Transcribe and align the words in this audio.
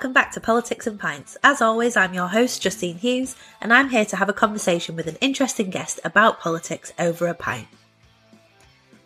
welcome 0.00 0.14
back 0.14 0.32
to 0.32 0.40
Politics 0.40 0.86
and 0.86 0.98
Pints. 0.98 1.36
As 1.44 1.60
always, 1.60 1.94
I'm 1.94 2.14
your 2.14 2.28
host, 2.28 2.62
Justine 2.62 2.96
Hughes, 2.96 3.36
and 3.60 3.70
I'm 3.70 3.90
here 3.90 4.06
to 4.06 4.16
have 4.16 4.30
a 4.30 4.32
conversation 4.32 4.96
with 4.96 5.06
an 5.06 5.18
interesting 5.20 5.68
guest 5.68 6.00
about 6.02 6.40
politics 6.40 6.90
over 6.98 7.26
a 7.26 7.34
pint. 7.34 7.68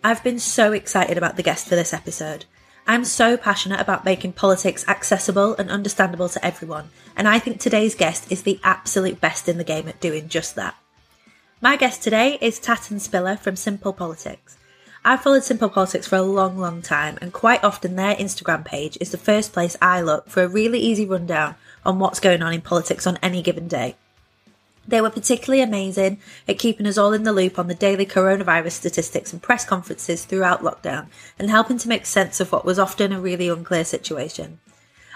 I've 0.05 0.23
been 0.23 0.39
so 0.39 0.71
excited 0.71 1.19
about 1.19 1.35
the 1.35 1.43
guest 1.43 1.67
for 1.67 1.75
this 1.75 1.93
episode. 1.93 2.45
I'm 2.87 3.05
so 3.05 3.37
passionate 3.37 3.81
about 3.81 4.05
making 4.05 4.35
politics 4.35 4.87
accessible 4.87 5.57
and 5.57 5.69
understandable 5.69 6.29
to 6.29 6.47
everyone, 6.47 6.91
and 7.17 7.27
I 7.27 7.41
think 7.41 7.59
today's 7.59 7.97
guest 7.97 8.31
is 8.31 8.45
the 8.45 8.61
absolute 8.63 9.21
best 9.21 9.49
in 9.49 9.59
the 9.59 9.65
game 9.65 9.89
at 9.89 10.01
doing 10.01 10.29
just 10.29 10.55
that. 10.55 10.77
My 11.61 11.77
guest 11.77 12.05
today 12.05 12.39
is 12.41 12.61
Tatton 12.61 13.01
Spiller 13.01 13.37
from 13.37 13.57
Simple 13.57 13.95
Politics. 13.95 14.57
I've 15.07 15.21
followed 15.21 15.45
Simple 15.45 15.69
Politics 15.69 16.07
for 16.07 16.17
a 16.17 16.23
long, 16.23 16.57
long 16.57 16.81
time, 16.81 17.19
and 17.21 17.31
quite 17.31 17.63
often 17.63 17.95
their 17.95 18.15
Instagram 18.15 18.65
page 18.65 18.97
is 19.03 19.11
the 19.11 19.19
first 19.19 19.53
place 19.53 19.77
I 19.83 20.01
look 20.01 20.31
for 20.31 20.43
a 20.43 20.49
really 20.49 20.79
easy 20.79 21.05
rundown 21.05 21.57
on 21.85 21.99
what's 21.99 22.21
going 22.21 22.43
on 22.43 22.55
in 22.55 22.63
politics 22.63 23.07
on 23.07 23.19
any 23.23 23.43
given 23.43 23.69
day. 23.69 23.97
They 24.89 25.03
were 25.03 25.11
particularly 25.11 25.61
amazing 25.61 26.21
at 26.49 26.59
keeping 26.59 26.87
us 26.87 26.97
all 26.97 27.13
in 27.13 27.25
the 27.25 27.35
loop 27.35 27.59
on 27.59 27.67
the 27.67 27.75
daily 27.75 28.07
coronavirus 28.07 28.73
statistics 28.73 29.31
and 29.31 29.43
press 29.43 29.67
conferences 29.67 30.25
throughout 30.25 30.63
lockdown 30.63 31.09
and 31.39 31.51
helping 31.51 31.77
to 31.79 31.89
make 31.89 32.07
sense 32.07 32.41
of 32.41 32.51
what 32.51 32.65
was 32.65 32.79
often 32.79 33.13
a 33.13 33.21
really 33.21 33.51
unclear 33.51 33.85
situation. 33.85 34.59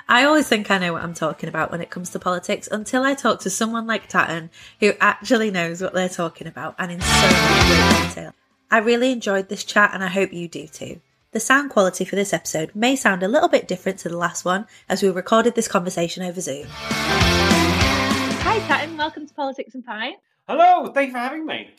I 0.07 0.25
always 0.25 0.49
think 0.49 0.71
I 0.71 0.77
know 0.77 0.93
what 0.93 1.03
I'm 1.03 1.15
talking 1.15 1.49
about 1.49 1.71
when 1.71 1.81
it 1.81 1.89
comes 1.89 2.11
to 2.11 2.19
politics 2.19 2.69
until 2.71 3.05
I 3.05 3.15
talk 3.15 3.41
to 3.41 3.51
someone 3.51 3.87
like 3.87 4.07
Tatton 4.07 4.51
who 4.81 4.93
actually 5.01 5.51
knows 5.51 5.81
what 5.81 5.95
they're 5.95 6.11
talking 6.11 6.47
about 6.47 6.75
and 6.79 6.93
in 6.93 7.01
so 7.01 7.23
much 7.23 8.09
detail. 8.09 8.35
I 8.71 8.79
really 8.79 9.13
enjoyed 9.13 9.49
this 9.49 9.65
chat 9.65 9.93
and 9.95 10.05
I 10.05 10.09
hope 10.09 10.31
you 10.31 10.47
do 10.47 10.67
too. 10.67 11.01
The 11.33 11.41
sound 11.41 11.71
quality 11.71 12.05
for 12.05 12.17
this 12.17 12.35
episode 12.35 12.75
may 12.75 12.97
sound 12.97 13.23
a 13.23 13.29
little 13.29 13.49
bit 13.49 13.67
different 13.67 13.99
to 14.01 14.11
the 14.11 14.19
last 14.19 14.45
one 14.45 14.67
as 14.91 15.03
we 15.03 15.09
recorded 15.09 15.55
this 15.55 15.69
conversation 15.69 16.23
over 16.23 16.39
Zoom. 16.43 16.67
Hi, 16.69 18.59
Tatton. 18.69 18.99
Welcome 18.99 19.27
to 19.27 19.33
Politics 19.33 19.75
and 19.75 19.87
Pie. 19.87 20.17
Hello. 20.47 20.93
Thank 20.93 21.07
you 21.07 21.13
for 21.15 21.19
having 21.19 21.47
me. 21.47 21.71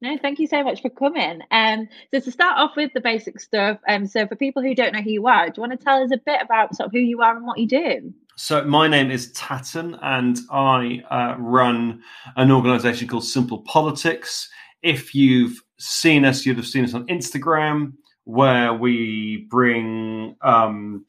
No, 0.00 0.16
thank 0.16 0.38
you 0.38 0.46
so 0.46 0.62
much 0.62 0.80
for 0.80 0.90
coming. 0.90 1.40
Um, 1.50 1.88
so 2.12 2.20
to 2.20 2.30
start 2.30 2.56
off 2.56 2.76
with 2.76 2.92
the 2.94 3.00
basic 3.00 3.40
stuff, 3.40 3.80
um, 3.88 4.06
so 4.06 4.24
for 4.28 4.36
people 4.36 4.62
who 4.62 4.76
don't 4.76 4.92
know 4.92 5.02
who 5.02 5.10
you 5.10 5.26
are, 5.26 5.46
do 5.46 5.54
you 5.56 5.60
want 5.60 5.76
to 5.76 5.84
tell 5.84 6.04
us 6.04 6.12
a 6.12 6.18
bit 6.18 6.40
about 6.40 6.76
sort 6.76 6.86
of 6.86 6.92
who 6.92 7.00
you 7.00 7.20
are 7.20 7.36
and 7.36 7.44
what 7.44 7.58
you 7.58 7.66
do? 7.66 8.14
So 8.36 8.62
my 8.62 8.86
name 8.86 9.10
is 9.10 9.32
Tatton, 9.32 9.98
and 10.00 10.38
I 10.52 11.02
uh, 11.10 11.34
run 11.40 12.00
an 12.36 12.52
organisation 12.52 13.08
called 13.08 13.24
Simple 13.24 13.62
Politics. 13.62 14.48
If 14.84 15.16
you've 15.16 15.60
seen 15.78 16.24
us, 16.24 16.44
you'd 16.44 16.56
have 16.56 16.66
seen 16.66 16.84
us 16.84 16.94
on 16.94 17.06
Instagram, 17.06 17.92
where 18.24 18.74
we 18.74 19.46
bring 19.48 20.36
um, 20.42 21.04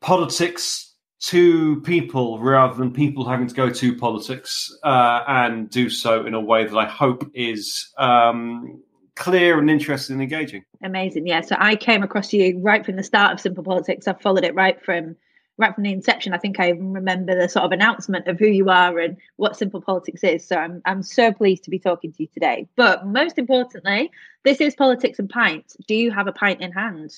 politics 0.00 0.94
to 1.18 1.80
people 1.80 2.38
rather 2.40 2.74
than 2.74 2.92
people 2.92 3.28
having 3.28 3.46
to 3.46 3.54
go 3.54 3.70
to 3.70 3.96
politics 3.96 4.72
uh, 4.84 5.22
and 5.26 5.70
do 5.70 5.90
so 5.90 6.24
in 6.24 6.34
a 6.34 6.40
way 6.40 6.64
that 6.64 6.76
I 6.76 6.84
hope 6.84 7.28
is 7.34 7.92
um, 7.98 8.80
clear 9.16 9.58
and 9.58 9.68
interesting 9.68 10.14
and 10.14 10.22
engaging. 10.22 10.64
Amazing. 10.82 11.26
Yeah. 11.26 11.40
So 11.40 11.56
I 11.58 11.74
came 11.74 12.02
across 12.02 12.32
you 12.32 12.58
right 12.60 12.84
from 12.84 12.96
the 12.96 13.02
start 13.02 13.32
of 13.32 13.40
Simple 13.40 13.64
Politics. 13.64 14.06
I've 14.06 14.20
followed 14.20 14.44
it 14.44 14.54
right 14.54 14.82
from 14.84 15.16
right 15.58 15.74
from 15.74 15.84
the 15.84 15.92
inception, 15.92 16.32
I 16.32 16.38
think 16.38 16.60
I 16.60 16.70
remember 16.70 17.38
the 17.38 17.48
sort 17.48 17.64
of 17.64 17.72
announcement 17.72 18.28
of 18.28 18.38
who 18.38 18.46
you 18.46 18.68
are 18.68 18.98
and 18.98 19.16
what 19.36 19.56
Simple 19.56 19.80
Politics 19.80 20.22
is. 20.22 20.46
So 20.46 20.56
I'm 20.56 20.82
I'm 20.84 21.02
so 21.02 21.32
pleased 21.32 21.64
to 21.64 21.70
be 21.70 21.78
talking 21.78 22.12
to 22.12 22.22
you 22.22 22.28
today. 22.32 22.68
But 22.76 23.06
most 23.06 23.38
importantly, 23.38 24.10
this 24.44 24.60
is 24.60 24.74
Politics 24.74 25.18
and 25.18 25.28
Pints. 25.28 25.76
Do 25.88 25.94
you 25.94 26.10
have 26.10 26.26
a 26.26 26.32
pint 26.32 26.60
in 26.60 26.72
hand? 26.72 27.12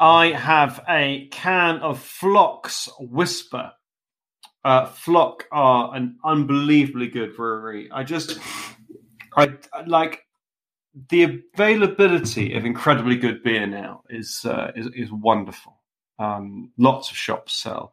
I 0.00 0.28
have 0.28 0.84
a 0.88 1.28
can 1.30 1.76
of 1.78 2.00
Flock's 2.00 2.88
Whisper. 2.98 3.72
Uh, 4.64 4.86
Flock 4.86 5.46
are 5.52 5.94
an 5.94 6.16
unbelievably 6.24 7.08
good 7.08 7.36
brewery. 7.36 7.90
I 7.92 8.02
just, 8.02 8.38
I 9.36 9.58
like 9.86 10.24
the 11.10 11.42
availability 11.54 12.54
of 12.54 12.64
incredibly 12.64 13.16
good 13.16 13.42
beer 13.42 13.66
now 13.66 14.02
is 14.08 14.44
uh, 14.44 14.72
is, 14.74 14.86
is 14.94 15.12
wonderful. 15.12 15.73
Um, 16.18 16.70
lots 16.78 17.10
of 17.10 17.16
shops 17.16 17.54
sell 17.54 17.92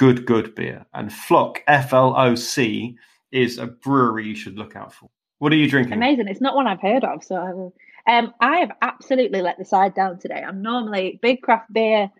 good, 0.00 0.24
good 0.24 0.54
beer. 0.54 0.86
And 0.94 1.12
Flock, 1.12 1.62
F 1.66 1.92
L 1.92 2.14
O 2.16 2.34
C, 2.34 2.96
is 3.32 3.58
a 3.58 3.66
brewery 3.66 4.26
you 4.26 4.34
should 4.34 4.56
look 4.56 4.74
out 4.74 4.94
for. 4.94 5.10
What 5.40 5.52
are 5.52 5.56
you 5.56 5.68
drinking? 5.68 5.92
Amazing. 5.92 6.28
It's 6.28 6.40
not 6.40 6.56
one 6.56 6.66
I've 6.66 6.80
heard 6.80 7.04
of. 7.04 7.22
So 7.22 7.36
I 7.36 7.52
will. 7.52 7.74
Um, 8.08 8.32
I 8.40 8.60
have 8.60 8.72
absolutely 8.80 9.42
let 9.42 9.58
the 9.58 9.64
side 9.64 9.94
down 9.94 10.18
today. 10.18 10.42
I'm 10.42 10.62
normally 10.62 11.18
big 11.20 11.42
craft 11.42 11.70
beer 11.70 12.10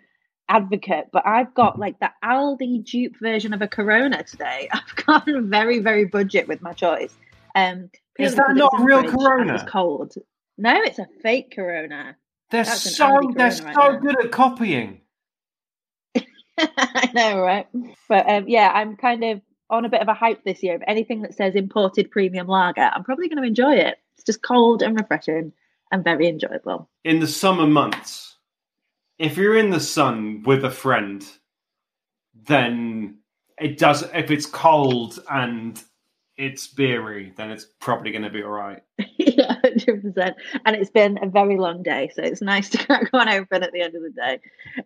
advocate, 0.51 1.07
but 1.11 1.27
I've 1.27 1.55
got 1.55 1.79
like 1.79 1.99
the 2.01 2.11
Aldi 2.23 2.85
dupe 2.85 3.17
version 3.19 3.55
of 3.55 3.63
a 3.63 3.69
Corona 3.69 4.23
today. 4.25 4.69
I've 4.73 5.07
gone 5.07 5.49
very, 5.49 5.79
very 5.79 6.05
budget 6.05 6.49
with 6.49 6.61
my 6.61 6.75
choice. 6.75 7.15
Um, 7.55 7.91
is 8.19 8.35
that 8.35 8.55
not 8.57 8.75
real 8.79 9.05
Corona? 9.05 9.55
It's 9.55 9.63
cold. 9.63 10.13
No, 10.59 10.75
it's 10.83 10.99
a 10.99 11.07
fake 11.23 11.55
Corona. 11.57 12.15
They're 12.51 12.67
so 12.67 13.21
they're 13.35 13.51
so 13.51 13.65
right 13.65 14.01
good 14.03 14.23
at 14.23 14.31
copying. 14.33 15.01
I 16.77 17.11
know, 17.15 17.41
right? 17.41 17.67
But 18.09 18.29
um, 18.29 18.49
yeah, 18.49 18.71
I'm 18.73 18.97
kind 18.97 19.25
of 19.25 19.41
on 19.71 19.85
a 19.85 19.89
bit 19.89 20.03
of 20.03 20.09
a 20.09 20.15
hype 20.15 20.45
this 20.45 20.63
year 20.63 20.75
of 20.75 20.83
anything 20.87 21.23
that 21.23 21.35
says 21.35 21.55
imported 21.55 22.11
premium 22.11 22.47
lager. 22.47 22.91
I'm 22.93 23.05
probably 23.05 23.29
going 23.29 23.43
to 23.43 23.49
enjoy 23.49 23.75
it. 23.75 23.99
It's 24.17 24.25
just 24.25 24.43
cold 24.43 24.83
and 24.83 24.99
refreshing 24.99 25.53
and 25.93 26.05
very 26.05 26.29
enjoyable. 26.29 26.89
In 27.05 27.21
the 27.21 27.27
summer 27.27 27.67
months, 27.67 28.37
if 29.19 29.37
you're 29.37 29.57
in 29.57 29.71
the 29.71 29.81
sun 29.81 30.43
with 30.45 30.65
a 30.65 30.71
friend, 30.71 31.27
then 32.35 33.19
it 33.59 33.79
does. 33.79 34.03
If 34.15 34.31
it's 34.31 34.47
cold 34.47 35.21
and 35.31 35.81
it's 36.37 36.67
beery, 36.67 37.33
then 37.37 37.51
it's 37.51 37.67
probably 37.81 38.13
going 38.13 38.23
to 38.23 38.31
be 38.31 38.43
all 38.43 38.51
right. 38.51 38.83
yeah, 39.65 39.71
hundred 39.71 40.03
percent. 40.03 40.37
And 40.65 40.77
it's 40.77 40.91
been 40.91 41.19
a 41.23 41.29
very 41.29 41.57
long 41.57 41.83
day, 41.83 42.11
so 42.15 42.23
it's 42.23 42.43
nice 42.43 42.69
to 42.71 42.79
crack 42.87 43.13
one 43.13 43.29
open 43.29 43.63
at 43.63 43.73
the 43.73 43.83
end 43.83 43.95
of 43.95 44.03
the 44.03 44.11
day. 44.11 44.41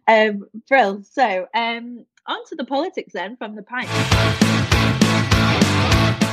Um, 0.06 0.46
Brill. 0.68 1.02
So, 1.02 1.46
um, 1.54 2.04
on 2.26 2.44
to 2.46 2.54
the 2.54 2.64
politics 2.64 3.12
then 3.12 3.36
from 3.36 3.54
the 3.54 3.62
pint. 3.62 3.88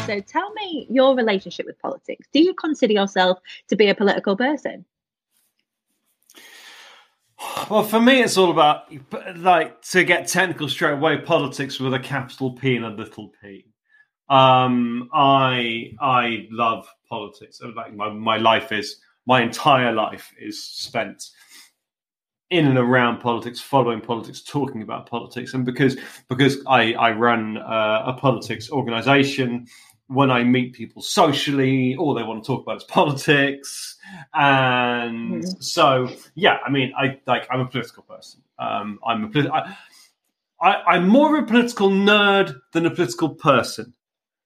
So, 0.05 0.19
tell 0.19 0.51
me 0.53 0.87
your 0.89 1.15
relationship 1.15 1.65
with 1.65 1.79
politics. 1.79 2.27
Do 2.33 2.41
you 2.41 2.53
consider 2.53 2.93
yourself 2.93 3.39
to 3.67 3.75
be 3.75 3.89
a 3.89 3.95
political 3.95 4.35
person? 4.35 4.85
Well, 7.69 7.83
for 7.83 7.99
me, 7.99 8.21
it's 8.21 8.37
all 8.37 8.51
about 8.51 8.91
like 9.37 9.81
to 9.83 10.03
get 10.03 10.27
technical 10.27 10.69
straight 10.69 10.93
away. 10.93 11.17
Politics 11.17 11.79
with 11.79 11.93
a 11.93 11.99
capital 11.99 12.51
P 12.51 12.75
and 12.75 12.85
a 12.85 12.89
little 12.89 13.31
p. 13.41 13.65
Um, 14.31 15.09
I 15.13 15.91
I 15.99 16.47
love 16.51 16.87
politics. 17.09 17.61
Like 17.75 17.93
my, 17.93 18.09
my 18.09 18.37
life 18.37 18.71
is 18.71 19.01
my 19.25 19.41
entire 19.41 19.91
life 19.91 20.33
is 20.39 20.63
spent 20.63 21.31
in 22.49 22.65
and 22.65 22.77
around 22.77 23.19
politics, 23.19 23.59
following 23.59 23.99
politics, 23.99 24.41
talking 24.41 24.83
about 24.83 25.09
politics, 25.09 25.53
and 25.53 25.65
because 25.65 25.97
because 26.29 26.63
I 26.65 26.93
I 26.93 27.11
run 27.11 27.57
uh, 27.57 28.03
a 28.05 28.13
politics 28.13 28.71
organization. 28.71 29.67
When 30.07 30.29
I 30.29 30.43
meet 30.43 30.73
people 30.73 31.01
socially, 31.01 31.95
all 31.95 32.13
they 32.13 32.23
want 32.23 32.43
to 32.43 32.47
talk 32.47 32.63
about 32.63 32.77
is 32.77 32.83
politics, 32.85 33.97
and 34.33 35.43
mm. 35.43 35.63
so 35.63 36.09
yeah, 36.35 36.57
I 36.65 36.69
mean, 36.69 36.93
I 36.97 37.19
like 37.27 37.47
I'm 37.51 37.59
a 37.59 37.67
political 37.67 38.03
person. 38.03 38.41
Um, 38.59 38.99
I'm 39.05 39.25
a 39.25 39.53
I, 39.53 39.75
I, 40.61 40.73
I'm 40.93 41.07
more 41.07 41.37
of 41.37 41.43
a 41.43 41.47
political 41.47 41.89
nerd 41.89 42.55
than 42.71 42.85
a 42.85 42.91
political 42.91 43.29
person 43.29 43.93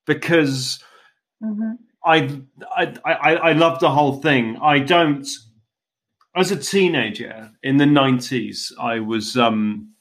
because 0.05 0.83
mm-hmm. 1.43 1.73
I, 2.03 2.41
I 2.75 2.93
I 3.05 3.35
I 3.35 3.51
love 3.53 3.79
the 3.79 3.91
whole 3.91 4.21
thing. 4.21 4.57
I 4.61 4.79
don't. 4.79 5.27
As 6.35 6.51
a 6.51 6.57
teenager 6.57 7.51
in 7.63 7.77
the 7.77 7.85
nineties, 7.85 8.71
I 8.79 8.99
was 8.99 9.37
um, 9.37 9.93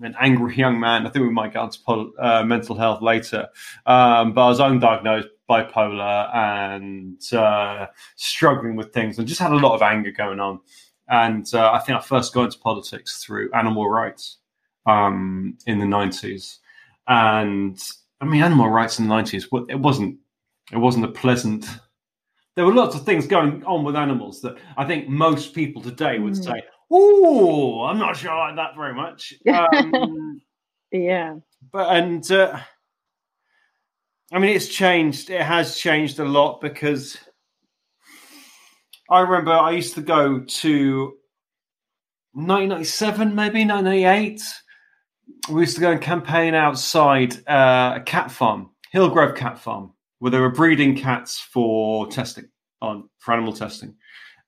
an 0.00 0.14
angry 0.18 0.56
young 0.56 0.80
man. 0.80 1.06
I 1.06 1.10
think 1.10 1.24
we 1.24 1.32
might 1.32 1.52
get 1.52 1.60
onto 1.60 1.78
pol- 1.84 2.12
uh, 2.18 2.44
mental 2.44 2.76
health 2.76 3.02
later, 3.02 3.48
um, 3.86 4.32
but 4.32 4.42
I 4.42 4.48
was 4.48 4.60
undiagnosed 4.60 5.28
bipolar 5.48 6.34
and 6.34 7.20
uh, 7.32 7.86
struggling 8.16 8.76
with 8.76 8.92
things, 8.92 9.18
and 9.18 9.28
just 9.28 9.40
had 9.40 9.52
a 9.52 9.56
lot 9.56 9.74
of 9.74 9.82
anger 9.82 10.10
going 10.10 10.40
on. 10.40 10.60
And 11.08 11.46
uh, 11.52 11.72
I 11.72 11.80
think 11.80 11.98
I 11.98 12.00
first 12.00 12.32
got 12.32 12.44
into 12.44 12.58
politics 12.58 13.22
through 13.22 13.52
animal 13.52 13.88
rights 13.88 14.38
um, 14.86 15.58
in 15.66 15.78
the 15.78 15.86
nineties, 15.86 16.58
and 17.06 17.78
I 18.24 18.26
mean, 18.26 18.42
animal 18.42 18.70
rights 18.70 18.98
in 18.98 19.04
the 19.04 19.14
nineties. 19.14 19.46
It 19.68 19.78
wasn't. 19.78 20.18
It 20.72 20.78
wasn't 20.78 21.04
a 21.04 21.08
pleasant. 21.08 21.66
There 22.56 22.64
were 22.64 22.72
lots 22.72 22.96
of 22.96 23.04
things 23.04 23.26
going 23.26 23.62
on 23.64 23.84
with 23.84 23.96
animals 23.96 24.40
that 24.40 24.56
I 24.78 24.86
think 24.86 25.08
most 25.08 25.54
people 25.54 25.82
today 25.82 26.18
would 26.18 26.32
mm. 26.32 26.42
say, 26.44 26.62
"Oh, 26.90 27.82
I'm 27.82 27.98
not 27.98 28.16
sure 28.16 28.30
I 28.30 28.48
like 28.48 28.56
that 28.56 28.76
very 28.76 28.94
much." 28.94 29.34
Um, 29.46 30.40
yeah. 30.90 31.34
But 31.70 31.94
and 31.94 32.32
uh, 32.32 32.58
I 34.32 34.38
mean, 34.38 34.56
it's 34.56 34.68
changed. 34.68 35.28
It 35.28 35.42
has 35.42 35.76
changed 35.76 36.18
a 36.18 36.24
lot 36.24 36.62
because 36.62 37.18
I 39.10 39.20
remember 39.20 39.52
I 39.52 39.72
used 39.72 39.94
to 39.96 40.02
go 40.02 40.40
to 40.40 41.12
1997, 42.32 43.34
maybe 43.34 43.66
1998 43.66 44.42
we 45.48 45.62
used 45.62 45.74
to 45.74 45.80
go 45.80 45.90
and 45.90 46.00
campaign 46.00 46.54
outside 46.54 47.36
uh, 47.48 47.94
a 47.96 48.02
cat 48.04 48.30
farm, 48.30 48.70
Hillgrove 48.90 49.36
Cat 49.36 49.58
Farm, 49.58 49.92
where 50.18 50.30
they 50.30 50.38
were 50.38 50.50
breeding 50.50 50.96
cats 50.96 51.38
for 51.38 52.06
testing 52.08 52.48
on 52.80 53.08
for 53.18 53.32
animal 53.32 53.52
testing, 53.52 53.94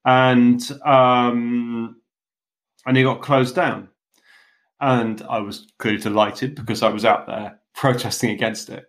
and 0.05 0.63
um, 0.85 1.97
and 2.87 2.97
he 2.97 3.03
got 3.03 3.23
closed 3.23 3.55
down, 3.55 3.89
and 4.81 5.23
I 5.29 5.41
was 5.41 5.67
clearly 5.79 6.01
delighted 6.01 6.55
because 6.55 6.83
I 6.83 6.89
was 6.89 7.05
out 7.05 7.27
there 7.27 7.61
protesting 7.75 8.31
against 8.31 8.71
it. 8.71 8.87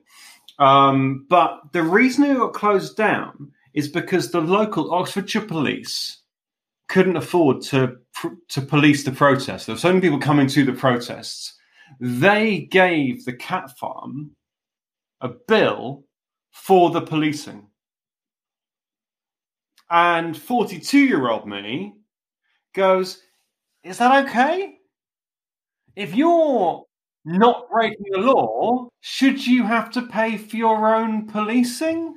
Um, 0.59 1.25
but 1.29 1.59
the 1.73 1.83
reason 1.83 2.23
it 2.23 2.37
got 2.37 2.53
closed 2.53 2.95
down 2.97 3.51
is 3.73 3.87
because 3.87 4.31
the 4.31 4.41
local 4.41 4.93
Oxfordshire 4.93 5.41
police 5.41 6.21
couldn't 6.87 7.17
afford 7.17 7.61
to 7.61 7.97
to 8.49 8.61
police 8.61 9.03
the 9.03 9.11
protests. 9.11 9.65
There 9.65 9.75
were 9.75 9.79
so 9.79 9.89
many 9.89 10.01
people 10.01 10.19
coming 10.19 10.47
to 10.47 10.63
the 10.63 10.73
protests. 10.73 11.56
They 11.99 12.59
gave 12.59 13.25
the 13.25 13.33
cat 13.33 13.77
farm 13.77 14.31
a 15.21 15.29
bill 15.29 16.05
for 16.51 16.91
the 16.91 17.01
policing. 17.01 17.67
And 19.89 20.37
42 20.37 20.99
year 20.99 21.29
old 21.29 21.47
me 21.47 21.93
goes, 22.73 23.21
Is 23.83 23.97
that 23.99 24.27
okay? 24.27 24.75
If 25.95 26.13
you're 26.13 26.83
not 27.25 27.69
breaking 27.71 28.05
the 28.11 28.19
law, 28.19 28.89
should 29.01 29.45
you 29.45 29.63
have 29.63 29.89
to 29.91 30.01
pay 30.03 30.37
for 30.37 30.57
your 30.57 30.95
own 30.95 31.27
policing? 31.27 32.15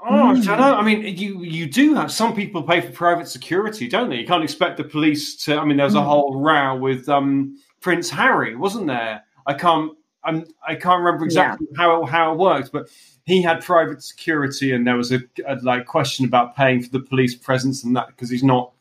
Oh, 0.00 0.12
mm. 0.12 0.14
I 0.14 0.32
don't 0.34 0.42
hmm. 0.42 0.60
know. 0.60 0.74
I 0.74 0.82
mean, 0.82 1.16
you 1.16 1.42
you 1.42 1.66
do 1.66 1.94
have 1.94 2.12
some 2.12 2.34
people 2.34 2.62
pay 2.62 2.80
for 2.80 2.92
private 2.92 3.28
security, 3.28 3.88
don't 3.88 4.10
they? 4.10 4.16
You 4.16 4.26
can't 4.26 4.44
expect 4.44 4.76
the 4.76 4.84
police 4.84 5.36
to. 5.44 5.58
I 5.58 5.64
mean, 5.64 5.76
there 5.76 5.86
was 5.86 5.94
a 5.94 5.98
mm. 5.98 6.04
whole 6.04 6.40
row 6.40 6.76
with 6.76 7.08
um, 7.08 7.56
Prince 7.80 8.10
Harry, 8.10 8.56
wasn't 8.56 8.86
there? 8.86 9.22
I 9.46 9.54
can't. 9.54 9.92
I'm, 10.24 10.44
I 10.66 10.74
can't 10.74 11.02
remember 11.02 11.24
exactly 11.24 11.68
yeah. 11.70 11.76
how 11.76 12.04
how 12.04 12.32
it 12.32 12.38
worked, 12.38 12.72
but 12.72 12.88
he 13.24 13.42
had 13.42 13.64
private 13.64 14.02
security, 14.02 14.72
and 14.72 14.86
there 14.86 14.96
was 14.96 15.12
a, 15.12 15.20
a 15.46 15.56
like 15.62 15.86
question 15.86 16.24
about 16.24 16.56
paying 16.56 16.82
for 16.82 16.90
the 16.90 17.00
police 17.00 17.34
presence 17.34 17.84
and 17.84 17.94
that 17.96 18.08
because 18.08 18.30
he's 18.30 18.42
not 18.42 18.72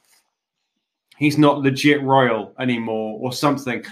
he's 1.18 1.38
not 1.38 1.62
legit 1.62 2.02
royal 2.02 2.54
anymore 2.60 3.20
or 3.22 3.32
something. 3.32 3.84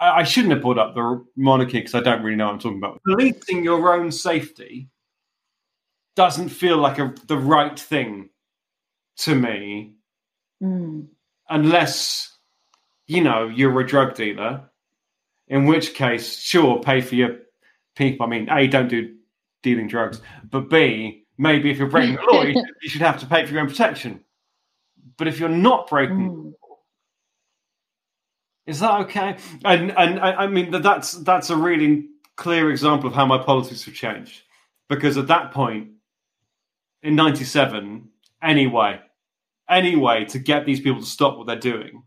I, 0.00 0.20
I 0.20 0.22
shouldn't 0.22 0.52
have 0.52 0.62
brought 0.62 0.78
up 0.78 0.94
the 0.94 1.24
monarchy 1.36 1.80
because 1.80 1.94
I 1.94 2.00
don't 2.00 2.22
really 2.22 2.36
know 2.36 2.46
what 2.46 2.54
I'm 2.54 2.58
talking 2.60 2.78
about. 2.78 3.00
Policing 3.06 3.64
your 3.64 3.94
own 3.94 4.10
safety 4.10 4.88
doesn't 6.14 6.50
feel 6.50 6.78
like 6.78 6.98
a, 6.98 7.14
the 7.26 7.38
right 7.38 7.78
thing 7.78 8.28
to 9.18 9.34
me 9.34 9.94
mm. 10.62 11.06
unless 11.48 12.31
you 13.12 13.22
know 13.22 13.48
you're 13.48 13.78
a 13.80 13.86
drug 13.86 14.14
dealer 14.14 14.68
in 15.48 15.66
which 15.66 15.94
case 15.94 16.38
sure 16.38 16.80
pay 16.80 17.00
for 17.00 17.14
your 17.14 17.36
people. 17.96 18.26
I 18.26 18.28
mean 18.28 18.48
a 18.50 18.66
don't 18.66 18.88
do 18.88 19.14
dealing 19.62 19.86
drugs 19.86 20.20
but 20.50 20.68
b 20.68 21.24
maybe 21.38 21.70
if 21.70 21.78
you're 21.78 21.88
breaking 21.88 22.16
the 22.16 22.22
law 22.22 22.42
you, 22.42 22.54
you, 22.82 22.88
should 22.88 23.02
have 23.02 23.20
to 23.20 23.26
pay 23.26 23.44
for 23.46 23.52
your 23.52 23.60
own 23.60 23.68
protection. 23.68 24.20
But 25.18 25.28
if 25.28 25.38
you're 25.38 25.48
not 25.48 25.88
breaking 25.88 26.30
mm. 26.30 26.52
is 28.66 28.80
that 28.80 29.00
okay? 29.02 29.36
And 29.64 29.92
and 29.96 30.18
I, 30.18 30.32
I 30.32 30.46
mean 30.46 30.70
that's 30.70 31.12
that's 31.12 31.50
a 31.50 31.56
really 31.56 32.08
clear 32.36 32.70
example 32.70 33.08
of 33.08 33.14
how 33.14 33.26
my 33.26 33.38
politics 33.38 33.84
have 33.84 33.94
changed. 33.94 34.42
Because 34.88 35.16
at 35.16 35.28
that 35.28 35.52
point 35.52 35.90
in 37.02 37.14
97 37.14 38.08
anyway, 38.42 39.00
anyway, 39.68 40.24
to 40.26 40.38
get 40.38 40.66
these 40.66 40.80
people 40.80 41.00
to 41.00 41.06
stop 41.06 41.36
what 41.36 41.46
they're 41.46 41.56
doing, 41.56 42.02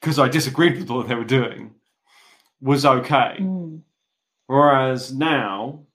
because 0.00 0.18
I 0.18 0.28
disagreed 0.28 0.78
with 0.78 0.90
what 0.90 1.08
they 1.08 1.14
were 1.14 1.24
doing, 1.24 1.74
was 2.60 2.84
okay. 2.84 3.36
Mm. 3.40 3.82
Whereas 4.46 5.12
now, 5.14 5.86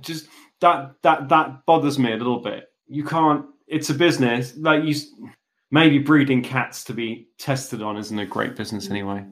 just 0.00 0.28
that 0.60 0.94
that 1.02 1.28
that 1.28 1.66
bothers 1.66 1.98
me 1.98 2.12
a 2.12 2.16
little 2.16 2.40
bit. 2.40 2.68
You 2.86 3.04
can't. 3.04 3.46
It's 3.66 3.90
a 3.90 3.94
business. 3.94 4.56
Like 4.56 4.84
you, 4.84 4.94
maybe 5.70 5.98
breeding 5.98 6.42
cats 6.42 6.84
to 6.84 6.92
be 6.92 7.28
tested 7.38 7.82
on 7.82 7.96
isn't 7.96 8.18
a 8.18 8.26
great 8.26 8.56
business 8.56 8.90
anyway. 8.90 9.24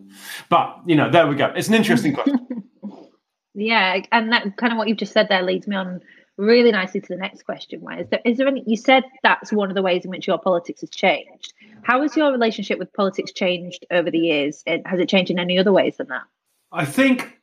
But 0.49 0.81
you 0.87 0.97
know, 0.97 1.11
there 1.11 1.27
we 1.27 1.37
go. 1.37 1.53
It's 1.55 1.69
an 1.69 1.75
interesting 1.75 2.15
question. 2.15 2.65
yeah, 3.55 4.01
and 4.13 4.33
that 4.33 4.57
kind 4.57 4.73
of 4.73 4.79
what 4.79 4.89
you've 4.89 4.99
just 4.99 5.13
said 5.13 5.29
there 5.29 5.43
leads 5.43 5.67
me 5.67 5.77
on 5.77 6.01
really 6.37 6.73
nicely 6.73 7.01
to 7.01 7.09
the 7.09 7.17
next 7.17 7.45
question 7.45 7.81
where 7.81 8.01
is 8.01 8.09
there 8.09 8.21
is 8.25 8.39
there 8.39 8.49
any 8.49 8.63
you 8.67 8.77
said 8.77 9.05
that's 9.23 9.53
one 9.53 9.69
of 9.69 9.75
the 9.75 9.83
ways 9.83 10.05
in 10.05 10.11
which 10.11 10.27
your 10.27 10.39
politics 10.39 10.81
has 10.81 10.91
changed 10.91 11.53
how 11.83 12.03
has 12.03 12.17
your 12.17 12.33
relationship 12.33 12.79
with 12.79 12.93
politics 12.93 13.33
changed 13.33 13.87
over 13.91 14.11
the 14.11 14.19
years 14.19 14.63
and 14.67 14.85
has 14.87 14.99
it 14.99 15.09
changed 15.09 15.31
in 15.31 15.39
any 15.39 15.59
other 15.59 15.73
ways 15.73 15.97
than 15.97 16.09
that 16.09 16.25
i 16.73 16.85
think 16.85 17.39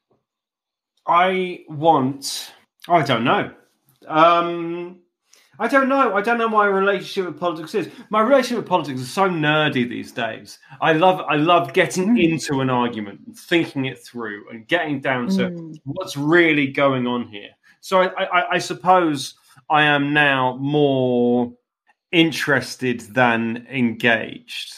i 1.07 1.63
want 1.69 2.53
i 2.89 3.01
don't 3.01 3.23
know 3.23 3.51
um 4.07 4.99
I 5.61 5.67
don't 5.67 5.87
know. 5.89 6.15
I 6.15 6.21
don't 6.21 6.39
know 6.39 6.49
my 6.49 6.65
relationship 6.65 7.27
with 7.27 7.39
politics 7.39 7.75
is. 7.75 7.87
My 8.09 8.21
relationship 8.21 8.63
with 8.63 8.67
politics 8.67 8.99
is 8.99 9.11
so 9.11 9.29
nerdy 9.29 9.87
these 9.87 10.11
days. 10.11 10.57
I 10.81 10.93
love 10.93 11.21
I 11.29 11.35
love 11.35 11.73
getting 11.73 12.15
mm. 12.15 12.31
into 12.31 12.61
an 12.61 12.71
argument, 12.71 13.21
and 13.27 13.37
thinking 13.37 13.85
it 13.85 14.03
through, 14.03 14.49
and 14.49 14.67
getting 14.67 15.01
down 15.01 15.27
to 15.29 15.51
mm. 15.51 15.79
what's 15.83 16.17
really 16.17 16.65
going 16.65 17.05
on 17.05 17.27
here. 17.27 17.51
So 17.81 18.01
I, 18.01 18.23
I, 18.23 18.51
I 18.53 18.57
suppose 18.59 19.33
I 19.69 19.83
am 19.83 20.13
now 20.13 20.55
more 20.57 21.51
interested 22.11 23.01
than 23.01 23.67
engaged. 23.69 24.73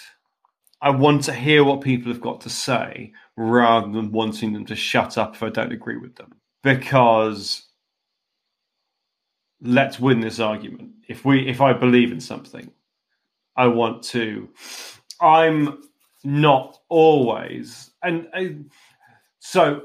I 0.81 0.89
want 0.89 1.23
to 1.25 1.33
hear 1.33 1.63
what 1.63 1.81
people 1.81 2.11
have 2.11 2.21
got 2.21 2.41
to 2.41 2.49
say 2.49 3.13
rather 3.37 3.91
than 3.91 4.11
wanting 4.11 4.53
them 4.53 4.65
to 4.65 4.75
shut 4.75 5.17
up 5.17 5.35
if 5.35 5.43
I 5.43 5.49
don't 5.49 5.71
agree 5.71 5.97
with 5.97 6.15
them. 6.15 6.33
Because 6.61 7.63
let's 9.61 9.99
win 9.99 10.19
this 10.19 10.39
argument. 10.39 10.91
If 11.07 11.25
we 11.25 11.47
if 11.47 11.61
I 11.61 11.73
believe 11.73 12.11
in 12.11 12.19
something, 12.19 12.69
I 13.55 13.67
want 13.67 14.03
to 14.03 14.49
I'm 15.21 15.83
not 16.23 16.79
always 16.89 17.91
and 18.01 18.69
so 19.39 19.83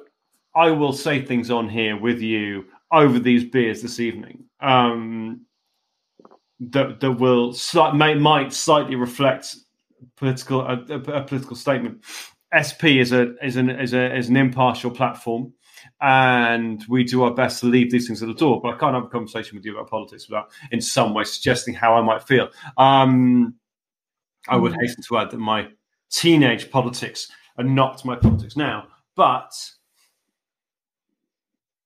I 0.55 0.71
will 0.71 0.93
say 0.93 1.21
things 1.21 1.51
on 1.51 1.69
here 1.69 1.97
with 1.97 2.21
you 2.21 2.65
over 2.93 3.19
these 3.19 3.45
beers 3.45 3.83
this 3.83 4.01
evening 4.01 4.45
um, 4.61 5.45
that 6.61 7.01
that 7.01 7.13
will 7.13 7.53
slight, 7.53 7.95
may, 7.95 8.15
might 8.15 8.53
slightly 8.53 8.97
reflect 8.97 9.57
political 10.17 10.61
a, 10.63 10.83
a, 10.95 11.23
political 11.23 11.57
statement. 11.57 12.05
SP 12.55 12.97
is 12.99 13.13
a 13.13 13.37
is 13.45 13.57
an 13.57 13.71
is 13.71 13.93
a 13.93 14.17
is 14.17 14.29
an 14.29 14.37
impartial 14.37 14.91
platform, 14.91 15.53
and 16.01 16.85
we 16.89 17.05
do 17.05 17.23
our 17.23 17.35
best 17.35 17.61
to 17.61 17.67
leave 17.67 17.91
these 17.91 18.07
things 18.07 18.23
at 18.23 18.29
the 18.29 18.35
door. 18.35 18.61
But 18.61 18.75
I 18.75 18.79
can't 18.79 18.95
have 18.95 19.05
a 19.05 19.09
conversation 19.09 19.57
with 19.57 19.65
you 19.65 19.75
about 19.77 19.91
politics 19.91 20.29
without, 20.29 20.51
in 20.73 20.81
some 20.81 21.15
way, 21.15 21.25
suggesting 21.25 21.75
how 21.75 21.95
I 21.95 22.01
might 22.01 22.23
feel. 22.23 22.49
Um, 22.77 23.55
I 24.49 24.57
would 24.57 24.73
mm. 24.73 24.81
hasten 24.81 25.05
to 25.09 25.19
add 25.19 25.31
that 25.31 25.39
my 25.39 25.69
teenage 26.11 26.71
politics 26.71 27.31
are 27.59 27.65
not 27.65 28.05
my 28.05 28.17
politics 28.17 28.57
now, 28.57 28.89
but 29.15 29.53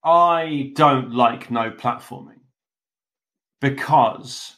I 0.04 0.72
don't 0.74 1.12
like 1.12 1.50
no 1.50 1.70
platforming 1.70 2.40
because 3.60 4.56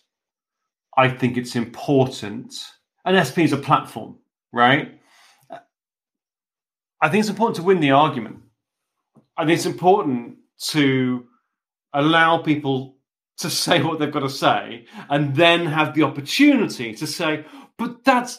I 0.96 1.08
think 1.08 1.36
it's 1.36 1.56
important. 1.56 2.54
And 3.04 3.20
SP 3.20 3.40
is 3.40 3.52
a 3.52 3.58
platform, 3.58 4.16
right? 4.52 5.00
I 7.00 7.08
think 7.08 7.20
it's 7.20 7.28
important 7.28 7.56
to 7.56 7.62
win 7.62 7.80
the 7.80 7.90
argument. 7.90 8.38
I 9.36 9.44
think 9.44 9.56
it's 9.56 9.66
important 9.66 10.38
to 10.68 11.26
allow 11.92 12.38
people 12.38 12.96
to 13.38 13.50
say 13.64 13.82
what 13.82 13.98
they've 13.98 14.12
got 14.12 14.20
to 14.20 14.30
say 14.30 14.86
and 15.10 15.34
then 15.36 15.66
have 15.66 15.94
the 15.94 16.04
opportunity 16.04 16.94
to 16.94 17.06
say, 17.06 17.44
but 17.76 18.04
that's 18.04 18.38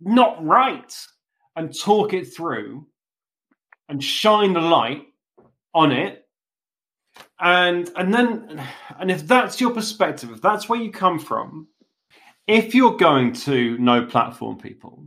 not 0.00 0.42
right, 0.44 0.94
and 1.56 1.78
talk 1.78 2.12
it 2.12 2.34
through 2.34 2.86
and 3.88 4.02
shine 4.02 4.52
the 4.52 4.60
light 4.60 5.06
on 5.74 5.90
it 5.90 6.25
and 7.40 7.90
and 7.96 8.14
then 8.14 8.62
and 8.98 9.10
if 9.10 9.26
that's 9.26 9.60
your 9.60 9.72
perspective 9.72 10.30
if 10.30 10.40
that's 10.40 10.68
where 10.68 10.80
you 10.80 10.90
come 10.90 11.18
from 11.18 11.66
if 12.46 12.74
you're 12.74 12.96
going 12.96 13.32
to 13.32 13.76
no 13.78 14.04
platform 14.04 14.56
people 14.56 15.04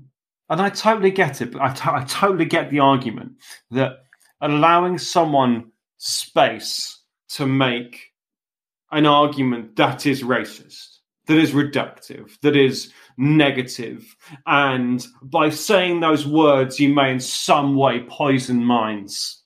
and 0.50 0.62
i 0.62 0.70
totally 0.70 1.12
get 1.12 1.42
it 1.42 1.52
but 1.52 1.62
I, 1.62 1.74
t- 1.74 1.82
I 1.86 2.04
totally 2.06 2.46
get 2.46 2.70
the 2.70 2.80
argument 2.80 3.34
that 3.72 4.04
allowing 4.42 4.98
someone 4.98 5.72
space 5.98 7.00
to 7.30 7.46
make 7.46 8.12
an 8.92 9.06
argument 9.06 9.76
that 9.76 10.06
is 10.06 10.22
racist 10.22 10.98
that 11.26 11.38
is 11.38 11.52
reductive 11.52 12.40
that 12.42 12.56
is 12.56 12.92
negative 13.18 14.16
and 14.48 15.06
by 15.22 15.50
saying 15.50 16.00
those 16.00 16.26
words 16.26 16.80
you 16.80 16.94
may 16.94 17.12
in 17.12 17.20
some 17.20 17.76
way 17.76 18.06
poison 18.08 18.64
minds. 18.64 19.44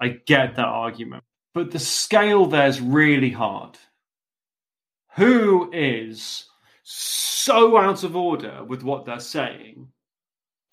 I 0.00 0.08
get 0.26 0.56
that 0.56 0.66
argument 0.66 1.22
but 1.54 1.70
the 1.70 1.78
scale 1.78 2.46
there's 2.46 2.80
really 2.80 3.30
hard. 3.30 3.78
Who 5.16 5.70
is 5.72 6.46
so 6.82 7.76
out 7.76 8.04
of 8.04 8.16
order 8.16 8.64
with 8.64 8.82
what 8.82 9.04
they're 9.06 9.20
saying 9.20 9.88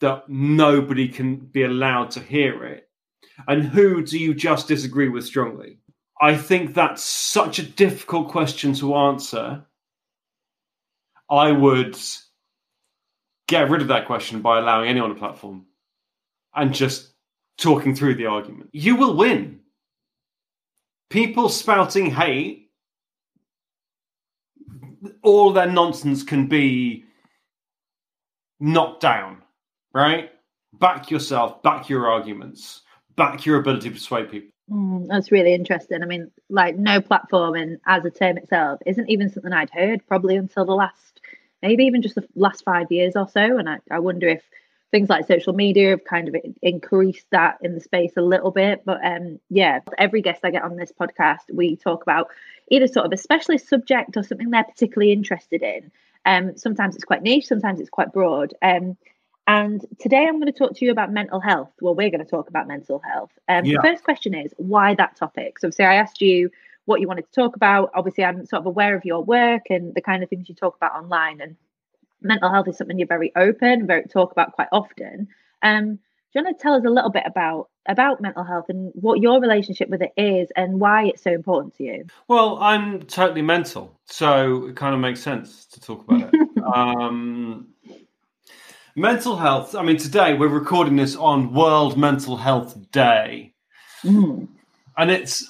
that 0.02 0.30
nobody 0.30 1.08
can 1.10 1.38
be 1.38 1.64
allowed 1.64 2.12
to 2.12 2.22
hear 2.22 2.66
it 2.66 2.90
And 3.48 3.64
who 3.64 4.04
do 4.04 4.18
you 4.20 4.34
just 4.34 4.68
disagree 4.68 5.10
with 5.10 5.26
strongly? 5.26 5.80
I 6.22 6.36
think 6.36 6.74
that's 6.74 7.04
such 7.04 7.60
a 7.60 7.64
difficult 7.64 8.30
question 8.30 8.74
to 8.76 8.96
answer. 8.96 9.66
I 11.30 11.52
would 11.52 11.98
get 13.48 13.70
rid 13.70 13.82
of 13.82 13.88
that 13.90 14.08
question 14.08 14.42
by 14.42 14.60
allowing 14.60 14.90
anyone 14.90 15.12
a 15.12 15.16
platform 15.16 15.66
and 16.54 16.74
just 16.74 17.14
talking 17.58 17.96
through 17.96 18.16
the 18.16 18.26
argument. 18.26 18.70
You 18.74 18.96
will 18.96 19.16
win. 19.16 19.62
People 21.10 21.50
spouting 21.50 22.12
hate, 22.12 22.70
all 25.24 25.52
their 25.52 25.66
nonsense 25.66 26.24
can 26.24 26.48
be 26.48 27.06
knocked 28.60 29.02
down, 29.02 29.42
right? 29.94 30.32
Back 30.74 31.10
yourself, 31.10 31.64
back 31.64 31.90
your 31.90 32.08
arguments, 32.08 32.82
back 33.16 33.46
your 33.46 33.60
ability 33.60 33.90
to 33.90 33.96
persuade 33.96 34.30
people. 34.30 34.50
Mm, 34.70 35.08
that's 35.08 35.32
really 35.32 35.54
interesting. 35.54 36.04
I 36.04 36.06
mean, 36.06 36.30
like 36.50 36.78
no 36.78 37.02
platforming 37.02 37.80
as 37.88 38.06
a 38.06 38.12
term 38.12 38.38
itself 38.38 38.80
isn't 38.86 39.10
even 39.10 39.30
something 39.30 39.52
I'd 39.52 39.72
heard 39.72 40.06
probably 40.08 40.36
until 40.36 40.66
the 40.66 40.74
last, 40.74 41.22
maybe 41.64 41.86
even 41.86 42.04
just 42.04 42.16
the 42.16 42.28
last 42.36 42.64
five 42.64 42.92
years 42.92 43.16
or 43.16 43.28
so. 43.28 43.58
And 43.58 43.68
I, 43.68 43.80
I 43.90 44.00
wonder 44.00 44.28
if 44.28 44.44
things 44.92 45.10
like 45.10 45.28
social 45.28 45.54
media 45.54 45.92
have 45.92 46.04
kind 46.04 46.28
of 46.28 46.36
increased 46.62 47.26
that 47.32 47.58
in 47.62 47.76
the 47.76 47.82
space 47.82 48.14
a 48.18 48.22
little 48.22 48.52
bit. 48.52 48.84
But 48.86 49.06
um, 49.06 49.40
yeah, 49.50 49.80
every 49.98 50.22
guest 50.22 50.42
I 50.44 50.52
get 50.52 50.64
on 50.64 50.76
this 50.76 50.92
podcast, 50.92 51.54
we 51.54 51.76
talk 51.76 52.02
about 52.02 52.30
either 52.70 52.88
sort 52.88 53.06
of 53.06 53.14
a 53.14 53.18
specialist 53.18 53.68
subject 53.68 54.18
or 54.18 54.24
something 54.24 54.50
they're 54.50 54.64
particularly 54.64 55.12
interested 55.12 55.62
in. 55.62 55.92
Um, 56.26 56.58
sometimes 56.58 56.96
it's 56.96 57.06
quite 57.06 57.22
niche, 57.22 57.48
sometimes 57.48 57.80
it's 57.80 57.90
quite 57.90 58.12
broad. 58.12 58.54
Um, 58.62 58.98
and 59.48 59.84
today 60.00 60.28
I'm 60.28 60.40
going 60.40 60.52
to 60.52 60.58
talk 60.58 60.76
to 60.76 60.86
you 60.86 60.92
about 60.92 61.12
mental 61.12 61.40
health. 61.40 61.72
Well, 61.82 61.96
we're 61.96 62.12
going 62.12 62.24
to 62.24 62.30
talk 62.30 62.50
about 62.50 62.68
mental 62.68 63.00
health. 63.00 63.32
Um, 63.48 63.66
yeah. 63.66 63.78
The 63.78 63.88
first 63.88 64.04
question 64.04 64.36
is 64.36 64.54
why 64.58 64.94
that 64.96 65.16
topic? 65.16 65.58
So, 65.60 65.72
say 65.72 65.86
I 65.86 65.96
asked 65.96 66.22
you 66.22 66.52
what 66.86 67.02
you 67.02 67.08
wanted 67.08 67.26
to 67.26 67.32
talk 67.32 67.56
about. 67.56 67.90
Obviously, 67.96 68.24
I'm 68.24 68.46
sort 68.46 68.62
of 68.62 68.66
aware 68.68 68.96
of 68.96 69.06
your 69.06 69.24
work 69.24 69.64
and 69.70 69.94
the 69.96 70.02
kind 70.02 70.22
of 70.22 70.30
things 70.30 70.50
you 70.50 70.56
talk 70.56 70.76
about 70.76 70.94
online. 70.94 71.42
And 71.42 71.56
mental 72.22 72.52
health 72.52 72.68
is 72.68 72.78
something 72.78 72.98
you're 72.98 73.08
very 73.08 73.32
open, 73.36 73.88
very 73.88 74.04
talk 74.04 74.32
about 74.32 74.54
quite 74.54 74.68
often. 74.72 75.28
Um, 75.62 76.00
do 76.32 76.40
you 76.40 76.46
want 76.46 76.60
to 76.60 76.62
tell 76.62 76.76
us 76.76 76.86
a 76.86 76.90
little 76.90 77.10
bit 77.10 77.24
about 77.26 77.70
about 77.88 78.22
mental 78.22 78.44
health 78.44 78.66
and 78.70 78.92
what 78.94 79.20
your 79.20 79.42
relationship 79.42 79.90
with 79.90 80.02
it 80.04 80.12
is 80.16 80.50
and 80.56 80.80
why 80.80 81.06
it's 81.06 81.24
so 81.24 81.32
important 81.32 81.76
to 81.78 81.84
you? 81.84 82.06
Well, 82.28 82.60
I'm 82.62 83.02
totally 83.04 83.42
mental, 83.42 84.00
so 84.06 84.68
it 84.68 84.76
kind 84.76 84.94
of 84.94 85.02
makes 85.02 85.22
sense 85.22 85.66
to 85.66 85.82
talk 85.82 86.04
about 86.08 86.30
it. 86.32 86.64
um, 86.76 87.68
mental 88.96 89.38
health. 89.38 89.74
I 89.74 89.82
mean, 89.82 89.98
today 89.98 90.36
we're 90.36 90.50
recording 90.50 90.98
this 90.98 91.16
on 91.16 91.52
World 91.52 91.98
Mental 91.98 92.38
Health 92.38 92.78
Day, 92.92 93.56
mm. 94.04 94.48
and 94.98 95.10
it's 95.10 95.50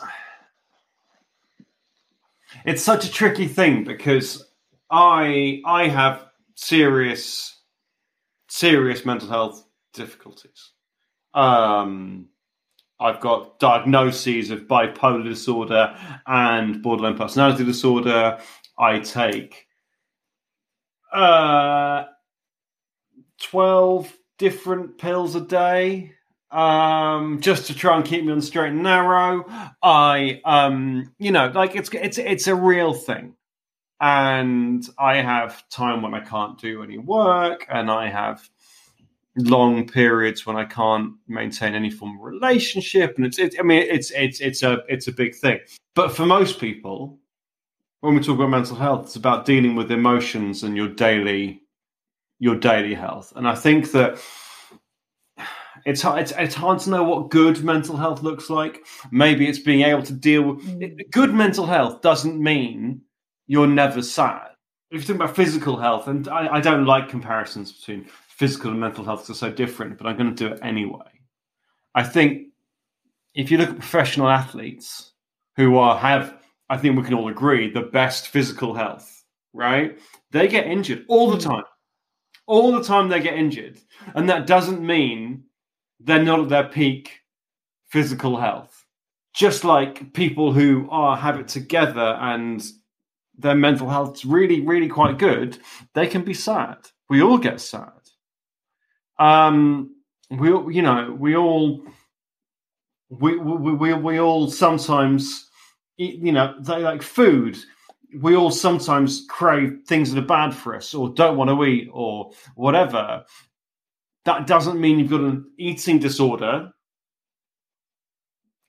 it's 2.63 2.81
such 2.81 3.05
a 3.05 3.11
tricky 3.11 3.49
thing 3.49 3.83
because 3.83 4.49
I 4.89 5.61
I 5.65 5.89
have 5.89 6.28
serious 6.59 7.55
serious 8.49 9.05
mental 9.05 9.29
health 9.29 9.63
difficulties. 9.93 10.73
Um, 11.33 12.29
I've 12.99 13.21
got 13.21 13.59
diagnoses 13.59 14.51
of 14.51 14.61
bipolar 14.61 15.23
disorder 15.23 15.95
and 16.27 16.81
borderline 16.81 17.17
personality 17.17 17.63
disorder. 17.63 18.39
I 18.77 18.99
take 18.99 19.67
uh, 21.13 22.05
12 23.41 24.13
different 24.37 24.97
pills 24.97 25.35
a 25.35 25.41
day 25.41 26.13
um 26.51 27.39
just 27.41 27.67
to 27.67 27.75
try 27.75 27.95
and 27.95 28.03
keep 28.03 28.25
me 28.25 28.31
on 28.31 28.41
straight 28.41 28.71
and 28.71 28.81
narrow 28.81 29.45
i 29.83 30.41
um 30.45 31.13
you 31.19 31.31
know 31.31 31.51
like 31.53 31.75
it's 31.75 31.89
it's 31.93 32.17
it's 32.17 32.47
a 32.47 32.55
real 32.55 32.91
thing 32.91 33.35
and 34.01 34.89
i 34.97 35.17
have 35.17 35.67
time 35.69 36.01
when 36.01 36.13
i 36.13 36.19
can't 36.19 36.59
do 36.59 36.83
any 36.83 36.97
work 36.97 37.65
and 37.69 37.91
i 37.91 38.09
have 38.09 38.49
long 39.35 39.87
periods 39.87 40.45
when 40.45 40.55
I 40.55 40.65
can't 40.65 41.13
maintain 41.27 41.75
any 41.75 41.89
form 41.89 42.17
of 42.17 42.23
relationship, 42.23 43.15
and 43.17 43.25
it's, 43.25 43.39
I 43.39 43.61
mean, 43.61 43.83
it's 43.89 44.11
it's 44.11 44.39
it's 44.41 44.63
a 44.63 44.79
it's 44.87 45.07
a 45.07 45.11
big 45.11 45.35
thing. 45.35 45.59
But 45.95 46.15
for 46.15 46.25
most 46.25 46.59
people, 46.59 47.19
when 48.01 48.15
we 48.15 48.21
talk 48.21 48.35
about 48.35 48.49
mental 48.49 48.75
health, 48.75 49.05
it's 49.05 49.15
about 49.15 49.45
dealing 49.45 49.75
with 49.75 49.91
emotions 49.91 50.63
and 50.63 50.75
your 50.75 50.89
daily 50.89 51.61
your 52.39 52.55
daily 52.55 52.93
health. 52.93 53.33
And 53.35 53.47
I 53.47 53.55
think 53.55 53.91
that 53.91 54.19
it's 55.85 56.03
it's 56.05 56.33
it's 56.37 56.55
hard 56.55 56.79
to 56.79 56.89
know 56.89 57.03
what 57.03 57.29
good 57.29 57.63
mental 57.63 57.97
health 57.97 58.23
looks 58.23 58.49
like. 58.49 58.85
Maybe 59.11 59.47
it's 59.47 59.59
being 59.59 59.81
able 59.81 60.03
to 60.03 60.13
deal 60.13 60.53
with 60.53 60.65
mm. 60.65 61.11
good 61.11 61.33
mental 61.33 61.65
health 61.65 62.01
doesn't 62.01 62.41
mean 62.41 63.01
you're 63.49 63.67
never 63.67 64.03
sad. 64.03 64.51
If 64.91 65.01
you 65.01 65.07
think 65.07 65.15
about 65.17 65.35
physical 65.35 65.75
health, 65.75 66.07
and 66.07 66.27
I, 66.27 66.55
I 66.55 66.61
don't 66.61 66.85
like 66.85 67.09
comparisons 67.09 67.71
between 67.71 68.05
physical 68.29 68.69
and 68.69 68.79
mental 68.79 69.03
health 69.03 69.21
because 69.21 69.39
they're 69.39 69.49
so 69.49 69.55
different, 69.55 69.97
but 69.97 70.05
I'm 70.05 70.15
going 70.15 70.33
to 70.33 70.47
do 70.47 70.53
it 70.53 70.59
anyway. 70.61 71.09
I 71.95 72.03
think 72.03 72.49
if 73.33 73.49
you 73.49 73.57
look 73.57 73.69
at 73.69 73.79
professional 73.79 74.29
athletes 74.29 75.13
who 75.57 75.77
are 75.77 75.97
have, 75.97 76.37
I 76.69 76.77
think 76.77 76.95
we 76.95 77.03
can 77.03 77.15
all 77.15 77.27
agree, 77.27 77.71
the 77.71 77.81
best 77.81 78.27
physical 78.27 78.75
health, 78.75 79.23
right? 79.51 79.99
They 80.29 80.47
get 80.47 80.67
injured 80.67 81.05
all 81.07 81.31
the 81.31 81.37
hmm. 81.37 81.49
time. 81.49 81.63
All 82.45 82.71
the 82.71 82.83
time 82.83 83.09
they 83.09 83.19
get 83.19 83.33
injured. 83.33 83.79
And 84.13 84.29
that 84.29 84.45
doesn't 84.45 84.79
mean 84.79 85.45
they're 85.99 86.23
not 86.23 86.41
at 86.41 86.49
their 86.49 86.67
peak 86.67 87.21
physical 87.87 88.37
health. 88.37 88.85
Just 89.33 89.63
like 89.63 90.13
people 90.13 90.53
who 90.53 90.87
are 90.91 91.17
have 91.17 91.39
it 91.39 91.47
together 91.47 92.15
and 92.19 92.63
their 93.39 93.55
mental 93.55 93.89
health's 93.89 94.25
really, 94.25 94.61
really 94.61 94.87
quite 94.87 95.17
good, 95.17 95.57
they 95.93 96.07
can 96.07 96.23
be 96.23 96.33
sad. 96.33 96.77
We 97.09 97.21
all 97.21 97.37
get 97.37 97.61
sad. 97.61 97.91
Um, 99.17 99.95
we, 100.29 100.49
you 100.49 100.81
know, 100.81 101.15
we 101.17 101.35
all, 101.35 101.83
we, 103.09 103.37
we, 103.37 103.73
we, 103.73 103.93
we 103.93 104.19
all 104.19 104.49
sometimes, 104.49 105.49
you 105.97 106.31
know, 106.31 106.55
they 106.59 106.77
like 106.77 107.01
food. 107.01 107.57
We 108.21 108.35
all 108.35 108.51
sometimes 108.51 109.25
crave 109.29 109.81
things 109.87 110.11
that 110.11 110.23
are 110.23 110.25
bad 110.25 110.53
for 110.53 110.75
us 110.75 110.93
or 110.93 111.09
don't 111.09 111.37
want 111.37 111.49
to 111.49 111.63
eat 111.63 111.89
or 111.91 112.31
whatever. 112.55 113.23
That 114.25 114.47
doesn't 114.47 114.79
mean 114.79 114.99
you've 114.99 115.11
got 115.11 115.21
an 115.21 115.51
eating 115.57 115.99
disorder 115.99 116.71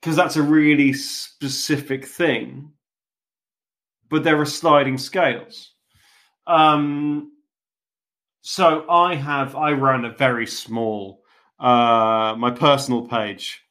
because 0.01 0.15
that's 0.15 0.35
a 0.35 0.41
really 0.41 0.93
specific 0.93 2.05
thing. 2.05 2.71
But 4.11 4.23
there 4.23 4.39
are 4.39 4.45
sliding 4.45 4.99
scales. 4.99 5.71
Um, 6.45 7.31
so 8.41 8.85
I 8.89 9.15
have 9.15 9.55
I 9.55 9.71
run 9.71 10.05
a 10.05 10.11
very 10.11 10.45
small 10.45 11.21
uh 11.59 12.35
my 12.37 12.51
personal 12.51 13.07
page. 13.07 13.61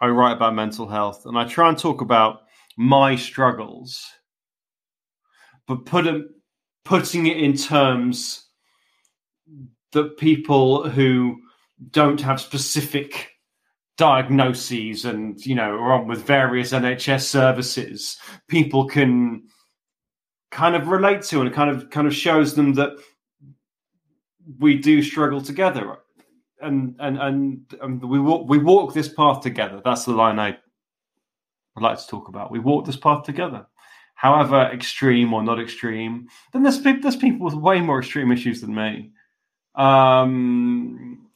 I 0.00 0.08
write 0.08 0.32
about 0.32 0.54
mental 0.54 0.88
health 0.88 1.26
and 1.26 1.36
I 1.36 1.44
try 1.44 1.68
and 1.68 1.78
talk 1.78 2.00
about 2.00 2.42
my 2.76 3.16
struggles, 3.16 4.06
but 5.66 5.84
put 5.84 6.06
it, 6.06 6.24
putting 6.84 7.26
it 7.26 7.36
in 7.36 7.54
terms 7.56 8.46
that 9.92 10.16
people 10.16 10.88
who 10.88 11.40
don't 11.90 12.20
have 12.20 12.40
specific 12.40 13.29
diagnoses 14.00 15.04
and 15.04 15.44
you 15.44 15.54
know 15.54 15.72
are 15.74 15.92
on 15.92 16.08
with 16.08 16.24
various 16.24 16.72
NHS 16.72 17.24
services, 17.24 18.16
people 18.48 18.86
can 18.86 19.42
kind 20.50 20.74
of 20.74 20.88
relate 20.88 21.20
to 21.24 21.42
and 21.42 21.52
kind 21.52 21.68
of 21.68 21.90
kind 21.90 22.06
of 22.06 22.14
shows 22.14 22.54
them 22.54 22.72
that 22.74 22.92
we 24.58 24.78
do 24.78 25.02
struggle 25.02 25.42
together, 25.42 25.98
and 26.62 26.96
and 26.98 27.18
and, 27.18 27.74
and 27.82 28.02
we 28.02 28.18
walk 28.18 28.48
we 28.48 28.56
walk 28.56 28.94
this 28.94 29.10
path 29.10 29.42
together. 29.42 29.82
That's 29.84 30.06
the 30.06 30.12
line 30.12 30.38
I 30.38 30.56
would 31.74 31.84
like 31.84 31.98
to 31.98 32.06
talk 32.06 32.28
about. 32.28 32.50
We 32.50 32.58
walk 32.58 32.86
this 32.86 32.96
path 32.96 33.24
together, 33.24 33.66
however 34.14 34.62
extreme 34.72 35.34
or 35.34 35.42
not 35.42 35.60
extreme. 35.60 36.26
Then 36.54 36.62
there's 36.62 36.78
people 36.78 37.02
there's 37.02 37.16
people 37.16 37.44
with 37.44 37.54
way 37.54 37.82
more 37.82 37.98
extreme 37.98 38.32
issues 38.32 38.62
than 38.62 38.74
me, 38.74 39.10
um, 39.74 41.28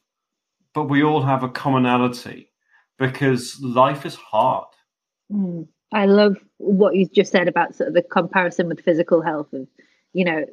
but 0.73 0.85
we 0.85 1.05
all 1.05 1.21
have 1.21 1.43
a 1.43 1.51
commonality 1.51 2.49
because 2.99 3.61
life 3.61 4.07
is 4.07 4.15
hard. 4.15 4.69
Mm. 5.33 5.69
I 5.93 6.07
love 6.07 6.37
what 6.59 6.97
you 6.97 7.07
just 7.07 7.31
said 7.31 7.47
about 7.47 7.75
sort 7.75 7.89
of 7.89 7.95
the 7.95 8.03
comparison 8.03 8.69
with 8.69 8.81
physical 8.81 9.23
health 9.23 9.53
of, 9.53 9.69
you 10.13 10.25
know, 10.25 10.45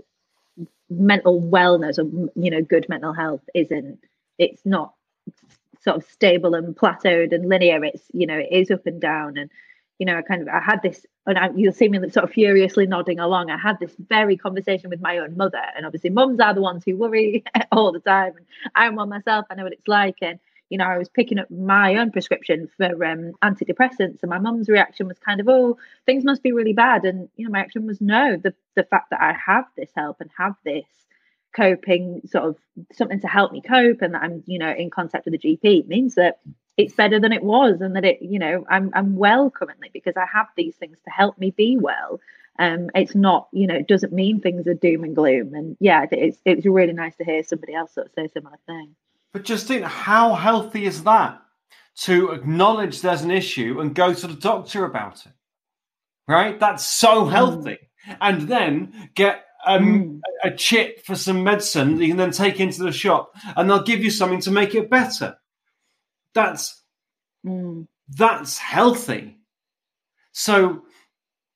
mental 0.89 1.41
wellness 1.41 1.97
or 1.97 2.29
you 2.35 2.51
know 2.51 2.61
good 2.61 2.85
mental 2.89 3.13
health 3.13 3.39
isn't 3.55 3.97
it's 4.37 4.61
not 4.65 4.93
sort 5.81 5.95
of 5.95 6.03
stable 6.03 6.53
and 6.53 6.75
plateaued 6.75 7.33
and 7.33 7.47
linear. 7.47 7.83
It's 7.83 8.03
you 8.13 8.27
know 8.27 8.37
it 8.37 8.49
is 8.51 8.71
up 8.71 8.85
and 8.85 9.01
down. 9.01 9.37
And 9.37 9.49
you 9.99 10.05
know 10.05 10.17
i 10.17 10.21
kind 10.21 10.41
of 10.41 10.47
i 10.47 10.59
had 10.59 10.81
this 10.81 11.05
and 11.27 11.37
I, 11.37 11.49
you'll 11.55 11.73
see 11.73 11.87
me 11.87 11.99
sort 12.09 12.23
of 12.23 12.31
furiously 12.31 12.87
nodding 12.87 13.19
along. 13.19 13.51
I 13.51 13.57
had 13.57 13.79
this 13.79 13.95
very 14.09 14.35
conversation 14.35 14.89
with 14.89 15.01
my 15.01 15.19
own 15.19 15.37
mother. 15.37 15.61
And 15.75 15.85
obviously 15.85 16.09
mums 16.09 16.39
are 16.39 16.53
the 16.53 16.61
ones 16.61 16.83
who 16.83 16.97
worry 16.97 17.43
all 17.71 17.91
the 17.91 17.99
time. 17.99 18.33
And 18.35 18.45
i'm 18.73 18.95
one 18.95 19.09
myself. 19.09 19.45
I 19.49 19.55
know 19.55 19.63
what 19.63 19.73
it's 19.73 19.87
like. 19.87 20.15
And 20.21 20.39
you 20.71 20.77
know, 20.77 20.85
I 20.85 20.97
was 20.97 21.09
picking 21.09 21.37
up 21.37 21.51
my 21.51 21.97
own 21.97 22.11
prescription 22.11 22.69
for 22.77 23.03
um, 23.05 23.33
antidepressants, 23.43 24.19
and 24.21 24.29
my 24.29 24.39
mum's 24.39 24.69
reaction 24.69 25.05
was 25.09 25.19
kind 25.19 25.41
of, 25.41 25.49
"Oh, 25.49 25.77
things 26.05 26.23
must 26.23 26.41
be 26.41 26.53
really 26.53 26.71
bad," 26.71 27.03
and 27.03 27.27
you 27.35 27.45
know, 27.45 27.51
my 27.51 27.59
reaction 27.59 27.85
was, 27.85 27.99
"No, 27.99 28.37
the 28.37 28.53
the 28.75 28.85
fact 28.85 29.09
that 29.09 29.21
I 29.21 29.33
have 29.33 29.65
this 29.75 29.91
help 29.95 30.21
and 30.21 30.31
have 30.37 30.55
this 30.63 30.85
coping 31.53 32.21
sort 32.25 32.45
of 32.45 32.55
something 32.93 33.19
to 33.19 33.27
help 33.27 33.51
me 33.51 33.61
cope, 33.61 34.01
and 34.01 34.13
that 34.13 34.23
I'm, 34.23 34.43
you 34.47 34.59
know, 34.59 34.71
in 34.71 34.89
contact 34.89 35.25
with 35.25 35.33
the 35.33 35.57
GP 35.57 35.87
means 35.87 36.15
that 36.15 36.39
it's 36.77 36.95
better 36.95 37.19
than 37.19 37.33
it 37.33 37.43
was, 37.43 37.81
and 37.81 37.97
that 37.97 38.05
it, 38.05 38.21
you 38.21 38.39
know, 38.39 38.65
I'm 38.69 38.91
I'm 38.93 39.17
well 39.17 39.49
currently 39.51 39.89
because 39.93 40.15
I 40.15 40.25
have 40.33 40.47
these 40.55 40.77
things 40.77 40.97
to 41.03 41.11
help 41.11 41.37
me 41.37 41.51
be 41.51 41.77
well." 41.77 42.21
Um, 42.59 42.89
it's 42.95 43.15
not, 43.15 43.47
you 43.51 43.65
know, 43.67 43.75
it 43.75 43.87
doesn't 43.87 44.13
mean 44.13 44.39
things 44.39 44.67
are 44.67 44.73
doom 44.73 45.03
and 45.03 45.15
gloom. 45.15 45.53
And 45.53 45.77
yeah, 45.79 46.05
it's 46.11 46.37
it's 46.45 46.65
really 46.65 46.93
nice 46.93 47.15
to 47.17 47.25
hear 47.25 47.43
somebody 47.43 47.73
else 47.73 47.93
sort 47.93 48.07
of 48.07 48.13
say 48.13 48.25
a 48.25 48.29
similar 48.29 48.57
thing. 48.67 48.95
But 49.33 49.43
Justine, 49.43 49.83
how 49.83 50.33
healthy 50.33 50.85
is 50.85 51.03
that 51.03 51.41
to 52.03 52.31
acknowledge 52.31 53.01
there's 53.01 53.21
an 53.21 53.31
issue 53.31 53.79
and 53.79 53.95
go 53.95 54.13
to 54.13 54.27
the 54.27 54.33
doctor 54.33 54.85
about 54.85 55.25
it? 55.25 55.31
Right? 56.27 56.59
That's 56.59 56.85
so 56.85 57.25
healthy. 57.25 57.77
Mm. 58.07 58.17
And 58.19 58.41
then 58.47 59.09
get 59.15 59.45
um, 59.65 59.85
mm. 59.85 60.19
a 60.43 60.51
chip 60.55 61.05
for 61.05 61.15
some 61.15 61.43
medicine 61.43 61.97
that 61.97 62.03
you 62.03 62.09
can 62.09 62.17
then 62.17 62.31
take 62.31 62.59
into 62.59 62.83
the 62.83 62.91
shop 62.91 63.35
and 63.55 63.69
they'll 63.69 63.83
give 63.83 64.03
you 64.03 64.09
something 64.09 64.41
to 64.41 64.51
make 64.51 64.75
it 64.75 64.89
better. 64.89 65.37
That's 66.33 66.81
mm. 67.45 67.87
that's 68.09 68.57
healthy. 68.57 69.37
So 70.31 70.83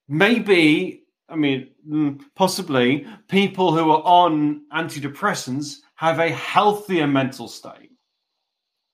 maybe, 0.07 1.03
I 1.29 1.35
mean, 1.35 1.69
mm, 1.87 2.21
possibly 2.35 3.07
people 3.27 3.75
who 3.75 3.89
are 3.91 4.03
on 4.03 4.65
antidepressants 4.73 5.77
have 5.95 6.19
a 6.19 6.29
healthier 6.29 7.07
mental 7.07 7.47
state 7.47 7.91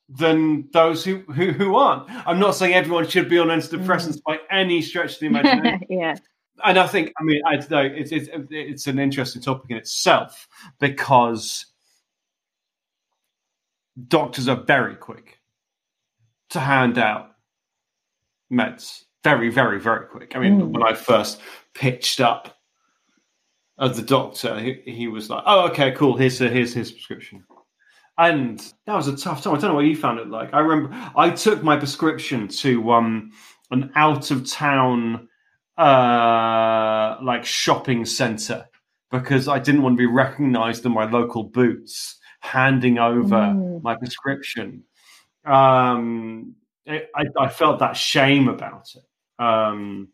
than 0.09 0.67
those 0.73 1.03
who, 1.03 1.19
who, 1.33 1.51
who 1.51 1.75
aren't. 1.75 2.09
I'm 2.27 2.39
not 2.39 2.55
saying 2.55 2.73
everyone 2.73 3.07
should 3.07 3.29
be 3.29 3.39
on 3.39 3.47
antidepressants 3.47 4.17
mm. 4.17 4.23
by 4.25 4.39
any 4.49 4.81
stretch 4.81 5.13
of 5.13 5.19
the 5.19 5.25
imagination. 5.27 5.87
yeah. 5.89 6.15
And 6.63 6.77
I 6.77 6.85
think, 6.85 7.11
I 7.19 7.23
mean, 7.23 7.41
I 7.45 7.55
know 7.55 7.81
it's, 7.81 8.11
it's 8.11 8.29
it's 8.51 8.85
an 8.85 8.99
interesting 8.99 9.41
topic 9.41 9.71
in 9.71 9.77
itself 9.77 10.47
because 10.79 11.65
doctors 14.07 14.47
are 14.47 14.61
very 14.61 14.95
quick 14.95 15.39
to 16.51 16.59
hand 16.59 16.99
out 16.99 17.31
meds. 18.51 19.05
Very, 19.23 19.49
very, 19.49 19.79
very 19.79 20.05
quick. 20.05 20.35
I 20.35 20.39
mean, 20.39 20.61
mm. 20.61 20.67
when 20.71 20.83
I 20.83 20.93
first 20.93 21.39
pitched 21.73 22.19
up 22.19 22.60
of 23.81 23.95
the 23.95 24.03
doctor, 24.03 24.57
he, 24.59 24.81
he 24.85 25.07
was 25.07 25.29
like, 25.29 25.43
"Oh, 25.45 25.67
okay, 25.69 25.91
cool. 25.91 26.15
Here's 26.15 26.39
a, 26.39 26.47
here's 26.47 26.73
his 26.73 26.91
prescription." 26.91 27.43
And 28.17 28.59
that 28.85 28.95
was 28.95 29.07
a 29.07 29.17
tough 29.17 29.43
time. 29.43 29.55
I 29.55 29.57
don't 29.57 29.71
know 29.71 29.75
what 29.75 29.85
you 29.85 29.97
found 29.97 30.19
it 30.19 30.29
like. 30.29 30.53
I 30.53 30.59
remember 30.59 30.95
I 31.15 31.31
took 31.31 31.63
my 31.63 31.75
prescription 31.75 32.47
to 32.47 32.91
um, 32.91 33.31
an 33.71 33.91
out 33.95 34.29
of 34.29 34.47
town 34.47 35.27
uh, 35.77 37.17
like 37.23 37.43
shopping 37.43 38.05
center 38.05 38.67
because 39.09 39.47
I 39.47 39.57
didn't 39.57 39.81
want 39.81 39.93
to 39.93 39.97
be 39.97 40.05
recognized 40.05 40.85
in 40.85 40.93
my 40.93 41.09
local 41.09 41.43
boots 41.43 42.19
handing 42.39 42.99
over 42.99 43.35
mm. 43.35 43.81
my 43.81 43.95
prescription. 43.95 44.83
Um, 45.43 46.55
it, 46.85 47.09
I, 47.15 47.23
I, 47.39 47.49
felt 47.49 47.79
that 47.79 47.97
shame 47.97 48.47
about 48.47 48.87
it. 48.95 49.43
Um, 49.43 50.09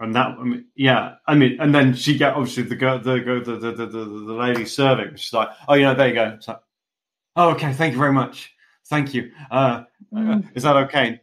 and 0.00 0.14
that, 0.14 0.36
I 0.38 0.44
mean, 0.44 0.66
yeah, 0.76 1.14
I 1.26 1.34
mean, 1.34 1.60
and 1.60 1.74
then 1.74 1.94
she 1.94 2.16
get 2.16 2.34
obviously 2.34 2.62
the 2.64 2.76
girl, 2.76 2.98
the 2.98 3.14
the 3.44 3.56
the 3.56 3.72
the, 3.72 3.86
the, 3.86 4.04
the 4.04 4.32
lady 4.32 4.64
serving. 4.64 5.16
She's 5.16 5.32
like, 5.32 5.48
oh, 5.66 5.74
you 5.74 5.84
know, 5.84 5.94
there 5.94 6.08
you 6.08 6.14
go. 6.14 6.34
It's 6.36 6.48
like, 6.48 6.60
oh, 7.36 7.50
okay, 7.50 7.72
thank 7.72 7.92
you 7.92 7.98
very 7.98 8.12
much, 8.12 8.54
thank 8.86 9.12
you. 9.14 9.32
Uh, 9.50 9.84
mm. 10.14 10.44
uh, 10.44 10.48
is 10.54 10.62
that 10.62 10.76
okay? 10.76 11.20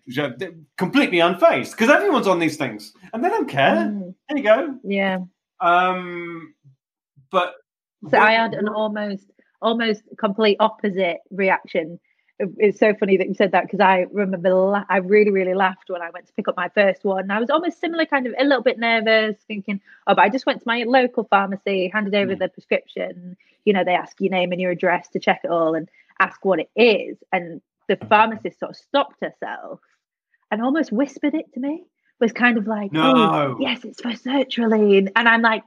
Completely 0.78 1.20
unfazed 1.20 1.72
because 1.72 1.90
everyone's 1.90 2.28
on 2.28 2.40
these 2.40 2.58
things 2.58 2.94
and 3.14 3.24
they 3.24 3.30
don't 3.30 3.50
care. 3.50 3.76
Mm. 3.76 4.14
There 4.30 4.38
you 4.38 4.44
go. 4.44 4.80
Yeah. 4.84 5.20
Um, 5.62 6.54
but 7.32 7.56
so 8.10 8.18
I 8.18 8.32
had 8.32 8.54
an 8.54 8.68
almost 8.68 9.26
almost 9.62 10.04
complete 10.20 10.58
opposite 10.60 11.18
reaction 11.32 12.00
it's 12.40 12.80
so 12.80 12.94
funny 12.94 13.18
that 13.18 13.28
you 13.28 13.34
said 13.34 13.52
that 13.54 13.64
because 13.64 13.80
I 13.80 14.08
remember 14.12 14.84
I 14.90 14.98
really 14.98 15.32
really 15.32 15.54
laughed 15.54 15.90
when 15.90 16.02
I 16.02 16.10
went 16.10 16.28
to 16.28 16.34
pick 16.34 16.48
up 16.48 16.58
my 16.58 16.70
first 16.70 17.04
one. 17.04 17.32
I 17.32 17.40
was 17.40 17.50
almost 17.50 17.80
similar, 17.80 18.06
kind 18.06 18.28
of 18.28 18.34
a 18.38 18.44
little 18.44 18.64
bit 18.64 18.78
nervous, 18.78 19.38
thinking, 19.48 19.80
"Oh, 20.08 20.16
but 20.16 20.22
I 20.22 20.30
just 20.30 20.46
went 20.46 20.62
to 20.62 20.68
my 20.68 20.84
local 20.84 21.24
pharmacy, 21.26 21.90
handed 21.94 22.14
over 22.14 22.36
mm. 22.36 22.40
the 22.40 22.50
prescription. 22.50 23.38
You 23.64 23.74
know, 23.74 23.84
they 23.84 23.96
ask 23.96 24.20
your 24.20 24.32
name 24.32 24.52
and 24.52 24.60
your 24.60 24.72
address 24.72 25.08
to 25.10 25.20
check 25.20 25.42
it 25.44 25.50
all 25.50 25.76
and 25.76 25.90
ask 26.20 26.44
what 26.44 26.60
it 26.60 26.70
is." 26.76 27.18
And 27.32 27.62
the 27.88 27.96
pharmacist 27.96 28.60
sort 28.60 28.72
of 28.72 28.78
stopped 28.78 29.22
herself 29.22 29.80
and 30.52 30.62
almost 30.62 30.92
whispered 30.92 31.36
it 31.36 31.54
to 31.54 31.60
me. 31.60 31.84
Was 32.20 32.32
kind 32.32 32.58
of 32.58 32.66
like, 32.66 32.94
no. 32.94 33.14
"Oh, 33.14 33.58
yes, 33.60 33.84
it's 33.84 34.02
for 34.02 34.10
sertraline," 34.10 35.12
and 35.16 35.28
I'm 35.28 35.42
like, 35.42 35.64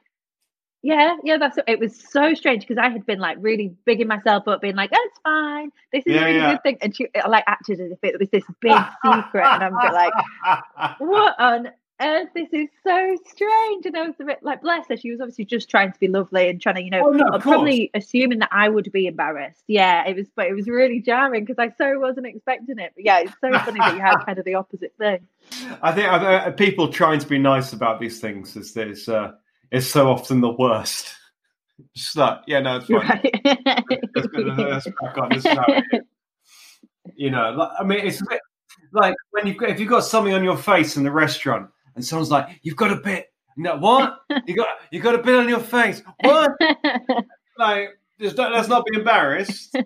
yeah, 0.83 1.17
yeah, 1.25 1.39
that's 1.39 1.59
it. 1.67 1.81
Was 1.81 1.99
so 1.99 2.35
strange 2.35 2.67
because 2.67 2.79
I 2.79 2.89
had 2.89 3.05
been 3.05 3.19
like 3.19 3.39
really 3.41 3.75
bigging 3.85 4.07
myself 4.07 4.47
up, 4.47 4.61
being 4.61 4.77
like, 4.77 4.91
"Oh, 4.95 5.09
it's 5.11 5.19
fine. 5.25 5.73
This 5.93 6.05
is 6.07 6.15
yeah, 6.15 6.23
a 6.23 6.25
really 6.27 6.39
yeah. 6.39 6.53
good 6.53 6.63
thing," 6.63 6.79
and 6.81 6.97
she 6.97 7.09
like 7.29 7.45
acted 7.49 7.81
as 7.81 7.91
if 7.91 7.99
it 8.03 8.19
was 8.19 8.29
this 8.31 8.45
big 8.61 8.79
secret, 9.05 9.45
and 9.45 9.65
I'm 9.65 9.75
like, 9.75 10.13
"What 11.01 11.35
on 11.41 11.71
earth? 12.01 12.29
This 12.33 12.49
is 12.53 12.69
so 12.85 13.17
strange." 13.27 13.87
And 13.87 13.97
I 13.97 14.07
was 14.07 14.15
a 14.21 14.25
bit 14.25 14.39
like, 14.43 14.63
"Bless 14.63 14.87
her." 14.87 14.97
She 14.97 15.11
was 15.11 15.21
obviously 15.21 15.47
just 15.47 15.69
trying 15.69 15.91
to 15.91 15.99
be 15.99 16.07
lovely 16.07 16.49
and 16.49 16.63
trying 16.63 16.77
to, 16.77 16.83
you 16.85 16.91
know, 16.91 17.09
oh, 17.09 17.11
no, 17.11 17.39
probably 17.41 17.91
assuming 17.93 18.39
that 18.39 18.51
I 18.53 18.69
would 18.69 18.93
be 18.93 19.09
embarrassed. 19.09 19.65
Yeah, 19.67 20.07
it 20.07 20.15
was, 20.15 20.29
but 20.37 20.47
it 20.47 20.55
was 20.55 20.69
really 20.69 21.01
jarring 21.01 21.45
because 21.45 21.59
I 21.59 21.75
so 21.77 21.99
wasn't 21.99 22.29
expecting 22.29 22.79
it. 22.79 22.93
But 22.95 23.05
yeah, 23.05 23.19
it's 23.19 23.33
so 23.41 23.51
funny 23.51 23.81
that 23.81 23.95
you 23.95 24.01
had 24.01 24.19
kind 24.25 24.39
of 24.39 24.45
the 24.45 24.55
opposite 24.55 24.95
thing. 24.97 25.27
I 25.83 25.91
think 25.91 26.07
uh, 26.07 26.53
people 26.53 26.93
trying 26.93 27.19
to 27.19 27.27
be 27.27 27.39
nice 27.39 27.73
about 27.73 27.99
these 27.99 28.21
things 28.21 28.55
is 28.55 28.75
there's. 28.75 29.09
Uh, 29.09 29.33
is 29.71 29.91
so 29.91 30.11
often 30.11 30.41
the 30.41 30.51
worst. 30.53 31.15
Just 31.95 32.17
like, 32.17 32.41
yeah, 32.47 32.61
no, 32.61 32.77
it's 32.77 32.87
fine. 32.87 33.01
Right. 33.01 33.35
let's, 34.15 34.29
let's 34.35 34.89
crack 34.97 35.19
on. 35.19 35.29
This 35.31 35.45
is 35.45 35.53
how 35.53 35.67
You 37.15 37.31
know, 37.31 37.51
like, 37.53 37.71
I 37.79 37.85
mean, 37.85 38.07
it's 38.07 38.21
a 38.21 38.25
bit 38.29 38.41
like 38.93 39.15
when 39.31 39.47
you've 39.47 39.57
got, 39.57 39.71
if 39.71 39.81
you've 39.81 39.89
got 39.89 40.01
something 40.01 40.35
on 40.35 40.45
your 40.45 40.57
face 40.57 40.97
in 40.97 41.05
the 41.05 41.11
restaurant 41.11 41.69
and 41.95 42.05
someone's 42.05 42.31
like, 42.31 42.49
you've 42.63 42.77
got 42.77 42.91
a 42.91 42.97
bit. 42.97 43.27
No, 43.57 43.77
what? 43.77 44.21
You 44.47 44.55
got 44.55 44.69
you 44.93 45.01
got 45.01 45.17
a 45.17 45.19
bit 45.19 45.35
on 45.35 45.49
your 45.49 45.59
face. 45.61 46.03
What? 46.21 46.53
like, 47.59 47.91
just 48.21 48.37
don't, 48.37 48.53
let's 48.53 48.69
not 48.69 48.85
be 48.87 48.99
embarrassed. 48.99 49.77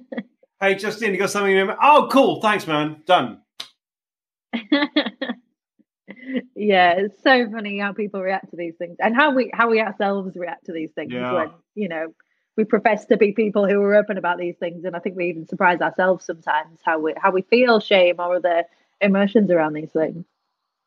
hey, 0.61 0.75
Justine, 0.75 1.13
you 1.13 1.19
got 1.19 1.31
something 1.31 1.51
in 1.51 1.67
your 1.67 1.77
Oh, 1.83 2.09
cool. 2.11 2.41
Thanks, 2.43 2.67
man. 2.67 3.03
Done 3.07 3.41
yeah, 6.55 6.93
it's 6.93 7.23
so 7.23 7.51
funny 7.51 7.79
how 7.79 7.93
people 7.93 8.21
react 8.21 8.51
to 8.51 8.57
these 8.57 8.75
things 8.77 8.97
and 9.01 9.15
how 9.15 9.35
we 9.35 9.51
how 9.53 9.71
we 9.71 9.81
ourselves 9.81 10.37
react 10.37 10.67
to 10.67 10.73
these 10.73 10.91
things 10.93 11.13
yeah. 11.13 11.33
when 11.33 11.51
you 11.75 11.89
know 11.89 12.15
we 12.57 12.65
profess 12.65 13.07
to 13.07 13.17
be 13.17 13.33
people 13.33 13.67
who 13.67 13.81
are 13.83 13.95
open 13.95 14.19
about 14.19 14.39
these 14.39 14.57
things, 14.57 14.85
and 14.85 14.95
I 14.95 14.99
think 14.99 15.17
we 15.17 15.29
even 15.29 15.47
surprise 15.47 15.81
ourselves 15.81 16.25
sometimes 16.25 16.81
how 16.85 16.99
we 16.99 17.15
how 17.17 17.31
we 17.31 17.43
feel 17.43 17.81
shame 17.81 18.17
or 18.19 18.37
other 18.37 18.65
emotions 19.01 19.51
around 19.51 19.73
these 19.73 19.91
things. 19.91 20.25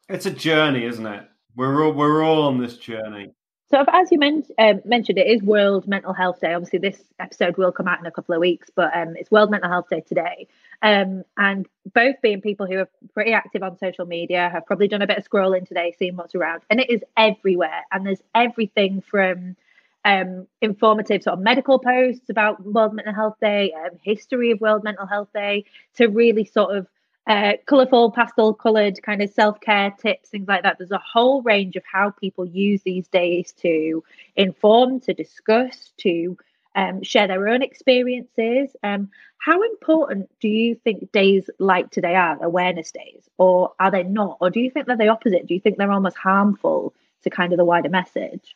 It's 0.08 0.26
a 0.26 0.32
journey, 0.32 0.86
isn't 0.86 1.06
it? 1.06 1.28
We're 1.56 1.84
all 1.84 1.94
we're 1.94 2.24
all 2.24 2.44
on 2.44 2.60
this 2.60 2.78
journey. 2.78 3.32
So, 3.72 3.84
as 3.92 4.12
you 4.12 4.20
men- 4.20 4.46
uh, 4.60 4.76
mentioned, 4.86 5.18
it 5.18 5.26
is 5.26 5.42
World 5.42 5.88
Mental 5.88 6.14
Health 6.14 6.40
Day. 6.40 6.54
Obviously, 6.54 6.80
this 6.80 7.02
episode 7.20 7.58
will 7.58 7.72
come 7.72 7.88
out 7.88 8.00
in 8.00 8.06
a 8.06 8.12
couple 8.12 8.36
of 8.36 8.40
weeks, 8.40 8.70
but 8.74 8.96
um, 8.96 9.16
it's 9.18 9.32
World 9.32 9.50
Mental 9.50 9.70
Health 9.70 9.90
Day 9.90 10.02
today. 10.02 10.48
Um, 10.82 11.24
and 11.38 11.68
both 11.94 12.16
being 12.22 12.42
people 12.42 12.68
who 12.68 12.80
are 12.80 12.90
pretty 13.14 13.34
active 13.34 13.64
on 13.64 13.78
social 13.78 14.06
media 14.06 14.50
have 14.52 14.66
probably 14.66 14.88
done 14.88 15.02
a 15.02 15.08
bit 15.08 15.18
of 15.18 15.28
scrolling 15.28 15.68
today, 15.68 15.96
seeing 15.98 16.16
what's 16.16 16.36
around, 16.36 16.64
and 16.70 16.80
it 16.80 16.90
is 16.90 17.02
everywhere. 17.18 17.84
And 17.92 18.06
there's 18.06 18.22
everything 18.34 19.02
from 19.02 19.56
um, 20.06 20.48
informative 20.62 21.24
sort 21.24 21.34
of 21.34 21.40
medical 21.40 21.80
posts 21.80 22.30
about 22.30 22.64
World 22.64 22.94
Mental 22.94 23.14
Health 23.14 23.38
Day, 23.42 23.74
um, 23.74 23.98
history 24.02 24.52
of 24.52 24.62
World 24.62 24.84
Mental 24.84 25.08
Health 25.08 25.30
Day, 25.34 25.66
to 25.96 26.08
really 26.08 26.46
sort 26.46 26.78
of 26.78 26.88
uh, 27.28 27.54
colourful, 27.66 28.12
pastel 28.12 28.54
coloured 28.54 29.02
kind 29.02 29.22
of 29.22 29.32
self 29.32 29.60
care 29.60 29.92
tips, 30.00 30.30
things 30.30 30.48
like 30.48 30.62
that. 30.62 30.78
There's 30.78 30.92
a 30.92 31.00
whole 31.00 31.42
range 31.42 31.76
of 31.76 31.84
how 31.92 32.12
people 32.12 32.46
use 32.46 32.84
these 32.84 33.08
days 33.08 33.52
to 33.62 34.04
inform, 34.36 35.00
to 35.02 35.14
discuss, 35.14 35.92
to 35.98 36.38
um, 36.76 37.04
share 37.04 37.28
their 37.28 37.48
own 37.48 37.62
experiences. 37.62 38.76
Um, 38.84 39.10
how 39.38 39.62
important 39.64 40.30
do 40.40 40.48
you 40.48 40.76
think 40.84 41.12
days 41.12 41.50
like 41.60 41.92
today 41.92 42.16
are, 42.16 42.42
awareness 42.44 42.92
days, 42.92 43.30
or 43.38 43.74
are 43.80 43.92
they 43.92 44.04
not? 44.04 44.38
Or 44.42 44.50
do 44.50 44.60
you 44.60 44.70
think 44.70 44.88
they're 44.88 44.98
the 44.98 45.08
opposite? 45.08 45.48
Do 45.48 45.54
you 45.54 45.60
think 45.60 45.78
they're 45.78 45.92
almost 45.92 46.18
harmful 46.18 46.94
to 47.24 47.30
kind 47.30 47.54
of 47.54 47.58
the 47.58 47.66
wider 47.66 47.90
message? 47.90 48.56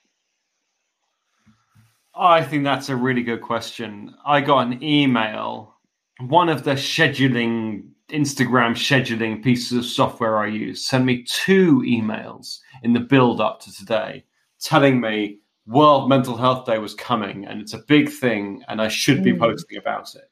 I 2.15 2.43
think 2.43 2.63
that's 2.63 2.89
a 2.89 2.95
really 2.95 3.23
good 3.23 3.41
question. 3.41 4.13
I 4.25 4.41
got 4.41 4.67
an 4.67 4.83
email. 4.83 5.75
One 6.19 6.49
of 6.49 6.63
the 6.63 6.71
scheduling 6.71 7.89
Instagram 8.09 8.71
scheduling 8.71 9.43
pieces 9.43 9.77
of 9.77 9.85
software 9.85 10.39
I 10.39 10.47
use 10.47 10.85
sent 10.85 11.05
me 11.05 11.23
two 11.23 11.81
emails 11.81 12.59
in 12.83 12.93
the 12.93 12.99
build 12.99 13.39
up 13.39 13.61
to 13.61 13.73
today 13.73 14.25
telling 14.59 14.99
me 14.99 15.37
World 15.69 16.09
Mental 16.09 16.35
Health 16.35 16.65
Day 16.65 16.79
was 16.79 16.95
coming 16.95 17.45
and 17.45 17.61
it's 17.61 17.73
a 17.73 17.77
big 17.87 18.09
thing 18.09 18.63
and 18.67 18.81
I 18.81 18.87
should 18.87 19.23
be 19.23 19.33
mm. 19.33 19.39
posting 19.39 19.77
about 19.77 20.15
it. 20.15 20.29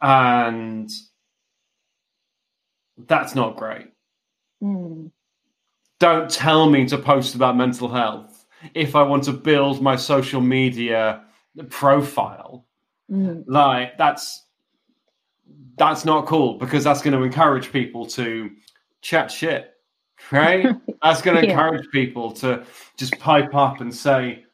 and 0.00 0.88
that's 3.06 3.34
not 3.34 3.56
great. 3.56 3.88
Mm. 4.62 5.10
Don't 5.98 6.30
tell 6.30 6.70
me 6.70 6.86
to 6.86 6.98
post 6.98 7.34
about 7.34 7.56
mental 7.56 7.88
health 7.88 8.46
if 8.74 8.94
I 8.94 9.02
want 9.02 9.24
to 9.24 9.32
build 9.32 9.82
my 9.82 9.96
social 9.96 10.40
media 10.40 11.24
profile. 11.68 12.66
Mm. 13.10 13.44
Like 13.48 13.98
that's 13.98 14.44
that's 15.76 16.04
not 16.04 16.26
cool 16.26 16.58
because 16.58 16.84
that's 16.84 17.02
going 17.02 17.16
to 17.16 17.22
encourage 17.22 17.72
people 17.72 18.06
to 18.06 18.50
chat 19.00 19.30
shit, 19.30 19.74
right? 20.30 20.66
that's 21.02 21.22
going 21.22 21.36
to 21.36 21.46
Yeah. 21.46 21.52
encourage 21.52 21.88
people 21.90 22.32
to 22.32 22.64
just 22.96 23.18
pipe 23.18 23.54
up 23.54 23.80
and 23.80 23.94
say 23.94 24.44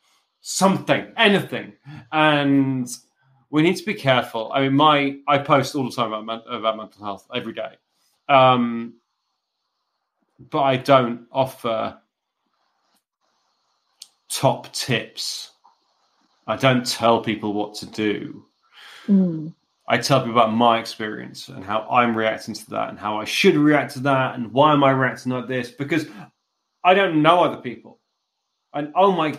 something, 0.40 1.12
anything, 1.16 1.72
and 2.12 2.88
we 3.50 3.62
need 3.62 3.76
to 3.76 3.84
be 3.84 3.94
careful. 3.94 4.50
I 4.52 4.62
mean, 4.62 4.74
my 4.74 5.16
I 5.28 5.38
post 5.38 5.74
all 5.74 5.84
the 5.84 5.94
time 5.94 6.12
about 6.12 6.42
about 6.52 6.76
mental 6.76 7.04
health 7.04 7.26
every 7.34 7.52
day, 7.52 7.76
um, 8.28 8.94
but 10.50 10.62
I 10.62 10.76
don't 10.76 11.26
offer 11.32 11.98
top 14.28 14.72
tips. 14.72 15.52
I 16.46 16.56
don't 16.56 16.84
tell 16.84 17.22
people 17.22 17.54
what 17.54 17.74
to 17.76 17.86
do. 17.86 18.44
Mm. 19.08 19.54
I 19.86 19.98
tell 19.98 20.20
people 20.20 20.32
about 20.32 20.52
my 20.52 20.78
experience 20.78 21.48
and 21.48 21.62
how 21.62 21.86
I'm 21.90 22.16
reacting 22.16 22.54
to 22.54 22.70
that 22.70 22.88
and 22.88 22.98
how 22.98 23.20
I 23.20 23.24
should 23.24 23.56
react 23.56 23.92
to 23.94 24.00
that 24.00 24.34
and 24.34 24.50
why 24.52 24.72
am 24.72 24.82
I 24.82 24.92
reacting 24.92 25.32
like 25.32 25.46
this 25.46 25.70
because 25.70 26.06
I 26.82 26.94
don't 26.94 27.22
know 27.22 27.44
other 27.44 27.60
people. 27.60 28.00
And 28.72 28.92
oh 28.96 29.12
my 29.12 29.38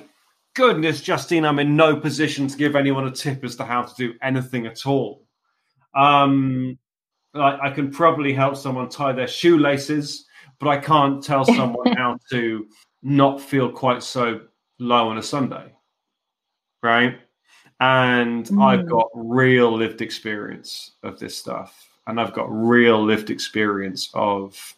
goodness, 0.55 1.01
Justine, 1.01 1.45
I'm 1.45 1.59
in 1.59 1.75
no 1.75 1.95
position 1.95 2.47
to 2.47 2.57
give 2.57 2.75
anyone 2.75 3.07
a 3.07 3.11
tip 3.11 3.43
as 3.43 3.55
to 3.57 3.65
how 3.65 3.83
to 3.83 3.93
do 3.95 4.13
anything 4.21 4.67
at 4.67 4.85
all. 4.85 5.25
Um, 5.95 6.77
I, 7.33 7.67
I 7.67 7.69
can 7.71 7.91
probably 7.91 8.33
help 8.33 8.55
someone 8.55 8.89
tie 8.89 9.13
their 9.13 9.27
shoelaces, 9.27 10.25
but 10.59 10.69
I 10.69 10.77
can't 10.77 11.23
tell 11.23 11.45
someone 11.55 11.93
how 11.93 12.17
to 12.31 12.67
not 13.01 13.41
feel 13.41 13.71
quite 13.71 14.03
so 14.03 14.41
low 14.79 15.09
on 15.09 15.17
a 15.17 15.23
Sunday. 15.23 15.73
Right? 16.83 17.19
And 17.79 18.47
I've 18.59 18.81
Mm. 18.85 18.89
got 18.89 19.09
real 19.13 19.71
lived 19.75 20.01
experience 20.01 20.91
of 21.03 21.19
this 21.19 21.37
stuff, 21.37 21.89
and 22.07 22.19
I've 22.19 22.33
got 22.33 22.47
real 22.49 23.03
lived 23.03 23.29
experience 23.29 24.09
of 24.13 24.75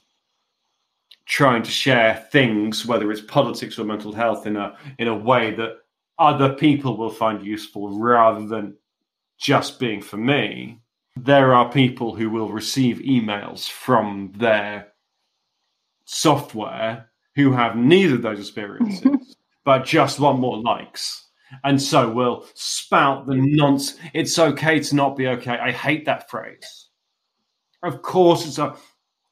trying 1.26 1.62
to 1.62 1.72
share 1.72 2.16
things, 2.32 2.86
whether 2.86 3.12
it's 3.12 3.22
politics 3.22 3.78
or 3.78 3.84
mental 3.84 4.14
health, 4.14 4.48
in 4.48 4.56
a 4.58 4.76
in 4.98 5.08
a 5.08 5.16
way 5.16 5.52
that 5.56 5.80
other 6.20 6.54
people 6.54 6.98
will 6.98 7.10
find 7.12 7.46
useful 7.46 7.90
rather 8.00 8.48
than 8.48 8.76
just 9.38 9.80
being 9.80 10.02
for 10.02 10.18
me. 10.18 10.80
There 11.16 11.54
are 11.54 11.70
people 11.72 12.16
who 12.16 12.30
will 12.30 12.50
receive 12.50 12.98
emails 13.00 13.70
from 13.70 14.32
their 14.38 14.94
software 16.06 17.12
who 17.36 17.52
have 17.52 17.76
neither 17.76 18.16
of 18.16 18.22
those 18.24 18.40
experiences, 18.40 19.36
but 19.64 19.86
just 19.86 20.20
want 20.20 20.40
more 20.40 20.58
likes 20.58 21.27
and 21.64 21.82
so 21.82 22.10
will 22.10 22.46
spout 22.54 23.26
the 23.26 23.36
nonsense. 23.36 24.00
It's 24.14 24.40
okay 24.40 24.80
to 24.80 24.96
not 24.96 25.16
be 25.16 25.28
okay. 25.28 25.58
I 25.58 25.72
hate 25.72 26.06
that 26.06 26.30
phrase. 26.30 26.90
Of 27.84 28.02
course, 28.02 28.46
it's 28.46 28.58
a. 28.58 28.76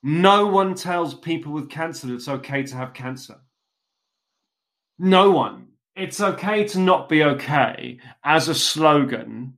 No 0.04 0.46
one 0.48 0.76
tells 0.76 1.16
people 1.16 1.52
with 1.52 1.70
cancer 1.70 2.08
that 2.08 2.14
it's 2.14 2.28
okay 2.28 2.64
to 2.64 2.76
have 2.76 2.94
cancer. 2.94 3.38
No 5.00 5.32
one. 5.32 5.70
It's 5.96 6.22
okay 6.22 6.66
to 6.68 6.80
not 6.80 7.10
be 7.10 7.24
okay 7.24 8.00
as 8.24 8.48
a 8.48 8.56
slogan 8.56 9.58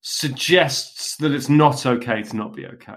suggests 0.00 1.16
that 1.16 1.32
it's 1.32 1.48
not 1.48 1.84
okay 1.86 2.22
to 2.22 2.36
not 2.36 2.54
be 2.54 2.66
okay. 2.66 2.96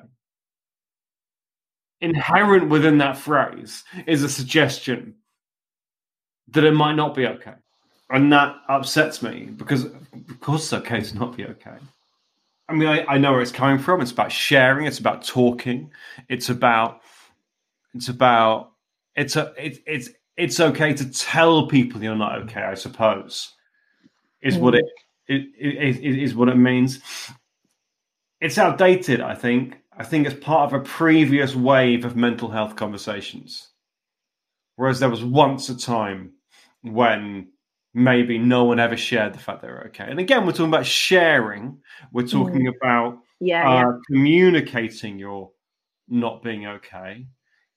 Inherent 2.02 2.70
within 2.70 3.00
that 3.00 3.18
phrase 3.18 3.84
is 4.08 4.24
a 4.24 4.30
suggestion 4.30 5.16
that 6.50 6.64
it 6.64 6.74
might 6.74 6.96
not 6.96 7.16
be 7.16 7.26
okay 7.26 7.56
and 8.16 8.32
that 8.32 8.56
upsets 8.70 9.22
me 9.22 9.50
because 9.58 9.84
of 9.84 10.40
course 10.40 10.64
it's 10.64 10.74
okay 10.74 11.02
to 11.02 11.16
not 11.18 11.36
be 11.36 11.46
okay. 11.46 11.76
I 12.70 12.74
mean 12.74 12.88
I, 12.88 13.04
I 13.06 13.18
know 13.18 13.34
where 13.34 13.42
it's 13.42 13.52
coming 13.52 13.78
from. 13.78 14.00
It's 14.00 14.12
about 14.12 14.32
sharing. 14.32 14.86
It's 14.86 15.00
about 15.00 15.26
talking. 15.26 15.92
It's 16.30 16.48
about 16.48 17.02
it's 17.94 18.08
about 18.08 18.72
it's 19.18 19.36
a 19.36 19.54
it, 19.58 19.80
it's 19.86 20.10
it's 20.38 20.62
okay 20.62 20.94
to 20.94 21.12
tell 21.12 21.68
people 21.68 22.02
you're 22.02 22.16
not 22.16 22.42
okay 22.42 22.62
i 22.62 22.74
suppose 22.74 23.54
is 24.42 24.58
what 24.58 24.76
it, 24.76 24.86
it, 25.28 25.48
it, 25.58 25.98
it 25.98 26.20
is 26.22 26.36
what 26.36 26.50
it 26.50 26.56
means. 26.56 27.02
It's 28.40 28.58
outdated 28.58 29.20
i 29.20 29.36
think. 29.36 29.78
I 29.98 30.04
think 30.06 30.26
it's 30.26 30.44
part 30.44 30.72
of 30.72 30.80
a 30.80 30.84
previous 30.84 31.54
wave 31.54 32.06
of 32.06 32.16
mental 32.16 32.50
health 32.50 32.76
conversations. 32.78 33.70
Whereas 34.78 35.00
there 35.00 35.10
was 35.10 35.24
once 35.24 35.70
a 35.70 35.78
time 35.78 36.34
when 36.82 37.48
maybe 37.96 38.38
no 38.38 38.66
one 38.66 38.80
ever 38.80 38.98
shared 38.98 39.34
the 39.34 39.40
fact 39.40 39.62
they 39.62 39.70
were 39.70 39.88
okay. 39.88 40.04
And 40.08 40.20
again, 40.20 40.46
we're 40.46 40.52
talking 40.52 40.66
about 40.68 40.86
sharing. 40.86 41.80
We're 42.12 42.28
talking 42.28 42.68
about 42.68 43.20
Yeah, 43.40 43.68
uh, 43.68 43.74
yeah. 43.74 43.92
communicating 44.08 45.18
your 45.18 45.52
not 46.10 46.44
being 46.44 46.68
okay. 46.68 47.26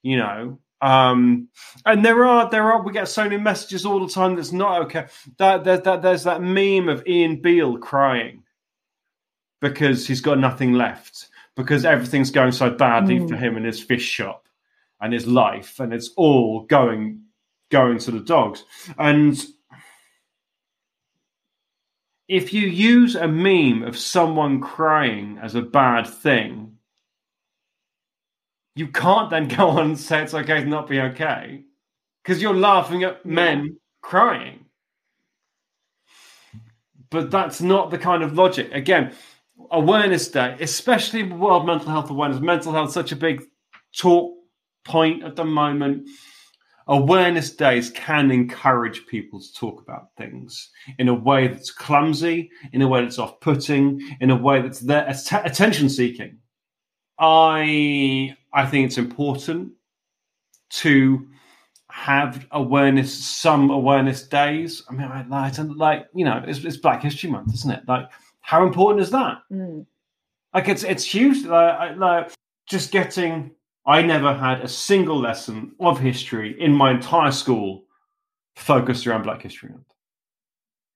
You 0.02 0.16
know, 0.18 0.58
um, 0.80 1.48
and 1.86 2.04
there 2.04 2.24
are 2.24 2.50
there 2.50 2.70
are 2.72 2.82
we 2.82 2.92
get 2.92 3.08
so 3.08 3.22
many 3.24 3.36
messages 3.36 3.86
all 3.86 4.04
the 4.04 4.12
time 4.12 4.34
that's 4.36 4.52
not 4.52 4.82
okay. 4.82 5.06
That, 5.38 5.64
that, 5.64 5.84
that 5.84 6.02
there's 6.02 6.24
that 6.24 6.42
meme 6.42 6.88
of 6.88 7.06
Ian 7.06 7.40
Beale 7.40 7.78
crying 7.78 8.42
because 9.60 10.06
he's 10.06 10.20
got 10.20 10.38
nothing 10.38 10.72
left 10.74 11.28
because 11.56 11.84
everything's 11.84 12.30
going 12.30 12.52
so 12.52 12.70
badly 12.70 13.18
Mm. 13.18 13.28
for 13.28 13.36
him 13.36 13.56
in 13.56 13.64
his 13.64 13.80
fish 13.82 14.04
shop 14.04 14.48
and 15.00 15.12
his 15.12 15.26
life, 15.26 15.80
and 15.80 15.92
it's 15.92 16.10
all 16.16 16.62
going 16.66 17.22
going 17.70 17.98
to 17.98 18.10
the 18.12 18.20
dogs. 18.20 18.64
And 18.98 19.36
if 22.28 22.52
you 22.52 22.68
use 22.68 23.16
a 23.16 23.26
meme 23.26 23.82
of 23.82 23.96
someone 23.96 24.60
crying 24.60 25.38
as 25.42 25.54
a 25.54 25.62
bad 25.62 26.06
thing, 26.06 26.76
you 28.74 28.88
can't 28.88 29.30
then 29.30 29.48
go 29.48 29.68
on 29.70 29.86
and 29.86 29.98
say 29.98 30.22
it's 30.22 30.34
okay 30.34 30.60
to 30.60 30.66
not 30.66 30.88
be 30.88 31.00
okay 31.00 31.64
because 32.22 32.42
you're 32.42 32.54
laughing 32.54 33.02
at 33.02 33.24
men 33.24 33.78
crying. 34.02 34.66
But 37.10 37.30
that's 37.30 37.62
not 37.62 37.90
the 37.90 37.96
kind 37.96 38.22
of 38.22 38.34
logic. 38.34 38.68
Again, 38.72 39.14
Awareness 39.70 40.28
Day, 40.28 40.56
especially 40.60 41.22
World 41.22 41.66
Mental 41.66 41.88
Health 41.88 42.10
Awareness, 42.10 42.40
mental 42.40 42.72
health 42.72 42.88
is 42.88 42.94
such 42.94 43.12
a 43.12 43.16
big 43.16 43.42
talk 43.96 44.34
point 44.84 45.24
at 45.24 45.34
the 45.34 45.44
moment. 45.44 46.08
Awareness 46.88 47.50
days 47.50 47.90
can 47.90 48.30
encourage 48.30 49.06
people 49.06 49.40
to 49.40 49.54
talk 49.54 49.82
about 49.82 50.08
things 50.16 50.70
in 50.98 51.08
a 51.08 51.14
way 51.14 51.46
that's 51.46 51.70
clumsy, 51.70 52.50
in 52.72 52.80
a 52.80 52.88
way 52.88 53.02
that's 53.02 53.18
off 53.18 53.40
putting, 53.40 54.00
in 54.20 54.30
a 54.30 54.36
way 54.36 54.62
that's 54.62 55.30
attention 55.32 55.90
seeking. 55.90 56.38
I 57.18 58.34
I 58.54 58.66
think 58.66 58.86
it's 58.86 58.96
important 58.96 59.72
to 60.70 61.28
have 61.90 62.46
awareness, 62.52 63.12
some 63.12 63.70
awareness 63.70 64.22
days. 64.26 64.82
I 64.88 64.92
mean, 64.94 65.08
I 65.08 65.26
like, 65.26 65.58
like 65.76 66.06
you 66.14 66.24
know, 66.24 66.42
it's, 66.46 66.64
it's 66.64 66.76
Black 66.76 67.02
History 67.02 67.30
Month, 67.30 67.52
isn't 67.54 67.70
it? 67.70 67.82
Like, 67.86 68.08
how 68.40 68.66
important 68.66 69.02
is 69.02 69.10
that? 69.10 69.38
Mm. 69.52 69.84
Like, 70.54 70.68
it's 70.68 70.84
it's 70.84 71.04
huge. 71.04 71.44
Like, 71.44 71.98
like 71.98 72.32
just 72.66 72.92
getting. 72.92 73.50
I 73.88 74.02
never 74.02 74.34
had 74.34 74.60
a 74.60 74.68
single 74.68 75.18
lesson 75.18 75.72
of 75.80 75.98
history 75.98 76.54
in 76.60 76.74
my 76.74 76.90
entire 76.92 77.32
school 77.32 77.84
focused 78.54 79.06
around 79.06 79.22
Black 79.22 79.42
History 79.42 79.70
Month 79.70 79.86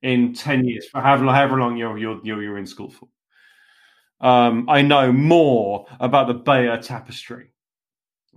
in 0.02 0.35
ten 0.35 0.64
years, 0.66 0.87
for 0.88 1.00
however, 1.00 1.24
however 1.26 1.59
long 1.59 1.76
you're, 1.76 1.96
you're 1.98 2.20
you're 2.22 2.42
you're 2.42 2.59
in 2.59 2.66
school 2.66 2.90
for. 2.90 3.09
Um, 4.20 4.68
I 4.68 4.83
know 4.83 5.11
more 5.11 5.87
about 6.00 6.28
the 6.28 6.35
Bayeux 6.35 6.81
Tapestry 6.83 7.52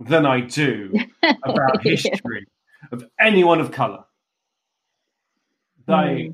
than 0.00 0.24
I 0.26 0.40
do 0.40 0.92
about 1.22 1.84
Yeah. 1.84 1.96
history 1.96 2.46
of 2.92 3.04
anyone 3.20 3.60
of 3.60 3.70
color. 3.72 4.04
They, 5.86 6.32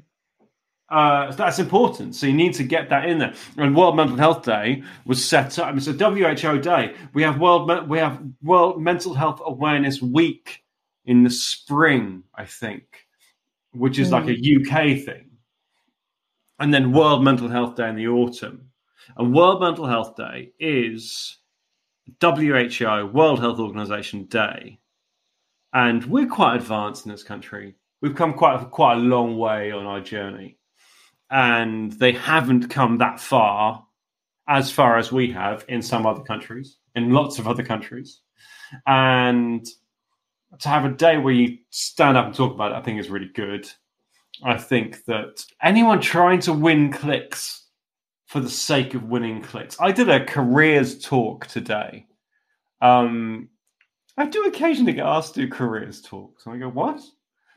uh, 0.92 1.32
that's 1.32 1.58
important. 1.58 2.14
So 2.14 2.26
you 2.26 2.34
need 2.34 2.52
to 2.54 2.64
get 2.64 2.90
that 2.90 3.08
in 3.08 3.18
there. 3.18 3.32
And 3.56 3.74
World 3.74 3.96
Mental 3.96 4.16
Health 4.16 4.44
Day 4.44 4.82
was 5.06 5.24
set 5.24 5.58
up. 5.58 5.66
I 5.66 5.70
mean, 5.70 5.78
it's 5.78 5.86
a 5.86 5.92
WHO 5.92 6.58
day. 6.58 6.94
We 7.14 7.22
have 7.22 7.40
World 7.40 7.88
we 7.88 7.98
have 7.98 8.22
World 8.42 8.80
Mental 8.80 9.14
Health 9.14 9.40
Awareness 9.44 10.02
Week 10.02 10.62
in 11.06 11.24
the 11.24 11.30
spring, 11.30 12.24
I 12.34 12.44
think, 12.44 13.06
which 13.72 13.98
is 13.98 14.12
like 14.12 14.28
a 14.28 14.32
UK 14.32 15.02
thing, 15.02 15.30
and 16.58 16.72
then 16.72 16.92
World 16.92 17.24
Mental 17.24 17.48
Health 17.48 17.74
Day 17.74 17.88
in 17.88 17.96
the 17.96 18.08
autumn. 18.08 18.68
And 19.16 19.34
World 19.34 19.62
Mental 19.62 19.86
Health 19.86 20.14
Day 20.14 20.52
is 20.60 21.38
WHO 22.20 23.10
World 23.12 23.40
Health 23.40 23.58
Organization 23.58 24.26
Day, 24.26 24.78
and 25.72 26.04
we're 26.04 26.26
quite 26.26 26.56
advanced 26.56 27.06
in 27.06 27.12
this 27.12 27.24
country. 27.24 27.76
We've 28.02 28.14
come 28.14 28.34
quite 28.34 28.70
quite 28.70 28.98
a 28.98 29.00
long 29.00 29.38
way 29.38 29.72
on 29.72 29.86
our 29.86 30.00
journey, 30.00 30.58
and 31.32 31.92
they 31.92 32.12
haven't 32.12 32.68
come 32.68 32.98
that 32.98 33.18
far 33.18 33.84
as 34.48 34.70
far 34.70 34.98
as 34.98 35.10
we 35.10 35.32
have 35.32 35.64
in 35.66 35.80
some 35.80 36.06
other 36.06 36.22
countries, 36.22 36.76
in 36.94 37.10
lots 37.10 37.38
of 37.38 37.48
other 37.48 37.64
countries. 37.64 38.20
And 38.86 39.66
to 40.58 40.68
have 40.68 40.84
a 40.84 40.90
day 40.90 41.16
where 41.16 41.32
you 41.32 41.56
stand 41.70 42.18
up 42.18 42.26
and 42.26 42.34
talk 42.34 42.52
about 42.52 42.72
it, 42.72 42.76
I 42.76 42.82
think 42.82 43.00
is 43.00 43.08
really 43.08 43.30
good. 43.34 43.66
I 44.44 44.58
think 44.58 45.04
that 45.06 45.44
anyone 45.62 46.00
trying 46.02 46.40
to 46.40 46.52
win 46.52 46.92
clicks 46.92 47.64
for 48.26 48.40
the 48.40 48.50
sake 48.50 48.94
of 48.94 49.04
winning 49.04 49.40
clicks. 49.40 49.80
I 49.80 49.90
did 49.92 50.10
a 50.10 50.24
careers 50.24 51.02
talk 51.02 51.46
today. 51.46 52.06
Um, 52.82 53.48
I 54.18 54.26
do 54.26 54.44
occasionally 54.44 54.92
get 54.92 55.06
asked 55.06 55.34
to 55.34 55.42
do 55.42 55.48
careers 55.48 56.02
talks, 56.02 56.44
and 56.44 56.54
I 56.54 56.58
go, 56.58 56.68
"What?" 56.68 57.00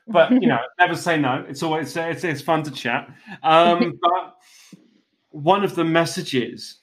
But 0.07 0.31
you 0.31 0.47
know, 0.47 0.59
never 0.79 0.95
say 0.95 1.17
no. 1.17 1.45
It's 1.47 1.63
always 1.63 1.95
it's, 1.95 2.23
it's 2.23 2.41
fun 2.41 2.63
to 2.63 2.71
chat. 2.71 3.09
Um, 3.43 3.97
but 4.01 4.35
one 5.29 5.63
of 5.63 5.75
the 5.75 5.83
messages 5.83 6.79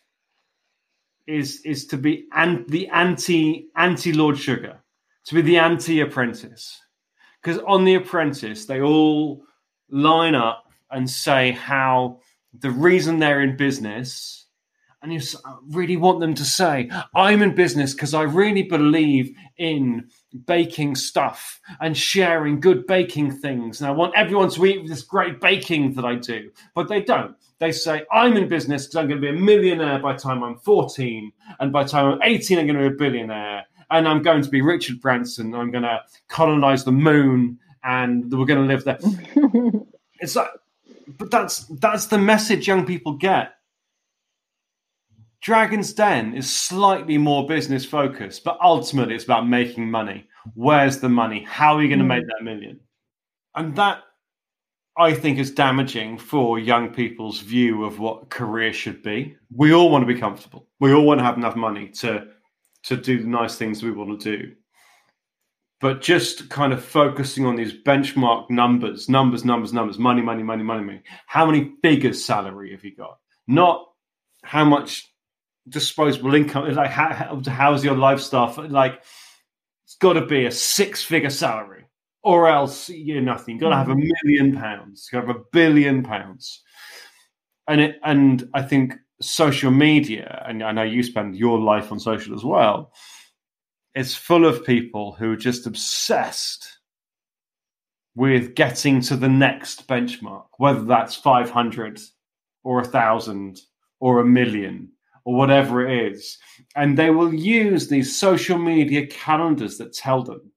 is 1.26 1.60
is 1.64 1.86
to 1.86 1.96
be 1.96 2.26
and 2.32 2.68
the 2.68 2.88
anti 2.88 3.68
anti 3.76 4.12
Lord 4.12 4.38
Sugar, 4.38 4.78
to 5.26 5.34
be 5.34 5.42
the 5.42 5.58
anti 5.58 6.00
Apprentice, 6.00 6.80
because 7.42 7.60
on 7.66 7.84
the 7.84 7.94
Apprentice 7.94 8.66
they 8.66 8.80
all 8.80 9.42
line 9.90 10.34
up 10.34 10.64
and 10.90 11.08
say 11.08 11.52
how 11.52 12.20
the 12.58 12.70
reason 12.70 13.18
they're 13.18 13.40
in 13.40 13.56
business 13.56 14.41
and 15.02 15.12
you 15.12 15.20
uh, 15.44 15.56
really 15.68 15.96
want 15.96 16.20
them 16.20 16.34
to 16.34 16.44
say, 16.44 16.88
I'm 17.14 17.42
in 17.42 17.54
business 17.54 17.92
because 17.92 18.14
I 18.14 18.22
really 18.22 18.62
believe 18.62 19.34
in 19.56 20.08
baking 20.46 20.94
stuff 20.94 21.60
and 21.80 21.96
sharing 21.96 22.60
good 22.60 22.86
baking 22.86 23.32
things. 23.32 23.80
And 23.80 23.88
I 23.88 23.90
want 23.90 24.14
everyone 24.16 24.50
to 24.50 24.64
eat 24.64 24.86
this 24.86 25.02
great 25.02 25.40
baking 25.40 25.94
that 25.94 26.04
I 26.04 26.14
do. 26.14 26.50
But 26.74 26.88
they 26.88 27.02
don't. 27.02 27.36
They 27.58 27.72
say, 27.72 28.04
I'm 28.12 28.36
in 28.36 28.48
business 28.48 28.86
because 28.86 28.96
I'm 28.96 29.08
going 29.08 29.20
to 29.20 29.32
be 29.32 29.36
a 29.36 29.40
millionaire 29.40 29.98
by 29.98 30.12
the 30.12 30.20
time 30.20 30.44
I'm 30.44 30.56
14. 30.58 31.32
And 31.58 31.72
by 31.72 31.82
the 31.82 31.90
time 31.90 32.12
I'm 32.12 32.22
18, 32.22 32.58
I'm 32.58 32.66
going 32.66 32.78
to 32.78 32.88
be 32.88 32.94
a 32.94 32.98
billionaire. 32.98 33.66
And 33.90 34.06
I'm 34.06 34.22
going 34.22 34.42
to 34.42 34.48
be 34.48 34.62
Richard 34.62 35.00
Branson. 35.00 35.54
I'm 35.54 35.70
going 35.72 35.82
to 35.82 36.00
colonize 36.28 36.84
the 36.84 36.92
moon 36.92 37.58
and 37.82 38.32
we're 38.32 38.46
going 38.46 38.66
to 38.66 38.72
live 38.72 38.84
there. 38.84 38.98
it's 40.20 40.36
like, 40.36 40.48
but 41.18 41.30
that's 41.32 41.66
that's 41.66 42.06
the 42.06 42.16
message 42.16 42.68
young 42.68 42.86
people 42.86 43.14
get 43.14 43.54
Dragon's 45.42 45.92
Den 45.92 46.34
is 46.34 46.50
slightly 46.50 47.18
more 47.18 47.46
business 47.46 47.84
focused, 47.84 48.44
but 48.44 48.58
ultimately 48.62 49.16
it's 49.16 49.24
about 49.24 49.48
making 49.48 49.90
money. 49.90 50.28
Where's 50.54 51.00
the 51.00 51.08
money? 51.08 51.44
How 51.48 51.76
are 51.76 51.82
you 51.82 51.88
going 51.88 51.98
to 51.98 52.04
make 52.04 52.26
that 52.26 52.44
million? 52.44 52.78
And 53.56 53.74
that 53.76 54.02
I 54.96 55.14
think 55.14 55.38
is 55.38 55.50
damaging 55.50 56.18
for 56.18 56.58
young 56.58 56.92
people's 56.92 57.40
view 57.40 57.84
of 57.84 57.98
what 57.98 58.30
career 58.30 58.72
should 58.72 59.02
be. 59.02 59.36
We 59.54 59.72
all 59.72 59.90
want 59.90 60.02
to 60.06 60.14
be 60.14 60.18
comfortable. 60.18 60.68
We 60.80 60.92
all 60.92 61.04
want 61.04 61.18
to 61.18 61.24
have 61.24 61.36
enough 61.36 61.56
money 61.56 61.88
to 61.88 62.28
to 62.84 62.96
do 62.96 63.20
the 63.20 63.28
nice 63.28 63.56
things 63.56 63.82
we 63.82 63.92
want 63.92 64.20
to 64.20 64.36
do. 64.36 64.52
But 65.80 66.00
just 66.00 66.50
kind 66.50 66.72
of 66.72 66.84
focusing 66.84 67.46
on 67.46 67.56
these 67.56 67.72
benchmark 67.72 68.50
numbers, 68.50 69.08
numbers, 69.08 69.44
numbers, 69.44 69.72
numbers, 69.72 69.98
money, 69.98 70.22
money, 70.22 70.42
money, 70.42 70.62
money, 70.62 70.84
money. 70.84 71.02
How 71.26 71.46
many 71.46 71.72
figures 71.82 72.24
salary 72.24 72.72
have 72.72 72.84
you 72.84 72.94
got? 72.94 73.18
Not 73.46 73.86
how 74.44 74.64
much 74.64 75.11
disposable 75.68 76.34
income, 76.34 76.72
like 76.74 76.90
how, 76.90 77.40
how's 77.46 77.84
your 77.84 77.96
lifestyle? 77.96 78.54
Like 78.68 79.02
it's 79.84 79.96
got 79.96 80.14
to 80.14 80.26
be 80.26 80.46
a 80.46 80.50
six-figure 80.50 81.30
salary, 81.30 81.84
or 82.22 82.48
else 82.48 82.88
you're 82.88 83.20
nothing. 83.20 83.54
You've 83.54 83.62
got 83.62 83.70
to 83.70 83.76
have 83.76 83.90
a 83.90 83.94
mm. 83.94 84.08
million 84.24 84.56
pounds. 84.56 85.08
You 85.12 85.18
have 85.20 85.28
a 85.28 85.40
billion 85.52 86.02
pounds, 86.02 86.62
and 87.68 87.80
it. 87.80 87.96
And 88.04 88.48
I 88.54 88.62
think 88.62 88.94
social 89.20 89.70
media, 89.70 90.44
and 90.46 90.62
I 90.62 90.72
know 90.72 90.82
you 90.82 91.02
spend 91.02 91.36
your 91.36 91.58
life 91.58 91.92
on 91.92 92.00
social 92.00 92.34
as 92.34 92.44
well. 92.44 92.92
It's 93.94 94.14
full 94.14 94.46
of 94.46 94.64
people 94.64 95.12
who 95.12 95.32
are 95.32 95.36
just 95.36 95.66
obsessed 95.66 96.78
with 98.14 98.54
getting 98.54 99.00
to 99.02 99.16
the 99.16 99.28
next 99.28 99.86
benchmark, 99.86 100.46
whether 100.58 100.82
that's 100.82 101.14
500 101.14 102.00
or 102.64 102.80
a 102.80 102.84
thousand 102.84 103.60
or 104.00 104.20
a 104.20 104.24
million 104.24 104.88
or 105.24 105.34
whatever 105.34 105.86
it 105.86 106.12
is. 106.12 106.38
And 106.76 106.96
they 106.96 107.10
will 107.10 107.32
use 107.32 107.88
these 107.88 108.16
social 108.16 108.58
media 108.58 109.06
calendars 109.06 109.78
that 109.78 109.92
tell 109.92 110.22
them 110.22 110.50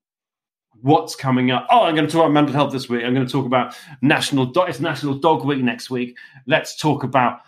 what's 0.81 1.15
coming 1.15 1.51
up. 1.51 1.67
Oh, 1.71 1.83
I'm 1.83 1.95
going 1.95 2.07
to 2.07 2.11
talk 2.11 2.21
about 2.21 2.33
mental 2.33 2.53
health 2.53 2.71
this 2.71 2.89
week. 2.89 3.03
I'm 3.03 3.13
going 3.13 3.25
to 3.25 3.31
talk 3.31 3.45
about 3.45 3.75
national 4.01 4.47
dog. 4.47 4.69
It's 4.69 4.79
National 4.79 5.15
Dog 5.15 5.45
Week 5.45 5.61
next 5.61 5.89
week. 5.89 6.17
Let's 6.47 6.77
talk 6.77 7.03
about 7.03 7.41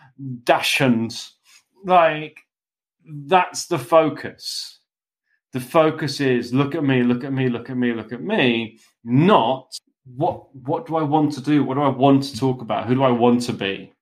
Dachshunds. 0.43 1.31
Like 1.83 2.39
that's 3.05 3.67
the 3.67 3.79
focus. 3.79 4.79
The 5.53 5.59
focus 5.59 6.19
is 6.19 6.53
look 6.53 6.75
at 6.75 6.83
me, 6.83 7.03
look 7.03 7.23
at 7.23 7.31
me, 7.31 7.49
look 7.49 7.69
at 7.69 7.77
me, 7.77 7.93
look 7.93 8.11
at 8.11 8.21
me. 8.21 8.79
Not 9.03 9.77
what 10.15 10.53
what 10.55 10.85
do 10.85 10.95
I 10.95 11.03
want 11.03 11.33
to 11.33 11.41
do? 11.41 11.63
What 11.63 11.75
do 11.75 11.81
I 11.81 11.89
want 11.89 12.23
to 12.23 12.37
talk 12.37 12.61
about? 12.61 12.87
Who 12.87 12.95
do 12.95 13.03
I 13.03 13.11
want 13.11 13.41
to 13.43 13.53
be? 13.53 13.93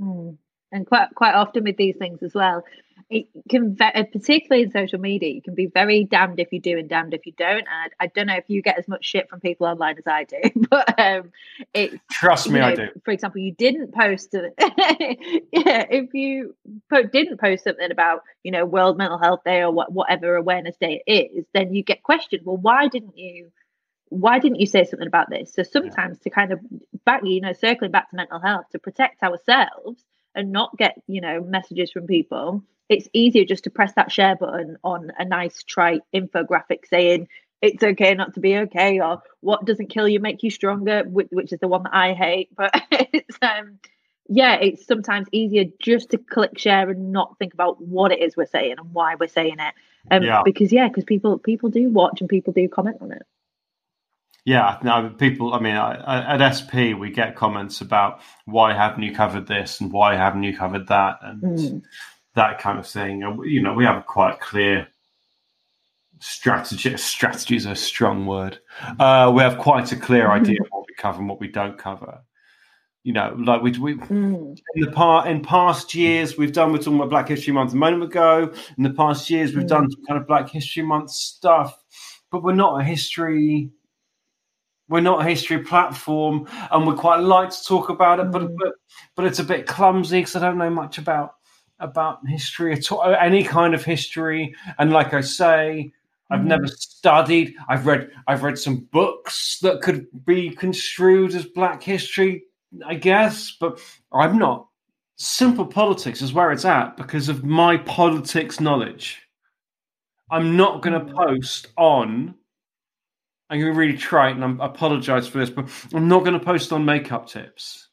Mm 0.00 0.36
and 0.72 0.86
quite 0.86 1.08
quite 1.14 1.34
often 1.34 1.64
with 1.64 1.76
these 1.76 1.96
things 1.96 2.22
as 2.22 2.34
well 2.34 2.64
it 3.08 3.26
can 3.48 3.76
uh, 3.80 4.04
particularly 4.12 4.62
in 4.62 4.70
social 4.70 4.98
media 4.98 5.30
you 5.30 5.42
can 5.42 5.54
be 5.54 5.66
very 5.66 6.04
damned 6.04 6.38
if 6.38 6.52
you 6.52 6.60
do 6.60 6.78
and 6.78 6.88
damned 6.88 7.12
if 7.12 7.26
you 7.26 7.32
don't 7.36 7.58
and 7.58 7.92
I, 7.98 8.04
I 8.04 8.06
don't 8.06 8.26
know 8.26 8.36
if 8.36 8.44
you 8.48 8.62
get 8.62 8.78
as 8.78 8.86
much 8.86 9.04
shit 9.04 9.28
from 9.28 9.40
people 9.40 9.66
online 9.66 9.96
as 9.98 10.06
I 10.06 10.24
do 10.24 10.38
but 10.70 10.98
um 10.98 11.32
it's 11.74 11.96
trust 12.10 12.48
me 12.48 12.60
know, 12.60 12.66
I 12.66 12.74
do 12.74 12.88
for 13.04 13.10
example 13.10 13.40
you 13.40 13.52
didn't 13.52 13.92
post 13.92 14.34
yeah 14.58 15.86
if 15.90 16.14
you 16.14 16.54
po- 16.88 17.02
didn't 17.02 17.40
post 17.40 17.64
something 17.64 17.90
about 17.90 18.22
you 18.42 18.52
know 18.52 18.64
World 18.64 18.96
Mental 18.96 19.18
Health 19.18 19.40
Day 19.44 19.60
or 19.60 19.72
what, 19.72 19.92
whatever 19.92 20.36
awareness 20.36 20.76
day 20.76 21.02
it 21.06 21.12
is 21.34 21.44
then 21.52 21.74
you 21.74 21.82
get 21.82 22.02
questioned 22.02 22.42
well 22.44 22.56
why 22.56 22.88
didn't 22.88 23.18
you 23.18 23.50
why 24.08 24.38
didn't 24.38 24.60
you 24.60 24.66
say 24.66 24.84
something 24.84 25.06
about 25.06 25.30
this 25.30 25.52
so 25.54 25.62
sometimes 25.62 26.18
yeah. 26.18 26.22
to 26.24 26.30
kind 26.30 26.52
of 26.52 26.60
back 27.04 27.22
you 27.24 27.40
know 27.40 27.52
circling 27.52 27.90
back 27.90 28.10
to 28.10 28.16
mental 28.16 28.40
health 28.40 28.66
to 28.70 28.78
protect 28.78 29.22
ourselves 29.22 30.04
and 30.34 30.52
not 30.52 30.76
get 30.76 31.00
you 31.06 31.20
know 31.20 31.42
messages 31.42 31.90
from 31.90 32.06
people 32.06 32.62
it's 32.88 33.08
easier 33.12 33.44
just 33.44 33.64
to 33.64 33.70
press 33.70 33.92
that 33.94 34.10
share 34.10 34.36
button 34.36 34.76
on 34.82 35.12
a 35.18 35.24
nice 35.24 35.62
trite 35.62 36.02
infographic 36.14 36.86
saying 36.88 37.28
it's 37.62 37.82
okay 37.82 38.14
not 38.14 38.34
to 38.34 38.40
be 38.40 38.56
okay 38.56 39.00
or 39.00 39.22
what 39.40 39.64
doesn't 39.64 39.88
kill 39.88 40.08
you 40.08 40.20
make 40.20 40.42
you 40.42 40.50
stronger 40.50 41.04
which, 41.04 41.28
which 41.30 41.52
is 41.52 41.60
the 41.60 41.68
one 41.68 41.82
that 41.84 41.94
i 41.94 42.12
hate 42.12 42.48
but 42.56 42.70
it's 42.90 43.38
um 43.42 43.78
yeah 44.28 44.54
it's 44.56 44.86
sometimes 44.86 45.28
easier 45.32 45.64
just 45.80 46.10
to 46.10 46.18
click 46.18 46.58
share 46.58 46.88
and 46.90 47.12
not 47.12 47.38
think 47.38 47.54
about 47.54 47.80
what 47.80 48.12
it 48.12 48.20
is 48.20 48.36
we're 48.36 48.46
saying 48.46 48.76
and 48.78 48.92
why 48.92 49.14
we're 49.14 49.28
saying 49.28 49.56
it 49.58 49.74
um 50.10 50.22
yeah. 50.22 50.42
because 50.44 50.72
yeah 50.72 50.88
because 50.88 51.04
people 51.04 51.38
people 51.38 51.68
do 51.68 51.88
watch 51.88 52.20
and 52.20 52.28
people 52.28 52.52
do 52.52 52.68
comment 52.68 52.96
on 53.00 53.12
it 53.12 53.22
yeah, 54.44 54.78
no, 54.82 55.10
people. 55.10 55.52
I 55.54 55.60
mean, 55.60 55.76
at 55.76 56.54
SP 56.56 56.96
we 56.98 57.10
get 57.10 57.36
comments 57.36 57.80
about 57.80 58.20
why 58.46 58.72
haven't 58.72 59.02
you 59.02 59.14
covered 59.14 59.46
this 59.46 59.80
and 59.80 59.92
why 59.92 60.16
haven't 60.16 60.42
you 60.42 60.56
covered 60.56 60.88
that 60.88 61.18
and 61.22 61.42
mm. 61.42 61.82
that 62.34 62.58
kind 62.58 62.78
of 62.78 62.86
thing. 62.86 63.22
And 63.22 63.44
you 63.44 63.62
know, 63.62 63.74
we 63.74 63.84
have 63.84 63.98
a 63.98 64.02
quite 64.02 64.40
clear 64.40 64.88
strategy. 66.20 66.96
Strategy 66.96 67.56
is 67.56 67.66
a 67.66 67.74
strong 67.74 68.26
word. 68.26 68.58
Uh, 68.98 69.30
we 69.34 69.42
have 69.42 69.58
quite 69.58 69.92
a 69.92 69.96
clear 69.96 70.30
idea 70.30 70.58
of 70.62 70.68
what 70.70 70.86
we 70.88 70.94
cover 70.94 71.18
and 71.18 71.28
what 71.28 71.40
we 71.40 71.48
don't 71.48 71.78
cover. 71.78 72.20
You 73.02 73.14
know, 73.14 73.34
like 73.38 73.62
we, 73.62 73.72
we 73.78 73.94
mm. 73.94 74.58
in 74.74 74.80
the 74.80 74.90
part 74.92 75.26
in 75.26 75.42
past 75.42 75.94
years 75.94 76.36
we've 76.38 76.52
done. 76.52 76.72
We're 76.72 76.78
talking 76.78 76.96
about 76.96 77.10
Black 77.10 77.28
History 77.28 77.52
Month 77.52 77.72
a 77.72 77.76
moment 77.76 78.04
ago. 78.04 78.52
In 78.78 78.84
the 78.84 78.90
past 78.90 79.28
years 79.28 79.54
we've 79.54 79.64
mm. 79.64 79.68
done 79.68 79.90
some 79.90 80.04
kind 80.06 80.20
of 80.20 80.26
Black 80.26 80.48
History 80.48 80.82
Month 80.82 81.10
stuff, 81.10 81.82
but 82.30 82.42
we're 82.42 82.54
not 82.54 82.80
a 82.80 82.84
history 82.84 83.70
we're 84.90 85.00
not 85.00 85.20
a 85.20 85.28
history 85.28 85.60
platform, 85.60 86.46
and 86.70 86.86
we 86.86 86.94
quite 86.94 87.20
like 87.20 87.50
to 87.50 87.64
talk 87.64 87.88
about 87.88 88.18
it, 88.20 88.30
but 88.30 88.42
mm. 88.42 88.56
but 88.58 88.72
but 89.14 89.24
it's 89.24 89.38
a 89.38 89.44
bit 89.44 89.66
clumsy 89.66 90.20
because 90.20 90.36
I 90.36 90.40
don't 90.40 90.58
know 90.58 90.68
much 90.68 90.98
about 90.98 91.36
about 91.78 92.18
history 92.26 92.74
at 92.74 92.92
all, 92.92 93.02
any 93.14 93.44
kind 93.44 93.72
of 93.72 93.84
history. 93.84 94.54
And 94.78 94.92
like 94.92 95.14
I 95.14 95.20
say, 95.22 95.92
I've 96.30 96.40
mm. 96.40 96.46
never 96.46 96.66
studied. 96.66 97.54
I've 97.68 97.86
read 97.86 98.10
I've 98.26 98.42
read 98.42 98.58
some 98.58 98.88
books 98.92 99.58
that 99.62 99.80
could 99.80 100.06
be 100.26 100.50
construed 100.50 101.34
as 101.34 101.46
Black 101.46 101.82
history, 101.82 102.42
I 102.84 102.96
guess, 102.96 103.56
but 103.60 103.80
I'm 104.12 104.38
not. 104.38 104.66
Simple 105.16 105.66
politics 105.66 106.20
is 106.20 106.32
where 106.32 106.50
it's 106.50 106.64
at 106.64 106.96
because 106.96 107.28
of 107.28 107.44
my 107.44 107.76
politics 107.76 108.58
knowledge. 108.58 109.22
I'm 110.32 110.56
not 110.56 110.82
going 110.82 110.98
to 110.98 111.12
mm. 111.12 111.16
post 111.16 111.68
on 111.76 112.34
I'm 113.50 113.60
going 113.60 113.72
to 113.72 113.78
really 113.78 113.96
try 113.96 114.30
and 114.30 114.44
I 114.44 114.66
apologize 114.66 115.26
for 115.26 115.38
this, 115.38 115.50
but 115.50 115.68
I'm 115.92 116.08
not 116.08 116.20
going 116.20 116.38
to 116.38 116.44
post 116.44 116.72
on 116.72 116.84
makeup 116.84 117.26
tips 117.26 117.88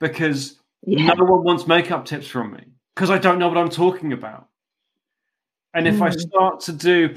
because 0.00 0.60
yeah. 0.86 1.12
no 1.14 1.24
one 1.24 1.42
wants 1.42 1.66
makeup 1.66 2.04
tips 2.04 2.28
from 2.28 2.52
me 2.52 2.64
because 2.94 3.10
I 3.10 3.18
don't 3.18 3.40
know 3.40 3.48
what 3.48 3.58
I'm 3.58 3.70
talking 3.70 4.12
about. 4.12 4.48
And 5.74 5.88
if 5.88 5.96
mm. 5.96 6.02
I 6.02 6.10
start 6.10 6.60
to 6.60 6.72
do, 6.72 7.16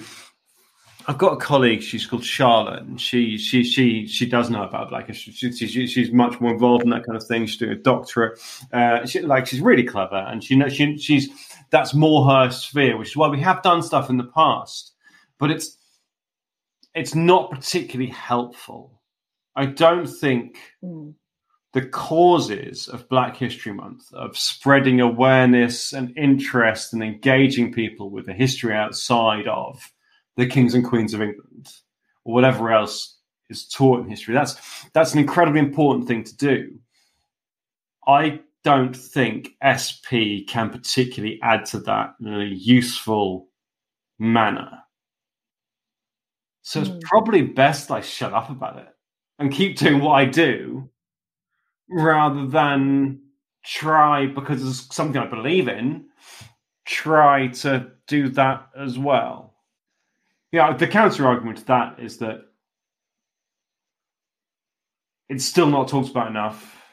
I've 1.08 1.20
got 1.20 1.34
a 1.34 1.38
colleague. 1.38 1.84
She's 1.84 2.08
called 2.08 2.26
Charlotte, 2.26 2.82
and 2.82 3.00
she 3.00 3.38
she 3.38 3.64
she 3.64 4.08
she 4.08 4.26
does 4.26 4.50
know 4.50 4.64
about 4.64 4.92
like. 4.92 5.14
She, 5.14 5.32
she, 5.32 5.86
she's 5.86 6.12
much 6.12 6.42
more 6.42 6.52
involved 6.52 6.84
in 6.84 6.90
that 6.90 7.06
kind 7.06 7.16
of 7.16 7.26
thing. 7.28 7.46
She's 7.46 7.58
doing 7.58 7.74
a 7.74 7.76
doctorate. 7.76 8.40
Uh, 8.74 9.06
she, 9.06 9.22
like 9.22 9.46
she's 9.46 9.62
really 9.62 9.84
clever, 9.84 10.16
and 10.16 10.44
she 10.44 10.56
knows 10.56 10.74
she 10.74 10.98
she's 10.98 11.30
that's 11.70 11.94
more 11.94 12.28
her 12.30 12.50
sphere, 12.50 12.98
which 12.98 13.10
is 13.10 13.16
why 13.16 13.28
we 13.28 13.40
have 13.42 13.62
done 13.62 13.84
stuff 13.84 14.10
in 14.10 14.18
the 14.18 14.24
past, 14.24 14.94
but 15.38 15.52
it's 15.52 15.77
it's 16.98 17.16
not 17.16 17.52
particularly 17.52 18.12
helpful. 18.12 19.02
I 19.56 19.66
don't 19.68 20.08
think 20.08 20.58
Mm. 20.84 21.16
the 21.74 21.86
causes 21.86 22.88
of 22.88 23.08
Black 23.10 23.36
History 23.38 23.74
Month, 23.74 24.12
of 24.14 24.38
spreading 24.38 25.00
awareness 25.00 25.94
and 25.94 26.18
interest 26.18 26.94
and 26.94 27.04
engaging 27.04 27.72
people 27.72 28.10
with 28.10 28.26
the 28.26 28.34
history 28.34 28.74
outside 28.74 29.48
of 29.48 29.92
the 30.38 30.46
kings 30.48 30.74
and 30.74 30.84
queens 30.86 31.14
of 31.14 31.22
England, 31.22 31.68
or 32.24 32.34
whatever 32.34 32.72
else 32.72 33.20
is 33.50 33.68
taught 33.68 34.00
in 34.02 34.10
history. 34.10 34.34
That's 34.34 34.56
that's 34.94 35.14
an 35.14 35.20
incredibly 35.20 35.60
important 35.60 36.08
thing 36.08 36.24
to 36.24 36.36
do. 36.36 36.80
I 38.08 38.42
don't 38.64 38.96
think 38.96 39.56
SP 39.62 40.46
can 40.48 40.70
particularly 40.70 41.40
add 41.42 41.66
to 41.66 41.80
that 41.82 42.16
in 42.20 42.34
a 42.34 42.44
useful 42.46 43.50
manner. 44.20 44.84
So 46.68 46.82
it's 46.82 46.90
Mm. 46.90 47.02
probably 47.04 47.42
best 47.44 47.92
I 47.92 48.02
shut 48.02 48.34
up 48.34 48.50
about 48.50 48.78
it 48.78 48.94
and 49.40 49.54
keep 49.54 49.78
doing 49.78 50.02
what 50.02 50.16
I 50.16 50.26
do 50.26 50.90
rather 51.90 52.46
than 52.46 53.22
try 53.64 54.26
because 54.28 54.62
it's 54.68 54.94
something 54.94 55.22
I 55.22 55.28
believe 55.28 55.70
in, 55.70 56.10
try 56.84 57.48
to 57.64 57.94
do 58.08 58.28
that 58.32 58.68
as 58.76 59.00
well. 59.00 59.56
Yeah, 60.52 60.74
the 60.74 60.88
counter 60.88 61.26
argument 61.26 61.60
to 61.60 61.66
that 61.68 62.02
is 62.02 62.18
that 62.18 62.42
it's 65.30 65.46
still 65.46 65.68
not 65.68 65.88
talked 65.88 66.10
about 66.10 66.28
enough. 66.28 66.84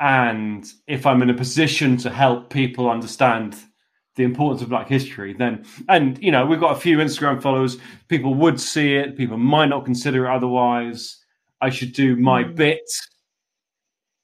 And 0.00 0.68
if 0.88 1.06
I'm 1.06 1.22
in 1.22 1.30
a 1.30 1.34
position 1.34 1.96
to 1.98 2.10
help 2.10 2.50
people 2.50 2.90
understand 2.90 3.56
the 4.16 4.24
importance 4.24 4.62
of 4.62 4.68
Black 4.68 4.88
history, 4.88 5.32
then, 5.32 5.64
and 5.88 6.22
you 6.22 6.30
know, 6.30 6.44
we've 6.44 6.60
got 6.60 6.76
a 6.76 6.80
few 6.80 6.98
Instagram 6.98 7.40
followers, 7.42 7.78
people 8.08 8.34
would 8.34 8.60
see 8.60 8.94
it, 8.94 9.16
people 9.16 9.38
might 9.38 9.68
not 9.70 9.84
consider 9.84 10.26
it 10.26 10.34
otherwise. 10.34 11.18
I 11.60 11.70
should 11.70 11.92
do 11.92 12.16
my 12.16 12.44
Mm. 12.44 12.54
bit 12.56 12.90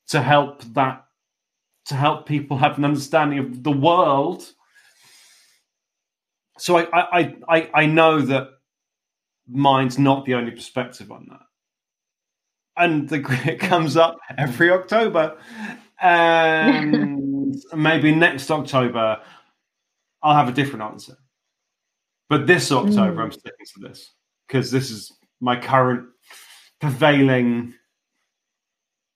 to 0.08 0.20
help 0.20 0.62
that, 0.74 1.04
to 1.86 1.94
help 1.94 2.26
people 2.26 2.58
have 2.58 2.76
an 2.78 2.84
understanding 2.84 3.38
of 3.38 3.62
the 3.62 3.72
world. 3.72 4.52
So 6.58 6.76
I, 6.76 6.82
I, 6.92 7.20
I, 7.20 7.36
I- 7.48 7.70
I 7.74 7.86
know 7.86 8.20
that 8.20 8.48
mine's 9.46 9.98
not 9.98 10.24
the 10.26 10.34
only 10.34 10.50
perspective 10.50 11.10
on 11.10 11.26
that. 11.30 11.40
And 12.76 13.08
the 13.08 13.16
it 13.46 13.58
comes 13.60 13.96
up 13.96 14.18
every 14.36 14.70
October. 14.70 15.38
And 16.00 17.56
maybe 17.74 18.14
next 18.14 18.52
October 18.52 19.20
I'll 20.22 20.34
have 20.34 20.48
a 20.48 20.52
different 20.52 20.82
answer. 20.82 21.16
But 22.28 22.46
this 22.46 22.70
October 22.70 23.16
Mm. 23.16 23.24
I'm 23.24 23.32
sticking 23.32 23.66
to 23.74 23.88
this 23.88 24.12
because 24.46 24.70
this 24.70 24.90
is 24.90 25.12
my 25.40 25.56
current 25.56 26.08
prevailing 26.80 27.74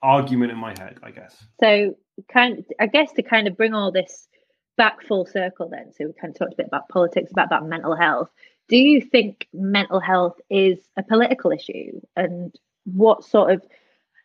argument 0.03 0.53
in 0.53 0.59
my 0.59 0.71
head, 0.79 0.99
I 1.03 1.11
guess. 1.11 1.45
So, 1.61 1.97
kind, 2.33 2.65
I 2.81 2.87
guess 2.87 3.13
to 3.13 3.23
kind 3.23 3.47
of 3.47 3.57
bring 3.57 3.75
all 3.75 3.93
this 3.93 4.29
back 4.77 5.03
full 5.03 5.27
circle, 5.27 5.69
then, 5.69 5.93
so 5.93 6.07
we 6.07 6.13
kind 6.21 6.33
of 6.35 6.39
talked 6.39 6.55
a 6.55 6.57
bit 6.57 6.67
about 6.67 6.89
politics, 6.89 7.31
about 7.31 7.47
about 7.47 7.67
mental 7.69 7.95
health. 7.95 8.31
Do 8.69 8.77
you 8.77 9.01
think 9.01 9.47
mental 9.53 10.01
health 10.01 10.41
is 10.51 10.79
a 10.97 11.03
political 11.03 11.53
issue, 11.53 12.01
and 12.17 12.55
what 12.85 13.25
sort 13.25 13.53
of 13.53 13.63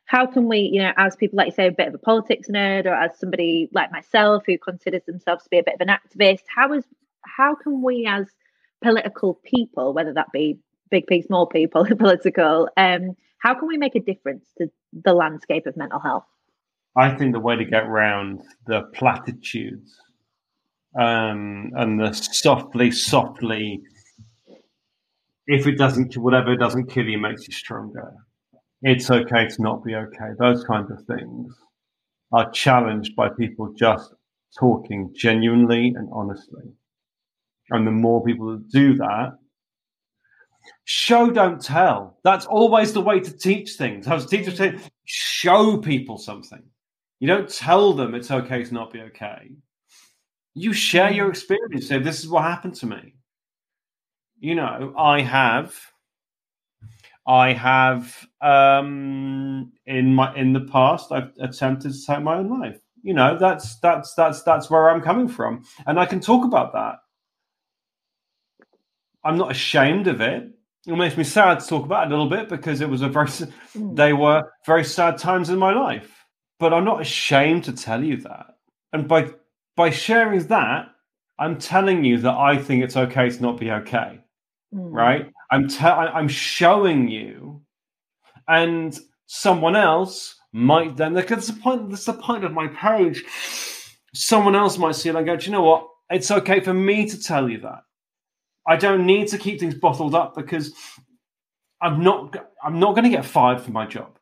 how 0.08 0.26
can 0.26 0.48
we, 0.48 0.60
you 0.60 0.82
know, 0.82 0.94
as 0.98 1.16
people 1.16 1.38
like 1.38 1.48
you 1.48 1.54
say, 1.54 1.68
a 1.68 1.72
bit 1.72 1.90
of 1.90 1.94
a 1.94 2.00
politics 2.00 2.48
nerd, 2.50 2.86
or 2.86 2.94
as 2.94 3.18
somebody 3.20 3.70
like 3.74 3.92
myself 3.92 4.44
who 4.46 4.58
considers 4.58 5.04
themselves 5.06 5.44
to 5.44 5.50
be 5.50 5.60
a 5.60 5.64
bit 5.64 5.76
of 5.76 5.82
an 5.82 5.90
activist, 5.90 6.44
how 6.54 6.74
is 6.74 6.86
how 7.24 7.56
can 7.56 7.82
we 7.84 8.08
as 8.08 8.26
political 8.82 9.36
people, 9.44 9.94
whether 9.94 10.14
that 10.14 10.32
be 10.32 10.58
big 10.90 11.08
P, 11.08 11.22
small 11.22 11.46
P, 11.46 11.68
political, 11.68 12.70
um, 12.78 13.16
how 13.40 13.54
can 13.54 13.68
we 13.68 13.78
make 13.78 13.96
a 13.96 14.00
difference 14.00 14.46
to 14.58 14.72
the 14.94 15.14
landscape 15.14 15.68
of 15.68 15.76
mental 15.76 16.00
health? 16.00 16.26
I 16.96 17.10
think 17.12 17.34
the 17.34 17.40
way 17.40 17.56
to 17.56 17.66
get 17.66 17.84
around 17.84 18.42
the 18.66 18.84
platitudes 18.94 20.00
um, 20.98 21.72
and 21.76 22.00
the 22.00 22.14
softly, 22.14 22.92
softly, 22.92 23.82
if 25.46 25.68
it 25.68 25.78
doesn't, 25.78 26.18
whatever 26.18 26.56
doesn't 26.56 26.90
kill 26.90 27.06
you 27.06 27.20
makes 27.20 27.48
you 27.48 27.54
stronger. 27.54 28.14
It's 28.82 29.10
okay 29.10 29.48
to 29.48 29.62
not 29.62 29.84
be 29.84 29.96
okay. 29.96 30.30
Those 30.38 30.64
kinds 30.64 30.92
of 30.92 31.04
things 31.06 31.54
are 32.32 32.52
challenged 32.52 33.16
by 33.16 33.30
people 33.30 33.74
just 33.74 34.14
talking 34.58 35.14
genuinely 35.16 35.94
and 35.96 36.10
honestly. 36.12 36.64
And 37.70 37.86
the 37.86 37.92
more 37.92 38.24
people 38.24 38.52
that 38.52 38.70
do 38.70 38.96
that, 38.98 39.38
show 40.86 41.32
don't 41.32 41.62
tell. 41.62 42.20
That's 42.24 42.46
always 42.46 42.94
the 42.94 43.02
way 43.02 43.20
to 43.20 43.38
teach 43.38 43.74
things. 43.74 44.08
I 44.08 44.14
was 44.14 44.26
teaching 44.26 44.56
say, 44.56 44.78
show 45.06 45.78
people 45.78 46.18
something. 46.18 46.64
You 47.20 47.28
don't 47.28 47.50
tell 47.50 47.94
them 47.94 48.14
it's 48.14 48.32
okay 48.32 48.64
to 48.64 48.74
not 48.74 48.94
be 48.94 49.02
okay. 49.02 49.52
You 50.54 50.72
share 50.74 51.12
your 51.12 51.30
experience. 51.30 51.88
Say, 51.88 52.00
this 52.00 52.20
is 52.20 52.28
what 52.30 52.44
happened 52.44 52.76
to 52.76 52.86
me. 52.86 53.16
You 54.40 54.56
know, 54.56 54.94
I 54.98 55.22
have, 55.22 55.76
I 57.28 57.52
have, 57.54 58.26
um, 58.42 59.74
in 59.86 60.16
my 60.16 60.34
in 60.36 60.54
the 60.54 60.62
past, 60.62 61.12
I've 61.12 61.32
attempted 61.40 61.94
to 61.94 62.06
take 62.06 62.22
my 62.24 62.38
own 62.38 62.50
life. 62.50 62.80
You 63.04 63.14
know, 63.14 63.38
that's 63.38 63.78
that's 63.80 64.14
that's 64.14 64.44
that's 64.44 64.70
where 64.70 64.90
I'm 64.90 65.02
coming 65.02 65.28
from, 65.28 65.64
and 65.86 66.00
I 66.00 66.06
can 66.06 66.20
talk 66.22 66.46
about 66.46 66.74
that. 66.74 66.96
I'm 69.24 69.38
not 69.38 69.52
ashamed 69.52 70.08
of 70.08 70.22
it. 70.22 70.52
It 70.86 70.96
makes 70.96 71.18
me 71.18 71.26
sad 71.26 71.60
to 71.60 71.68
talk 71.68 71.84
about 71.86 72.06
it 72.06 72.14
a 72.14 72.16
little 72.16 72.30
bit 72.30 72.48
because 72.48 72.80
it 72.80 72.90
was 72.90 73.02
a 73.02 73.10
very, 73.10 73.28
Mm. 73.28 73.96
they 73.96 74.14
were 74.14 74.50
very 74.66 74.86
sad 74.86 75.18
times 75.18 75.50
in 75.50 75.60
my 75.60 75.74
life. 75.74 76.26
But 76.60 76.74
I'm 76.74 76.86
not 76.86 77.02
ashamed 77.02 77.66
to 77.66 77.74
tell 77.74 78.04
you 78.04 78.18
that. 78.22 78.48
And 78.94 79.08
by 79.08 79.32
by 79.76 79.90
sharing 79.90 80.40
that, 80.48 80.88
I'm 81.38 81.58
telling 81.60 82.04
you 82.06 82.20
that 82.20 82.34
I 82.36 82.58
think 82.58 82.84
it's 82.84 82.96
okay 82.98 83.30
to 83.30 83.42
not 83.42 83.60
be 83.60 83.70
okay, 83.70 84.22
Mm. 84.74 84.90
right? 84.94 85.32
I'm 85.52 85.68
te- 85.68 85.86
I'm 85.86 86.28
showing 86.28 87.08
you, 87.08 87.62
and 88.48 88.98
someone 89.28 89.76
else 89.76 90.36
might 90.54 90.98
then. 90.98 91.14
That's 91.14 91.48
the 91.48 91.60
point. 91.62 91.90
That's 91.90 92.06
the 92.06 92.14
point 92.14 92.44
of 92.44 92.54
my 92.54 92.68
page. 92.68 93.24
Someone 94.14 94.56
else 94.56 94.78
might 94.78 94.96
see 94.96 95.10
it 95.10 95.16
and 95.16 95.26
go, 95.26 95.36
"Do 95.36 95.46
you 95.46 95.52
know 95.52 95.64
what? 95.64 95.88
It's 96.10 96.32
okay 96.32 96.60
for 96.60 96.74
me 96.74 97.08
to 97.08 97.22
tell 97.22 97.50
you 97.50 97.60
that. 97.62 97.84
I 98.68 98.76
don't 98.76 99.06
need 99.06 99.28
to 99.30 99.38
keep 99.38 99.60
things 99.60 99.76
bottled 99.76 100.16
up 100.16 100.36
because 100.36 100.74
I'm 101.82 102.04
not. 102.04 102.36
I'm 102.64 102.80
not 102.80 102.96
going 102.96 103.04
to 103.04 103.10
get 103.10 103.26
fired 103.26 103.62
from 103.62 103.74
my 103.74 103.86
job 103.86 104.18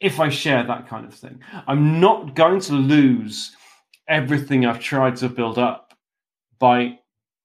if 0.00 0.20
I 0.20 0.28
share 0.30 0.64
that 0.64 0.88
kind 0.88 1.04
of 1.06 1.14
thing. 1.14 1.40
I'm 1.66 2.00
not 2.00 2.34
going 2.34 2.60
to 2.60 2.72
lose 2.72 3.54
everything 4.08 4.64
I've 4.66 4.80
tried 4.80 5.16
to 5.16 5.28
build 5.28 5.58
up 5.58 5.94
by 6.58 6.98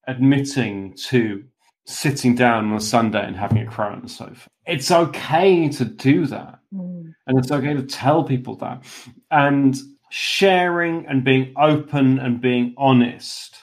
admitting 0.07 0.93
to 1.09 1.43
sitting 1.85 2.35
down 2.35 2.71
on 2.71 2.73
a 2.73 2.81
Sunday 2.81 3.25
and 3.25 3.35
having 3.35 3.59
a 3.59 3.65
cry 3.65 3.91
on 3.91 4.01
the 4.01 4.09
sofa. 4.09 4.49
It's 4.65 4.91
okay 4.91 5.69
to 5.69 5.85
do 5.85 6.25
that. 6.27 6.59
Mm. 6.73 7.13
And 7.27 7.39
it's 7.39 7.51
okay 7.51 7.73
to 7.73 7.83
tell 7.83 8.23
people 8.23 8.55
that. 8.57 8.83
And 9.31 9.75
sharing 10.09 11.05
and 11.07 11.23
being 11.23 11.53
open 11.57 12.19
and 12.19 12.39
being 12.39 12.73
honest 12.77 13.55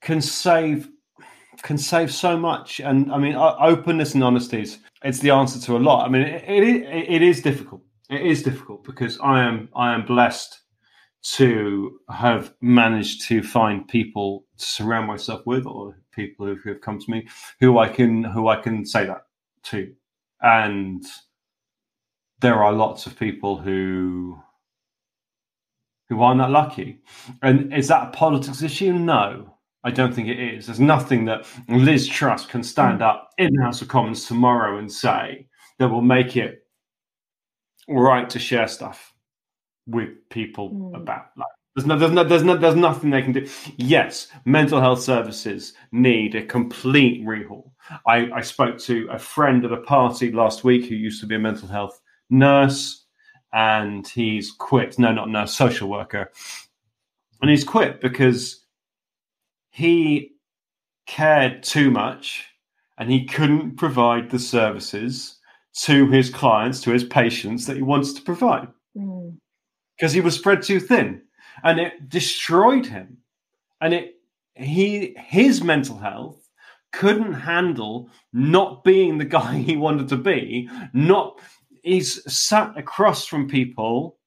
can 0.00 0.20
save 0.20 0.88
can 1.62 1.78
save 1.78 2.12
so 2.12 2.36
much. 2.36 2.80
And 2.80 3.12
I 3.12 3.18
mean, 3.18 3.36
openness 3.36 4.14
and 4.14 4.24
honesty 4.24 4.62
is 4.62 4.78
it's 5.04 5.20
the 5.20 5.30
answer 5.30 5.60
to 5.66 5.76
a 5.76 5.78
lot. 5.78 6.04
I 6.04 6.08
mean, 6.08 6.22
it, 6.22 6.44
it, 6.48 7.10
it 7.10 7.22
is 7.22 7.40
difficult. 7.40 7.82
It 8.10 8.22
is 8.22 8.42
difficult 8.42 8.84
because 8.84 9.18
I 9.20 9.42
am 9.44 9.68
I 9.74 9.94
am 9.94 10.04
blessed 10.04 10.61
to 11.22 12.00
have 12.10 12.52
managed 12.60 13.22
to 13.28 13.42
find 13.42 13.86
people 13.86 14.44
to 14.58 14.64
surround 14.64 15.06
myself 15.06 15.42
with, 15.46 15.66
or 15.66 15.96
people 16.12 16.46
who, 16.46 16.56
have 16.68 16.80
come 16.80 16.98
to 16.98 17.10
me 17.10 17.26
who 17.60 17.78
I 17.78 17.88
can 17.88 18.24
who 18.24 18.48
I 18.48 18.56
can 18.56 18.84
say 18.84 19.06
that 19.06 19.26
to, 19.64 19.92
and 20.40 21.04
there 22.40 22.62
are 22.62 22.72
lots 22.72 23.06
of 23.06 23.18
people 23.18 23.56
who 23.56 24.38
who 26.08 26.20
aren't 26.22 26.40
that 26.40 26.50
lucky. 26.50 26.98
And 27.40 27.72
is 27.72 27.88
that 27.88 28.08
a 28.08 28.10
politics 28.10 28.62
issue? 28.62 28.92
No, 28.92 29.54
I 29.84 29.90
don't 29.90 30.12
think 30.14 30.28
it 30.28 30.38
is. 30.38 30.66
There's 30.66 30.80
nothing 30.80 31.24
that 31.26 31.46
Liz 31.68 32.06
Truss 32.06 32.44
can 32.44 32.62
stand 32.62 32.98
hmm. 32.98 33.04
up 33.04 33.30
in 33.38 33.52
the 33.52 33.62
House 33.62 33.80
of 33.80 33.88
Commons 33.88 34.26
tomorrow 34.26 34.78
and 34.78 34.90
say 34.90 35.46
that 35.78 35.88
will 35.88 36.02
make 36.02 36.36
it 36.36 36.66
right 37.88 38.28
to 38.30 38.38
share 38.38 38.68
stuff 38.68 39.11
with 39.86 40.10
people 40.30 40.70
Mm. 40.70 40.96
about. 40.96 41.26
Like, 41.36 41.46
there's 41.74 41.86
no, 41.86 41.98
there's 41.98 42.12
no, 42.12 42.24
there's 42.24 42.42
no, 42.42 42.56
there's 42.56 42.76
nothing 42.76 43.10
they 43.10 43.22
can 43.22 43.32
do. 43.32 43.48
Yes, 43.76 44.28
mental 44.44 44.80
health 44.80 45.00
services 45.02 45.72
need 45.90 46.34
a 46.34 46.44
complete 46.44 47.24
rehaul. 47.24 47.70
I, 48.06 48.30
I 48.32 48.40
spoke 48.42 48.78
to 48.80 49.08
a 49.10 49.18
friend 49.18 49.64
at 49.64 49.72
a 49.72 49.78
party 49.78 50.30
last 50.32 50.64
week 50.64 50.86
who 50.86 50.94
used 50.94 51.20
to 51.20 51.26
be 51.26 51.34
a 51.34 51.38
mental 51.38 51.68
health 51.68 52.00
nurse, 52.30 53.06
and 53.54 54.06
he's 54.06 54.50
quit. 54.52 54.98
No, 54.98 55.12
not 55.12 55.30
nurse, 55.30 55.56
social 55.56 55.88
worker. 55.88 56.30
and 57.40 57.50
he's 57.50 57.64
quit 57.64 58.00
because 58.00 58.64
he 59.70 60.32
cared 61.06 61.62
too 61.62 61.90
much 61.90 62.46
and 62.98 63.10
he 63.10 63.24
couldn't 63.24 63.76
provide 63.76 64.30
the 64.30 64.38
services 64.38 65.38
to 65.74 66.06
his 66.08 66.28
clients, 66.30 66.80
to 66.82 66.90
his 66.92 67.02
patients 67.04 67.66
that 67.66 67.76
he 67.76 67.82
wants 67.82 68.12
to 68.12 68.22
provide 68.22 68.68
because 70.02 70.12
he 70.12 70.20
was 70.20 70.34
spread 70.34 70.60
too 70.60 70.80
thin 70.80 71.22
and 71.62 71.78
it 71.78 72.08
destroyed 72.08 72.84
him. 72.84 73.18
And 73.80 73.94
it 73.94 74.16
he 74.56 75.14
his 75.16 75.62
mental 75.62 75.96
health 75.96 76.48
couldn't 76.92 77.34
handle 77.34 78.10
not 78.32 78.82
being 78.82 79.18
the 79.18 79.24
guy 79.38 79.58
he 79.58 79.76
wanted 79.76 80.08
to 80.08 80.16
be, 80.16 80.68
not 80.92 81.40
he's 81.84 82.20
sat 82.32 82.76
across 82.76 83.26
from 83.26 83.48
people 83.48 84.18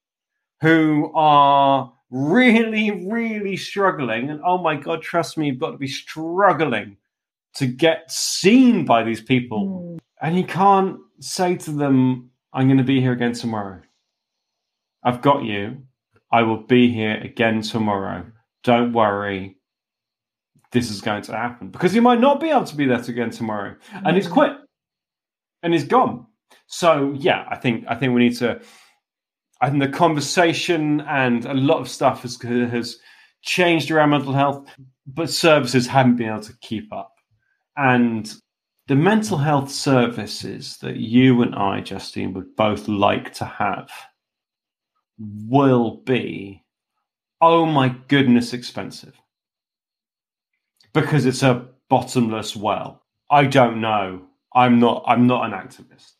who 0.62 1.12
are 1.14 1.92
really, 2.08 2.90
really 3.06 3.58
struggling. 3.58 4.30
And 4.30 4.40
oh 4.46 4.56
my 4.56 4.76
God, 4.76 5.02
trust 5.02 5.36
me, 5.36 5.48
you've 5.48 5.58
got 5.58 5.72
to 5.72 5.76
be 5.76 5.88
struggling 5.88 6.96
to 7.56 7.66
get 7.66 8.10
seen 8.10 8.86
by 8.86 9.02
these 9.02 9.20
people. 9.20 9.66
Mm. 9.66 9.98
And 10.22 10.36
he 10.38 10.42
can't 10.42 10.96
say 11.20 11.54
to 11.56 11.70
them, 11.70 12.30
I'm 12.54 12.66
going 12.66 12.78
to 12.78 12.84
be 12.84 13.02
here 13.02 13.12
again 13.12 13.34
tomorrow. 13.34 13.82
I've 15.06 15.22
got 15.22 15.44
you. 15.44 15.78
I 16.32 16.42
will 16.42 16.64
be 16.64 16.90
here 16.92 17.14
again 17.22 17.62
tomorrow. 17.62 18.26
Don't 18.64 18.92
worry. 18.92 19.56
This 20.72 20.90
is 20.90 21.00
going 21.00 21.22
to 21.22 21.32
happen 21.32 21.70
because 21.70 21.92
he 21.92 22.00
might 22.00 22.20
not 22.20 22.40
be 22.40 22.50
able 22.50 22.64
to 22.64 22.76
be 22.76 22.86
there 22.86 23.00
again 23.00 23.30
tomorrow. 23.30 23.76
And 24.04 24.16
he's 24.16 24.26
quit 24.26 24.52
and 25.62 25.72
he's 25.72 25.84
gone. 25.84 26.26
So 26.66 27.14
yeah, 27.16 27.46
I 27.48 27.56
think 27.56 27.84
I 27.88 27.94
think 27.94 28.14
we 28.14 28.24
need 28.24 28.36
to 28.38 28.60
I 29.60 29.70
think 29.70 29.80
the 29.80 29.88
conversation 29.88 31.02
and 31.02 31.44
a 31.44 31.54
lot 31.54 31.78
of 31.78 31.88
stuff 31.88 32.22
has 32.22 32.36
has 32.42 32.98
changed 33.42 33.92
around 33.92 34.10
mental 34.10 34.32
health, 34.32 34.68
but 35.06 35.30
services 35.30 35.86
haven't 35.86 36.16
been 36.16 36.30
able 36.30 36.40
to 36.40 36.58
keep 36.62 36.92
up. 36.92 37.14
And 37.76 38.34
the 38.88 38.96
mental 38.96 39.38
health 39.38 39.70
services 39.70 40.78
that 40.78 40.96
you 40.96 41.42
and 41.42 41.54
I, 41.54 41.80
Justine, 41.80 42.32
would 42.34 42.56
both 42.56 42.88
like 42.88 43.32
to 43.34 43.44
have 43.44 43.88
will 45.18 46.02
be, 46.04 46.64
oh 47.40 47.66
my 47.66 47.94
goodness, 48.08 48.52
expensive. 48.52 49.20
Because 50.92 51.26
it's 51.26 51.42
a 51.42 51.68
bottomless 51.88 52.56
well. 52.56 53.02
I 53.30 53.44
don't 53.46 53.80
know. 53.80 54.22
I'm 54.54 54.78
not 54.78 55.04
I'm 55.06 55.26
not 55.26 55.44
an 55.44 55.52
activist. 55.52 56.12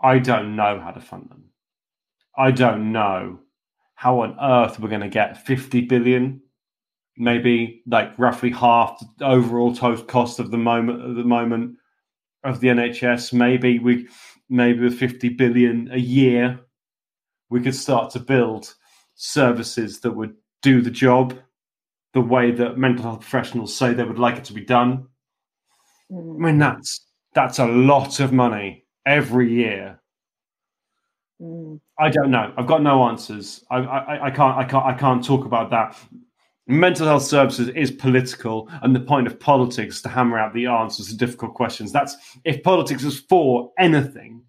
I 0.00 0.18
don't 0.18 0.56
know 0.56 0.80
how 0.80 0.90
to 0.90 1.00
fund 1.00 1.28
them. 1.30 1.44
I 2.36 2.50
don't 2.50 2.92
know 2.92 3.40
how 3.94 4.20
on 4.20 4.36
earth 4.40 4.80
we're 4.80 4.88
going 4.88 5.00
to 5.00 5.08
get 5.08 5.46
50 5.46 5.82
billion, 5.82 6.40
maybe 7.16 7.82
like 7.86 8.18
roughly 8.18 8.50
half 8.50 9.02
the 9.18 9.26
overall 9.26 9.74
total 9.74 10.04
cost 10.04 10.40
of 10.40 10.50
the 10.50 10.58
moment 10.58 11.02
at 11.02 11.16
the 11.16 11.24
moment 11.24 11.76
of 12.42 12.60
the 12.60 12.68
NHS. 12.68 13.32
Maybe 13.32 13.78
we, 13.78 14.08
maybe 14.48 14.80
with 14.80 14.98
50 14.98 15.28
billion 15.30 15.88
a 15.92 15.98
year, 15.98 16.60
we 17.52 17.60
could 17.60 17.74
start 17.74 18.10
to 18.12 18.18
build 18.18 18.74
services 19.14 20.00
that 20.00 20.10
would 20.10 20.34
do 20.62 20.80
the 20.80 20.90
job 20.90 21.38
the 22.14 22.20
way 22.20 22.50
that 22.50 22.78
mental 22.78 23.04
health 23.04 23.20
professionals 23.20 23.74
say 23.74 23.94
they 23.94 24.04
would 24.04 24.18
like 24.18 24.36
it 24.36 24.44
to 24.44 24.52
be 24.52 24.64
done. 24.64 25.06
I 26.10 26.14
mean, 26.14 26.58
that's 26.58 27.06
that's 27.34 27.58
a 27.58 27.66
lot 27.66 28.20
of 28.20 28.32
money 28.32 28.84
every 29.06 29.52
year 29.52 30.02
Mm. 31.42 31.80
I 31.98 32.08
don't 32.08 32.30
know. 32.30 32.52
I've 32.56 32.66
got 32.66 32.82
no 32.82 33.08
answers. 33.08 33.64
I, 33.70 33.78
I, 33.78 34.26
I 34.26 34.30
can't. 34.30 34.56
I 34.56 34.64
can't. 34.64 34.86
I 34.86 34.94
can't 34.94 35.24
talk 35.24 35.44
about 35.44 35.70
that. 35.70 35.98
Mental 36.68 37.06
health 37.06 37.24
services 37.24 37.68
is 37.70 37.90
political, 37.90 38.68
and 38.82 38.94
the 38.94 39.00
point 39.00 39.26
of 39.26 39.40
politics 39.40 39.96
is 39.96 40.02
to 40.02 40.08
hammer 40.08 40.38
out 40.38 40.54
the 40.54 40.66
answers 40.66 41.08
to 41.08 41.16
difficult 41.16 41.54
questions. 41.54 41.90
That's 41.90 42.16
if 42.44 42.62
politics 42.62 43.02
is 43.02 43.18
for 43.18 43.72
anything, 43.78 44.42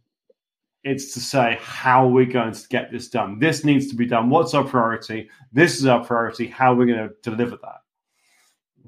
it's 0.83 1.13
to 1.13 1.19
say 1.19 1.57
how 1.61 2.07
we're 2.07 2.25
going 2.25 2.53
to 2.53 2.67
get 2.67 2.91
this 2.91 3.07
done. 3.07 3.39
This 3.39 3.63
needs 3.63 3.87
to 3.87 3.95
be 3.95 4.05
done. 4.05 4.29
What's 4.29 4.53
our 4.53 4.63
priority? 4.63 5.29
This 5.51 5.77
is 5.77 5.85
our 5.85 6.03
priority. 6.03 6.47
How 6.47 6.73
are 6.73 6.75
we 6.75 6.85
going 6.85 7.09
to 7.09 7.13
deliver 7.21 7.57
that? 7.57 7.81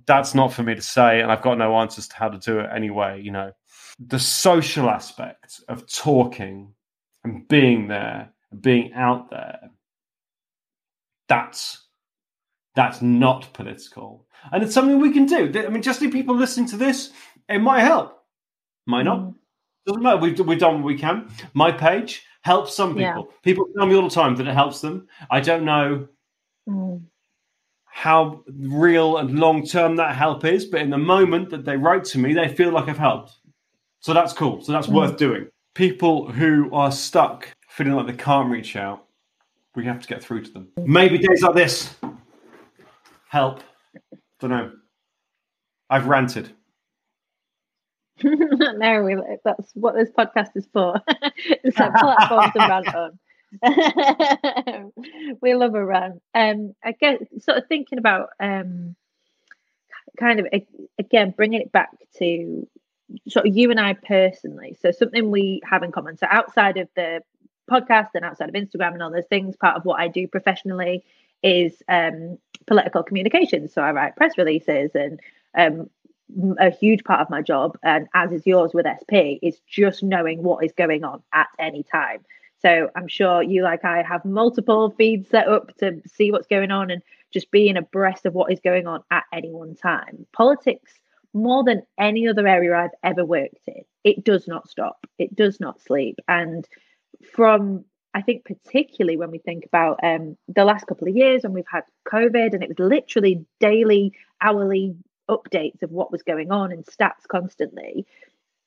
That's 0.05 0.35
not 0.35 0.53
for 0.53 0.63
me 0.63 0.75
to 0.75 0.81
say, 0.81 1.21
and 1.21 1.31
I've 1.31 1.41
got 1.41 1.57
no 1.57 1.75
answers 1.77 2.07
to 2.09 2.15
how 2.15 2.29
to 2.29 2.37
do 2.37 2.59
it 2.59 2.69
anyway. 2.73 3.21
You 3.21 3.31
know, 3.31 3.51
the 3.99 4.19
social 4.19 4.89
aspect 4.89 5.61
of 5.67 5.91
talking 5.91 6.73
and 7.23 7.47
being 7.47 7.87
there 7.87 8.31
being 8.61 8.93
out 8.93 9.29
there 9.29 9.59
that's 11.27 11.87
that's 12.75 13.01
not 13.01 13.51
political 13.53 14.27
and 14.51 14.63
it's 14.63 14.73
something 14.73 14.99
we 14.99 15.11
can 15.11 15.25
do 15.25 15.51
i 15.65 15.69
mean 15.69 15.81
just 15.81 15.99
the 15.99 16.09
people 16.09 16.35
listening 16.35 16.67
to 16.67 16.77
this 16.77 17.11
it 17.49 17.59
might 17.59 17.81
help 17.81 18.23
might 18.85 19.03
not 19.03 19.19
mm. 19.19 19.33
Doesn't 19.85 20.03
matter 20.03 20.17
we've, 20.17 20.39
we've 20.39 20.59
done 20.59 20.75
what 20.75 20.83
we 20.83 20.97
can 20.97 21.29
my 21.53 21.71
page 21.71 22.23
helps 22.41 22.75
some 22.75 22.89
people 22.91 23.27
yeah. 23.29 23.37
people 23.43 23.65
tell 23.77 23.85
me 23.85 23.95
all 23.95 24.03
the 24.03 24.09
time 24.09 24.35
that 24.35 24.47
it 24.47 24.53
helps 24.53 24.81
them 24.81 25.07
i 25.29 25.39
don't 25.39 25.65
know 25.65 26.07
mm. 26.67 27.01
how 27.85 28.43
real 28.47 29.17
and 29.17 29.39
long 29.39 29.65
term 29.65 29.95
that 29.95 30.15
help 30.15 30.45
is 30.45 30.65
but 30.65 30.81
in 30.81 30.89
the 30.89 30.97
moment 30.97 31.49
that 31.49 31.65
they 31.65 31.77
write 31.77 32.03
to 32.03 32.17
me 32.17 32.33
they 32.33 32.47
feel 32.47 32.71
like 32.71 32.87
i've 32.87 32.97
helped 32.97 33.37
so 33.99 34.13
that's 34.13 34.33
cool 34.33 34.61
so 34.61 34.71
that's 34.71 34.87
mm. 34.87 34.93
worth 34.93 35.17
doing 35.17 35.47
people 35.75 36.31
who 36.31 36.73
are 36.73 36.91
stuck 36.91 37.49
feeling 37.75 37.93
like 37.93 38.07
they 38.07 38.13
can't 38.13 38.49
reach 38.49 38.77
out, 38.77 39.05
we 39.75 39.83
have 39.83 39.99
to 39.99 40.07
get 40.07 40.23
through 40.23 40.41
to 40.41 40.51
them. 40.51 40.69
Maybe 40.77 41.17
days 41.17 41.43
like 41.43 41.53
this 41.53 41.93
help. 43.27 43.61
Don't 44.39 44.49
know. 44.49 44.71
I've 45.89 46.07
ranted. 46.07 46.54
no, 48.23 49.03
we, 49.03 49.17
that's 49.43 49.71
what 49.73 49.95
this 49.95 50.09
podcast 50.11 50.55
is 50.55 50.67
for. 50.71 51.01
it's 51.07 51.79
a 51.79 51.91
platform 51.91 52.51
to 52.51 52.59
rant 52.59 52.95
on. 52.95 53.19
we 55.41 55.55
love 55.55 55.75
a 55.75 55.85
rant. 55.85 56.21
Um, 56.33 56.73
I 56.83 56.93
guess 56.93 57.19
sort 57.39 57.57
of 57.57 57.67
thinking 57.67 57.99
about 57.99 58.29
um, 58.39 58.95
kind 60.19 60.39
of 60.39 60.47
again 60.97 61.33
bringing 61.35 61.61
it 61.61 61.71
back 61.71 61.89
to 62.19 62.67
sort 63.27 63.47
of 63.47 63.55
you 63.55 63.71
and 63.71 63.79
I 63.79 63.93
personally. 63.93 64.77
So 64.81 64.91
something 64.91 65.29
we 65.29 65.61
have 65.69 65.83
in 65.83 65.91
common. 65.91 66.17
So 66.17 66.27
outside 66.29 66.77
of 66.77 66.89
the 66.95 67.21
podcast 67.69 68.09
and 68.13 68.25
outside 68.25 68.49
of 68.49 68.55
Instagram 68.55 68.93
and 68.93 69.03
all 69.03 69.11
those 69.11 69.27
things, 69.29 69.55
part 69.55 69.77
of 69.77 69.85
what 69.85 69.99
I 69.99 70.07
do 70.07 70.27
professionally 70.27 71.03
is 71.43 71.81
um, 71.87 72.37
political 72.65 73.03
communication. 73.03 73.67
So 73.67 73.81
I 73.81 73.91
write 73.91 74.15
press 74.15 74.37
releases 74.37 74.91
and 74.95 75.19
um, 75.57 75.89
a 76.59 76.69
huge 76.69 77.03
part 77.03 77.21
of 77.21 77.29
my 77.29 77.41
job, 77.41 77.77
and 77.83 78.07
as 78.13 78.31
is 78.31 78.45
yours 78.45 78.71
with 78.73 78.85
SP, 78.89 79.39
is 79.41 79.59
just 79.67 80.03
knowing 80.03 80.43
what 80.43 80.63
is 80.63 80.71
going 80.71 81.03
on 81.03 81.21
at 81.33 81.47
any 81.59 81.83
time. 81.83 82.25
So 82.61 82.89
I'm 82.95 83.07
sure 83.07 83.43
you, 83.43 83.61
like 83.63 83.85
I, 83.85 84.01
have 84.01 84.25
multiple 84.25 84.89
feeds 84.97 85.29
set 85.29 85.47
up 85.47 85.75
to 85.77 86.01
see 86.07 86.31
what's 86.31 86.47
going 86.47 86.71
on 86.71 86.89
and 86.89 87.01
just 87.31 87.51
being 87.51 87.77
abreast 87.77 88.25
of 88.25 88.33
what 88.33 88.51
is 88.51 88.59
going 88.59 88.87
on 88.87 89.03
at 89.11 89.25
any 89.31 89.51
one 89.51 89.75
time. 89.75 90.25
Politics 90.33 90.93
more 91.35 91.65
than 91.65 91.83
any 91.99 92.27
other 92.29 92.47
area 92.47 92.73
I've 92.73 92.91
ever 93.03 93.25
worked 93.25 93.59
in, 93.67 93.83
it 94.05 94.23
does 94.23 94.47
not 94.47 94.69
stop. 94.69 95.05
It 95.19 95.35
does 95.35 95.59
not 95.59 95.81
sleep. 95.81 96.17
And 96.27 96.67
from 97.33 97.83
I 98.13 98.21
think 98.21 98.45
particularly 98.45 99.17
when 99.17 99.29
we 99.29 99.39
think 99.39 99.65
about 99.65 99.99
um, 100.01 100.37
the 100.47 100.63
last 100.63 100.87
couple 100.87 101.09
of 101.09 101.15
years 101.15 101.43
when 101.43 101.51
we've 101.51 101.65
had 101.69 101.83
COVID 102.07 102.53
and 102.53 102.63
it 102.63 102.69
was 102.69 102.79
literally 102.79 103.45
daily, 103.59 104.13
hourly 104.41 104.95
updates 105.29 105.83
of 105.83 105.91
what 105.91 106.11
was 106.11 106.23
going 106.23 106.51
on 106.51 106.71
and 106.71 106.85
stats 106.85 107.27
constantly, 107.27 108.05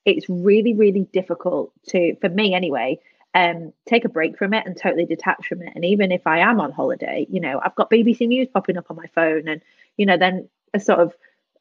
it's 0.05 0.29
really, 0.29 0.75
really 0.75 1.09
difficult 1.13 1.73
to, 1.89 2.17
for 2.17 2.29
me 2.29 2.55
anyway, 2.55 2.99
um, 3.35 3.73
take 3.87 4.05
a 4.05 4.09
break 4.09 4.39
from 4.39 4.55
it 4.55 4.67
and 4.67 4.77
totally 4.77 5.05
detach 5.05 5.47
from 5.47 5.63
it. 5.63 5.73
And 5.75 5.85
even 5.85 6.13
if 6.13 6.27
I 6.27 6.39
am 6.39 6.61
on 6.61 6.73
holiday, 6.73 7.27
you 7.31 7.41
know, 7.41 7.61
I've 7.63 7.75
got 7.75 7.91
BBC 7.91 8.27
News 8.27 8.49
popping 8.53 8.79
up 8.79 8.87
on 8.91 8.97
my 8.97 9.07
phone 9.15 9.49
and, 9.49 9.61
you 9.97 10.07
know, 10.07 10.17
then 10.17 10.49
a 10.75 10.81
sort 10.81 11.01
of 11.01 11.15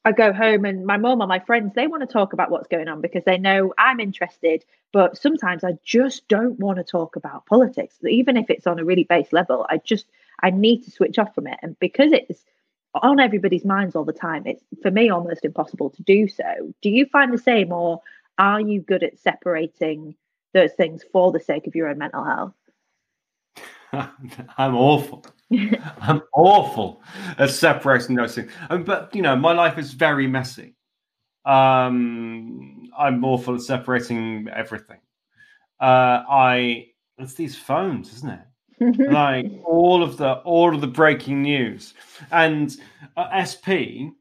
I 0.07 0.13
go 0.13 0.31
home 0.31 0.63
and 0.63 0.85
my 0.85 0.95
mom 0.95 1.21
or 1.21 1.27
my 1.27 1.39
friends, 1.39 1.73
they 1.75 1.85
want 1.85 2.01
to 2.01 2.07
talk 2.07 2.31
about 2.31 2.49
what's 2.49 2.69
going 2.69 2.87
on 2.87 3.01
because 3.01 3.23
they 3.25 3.37
know 3.37 3.73
I'm 3.77 3.99
interested. 3.99 4.63
But 4.93 5.17
sometimes 5.17 5.65
I 5.65 5.77
just 5.83 6.25
don't 6.29 6.57
want 6.57 6.77
to 6.77 6.83
talk 6.85 7.17
about 7.17 7.45
politics, 7.45 7.95
even 8.07 8.37
if 8.37 8.49
it's 8.49 8.67
on 8.67 8.79
a 8.79 8.85
really 8.85 9.03
base 9.03 9.33
level. 9.33 9.65
I 9.69 9.79
just, 9.79 10.05
I 10.41 10.51
need 10.51 10.85
to 10.85 10.91
switch 10.91 11.19
off 11.19 11.35
from 11.35 11.47
it. 11.47 11.59
And 11.61 11.77
because 11.79 12.13
it's 12.13 12.45
on 12.95 13.19
everybody's 13.19 13.65
minds 13.65 13.95
all 13.95 14.05
the 14.05 14.13
time, 14.13 14.45
it's 14.45 14.63
for 14.81 14.91
me 14.91 15.09
almost 15.09 15.45
impossible 15.45 15.89
to 15.91 16.03
do 16.03 16.27
so. 16.27 16.73
Do 16.81 16.89
you 16.89 17.05
find 17.07 17.33
the 17.33 17.37
same 17.37 17.71
or 17.71 18.01
are 18.37 18.61
you 18.61 18.81
good 18.81 19.03
at 19.03 19.19
separating 19.19 20.15
those 20.53 20.73
things 20.73 21.03
for 21.11 21.31
the 21.31 21.39
sake 21.39 21.67
of 21.67 21.75
your 21.75 21.87
own 21.87 21.97
mental 21.97 22.23
health? 22.23 22.53
I'm 24.57 24.75
awful. 24.75 25.25
I'm 26.01 26.21
awful 26.33 27.01
at 27.37 27.49
separating 27.49 28.15
those 28.15 28.35
things. 28.35 28.51
Um, 28.69 28.83
but 28.83 29.15
you 29.15 29.21
know, 29.21 29.35
my 29.35 29.53
life 29.53 29.77
is 29.77 29.93
very 29.93 30.27
messy. 30.27 30.75
Um, 31.45 32.89
I'm 32.97 33.23
awful 33.23 33.55
at 33.55 33.61
separating 33.61 34.47
everything. 34.53 34.99
Uh, 35.79 36.23
I 36.29 36.87
it's 37.17 37.35
these 37.35 37.55
phones, 37.55 38.13
isn't 38.13 38.29
it? 38.29 38.46
like 39.09 39.51
all 39.63 40.03
of 40.03 40.17
the 40.17 40.33
all 40.39 40.73
of 40.73 40.81
the 40.81 40.87
breaking 40.87 41.41
news. 41.41 41.93
And 42.31 42.75
uh, 43.15 43.45
SP 43.45 44.13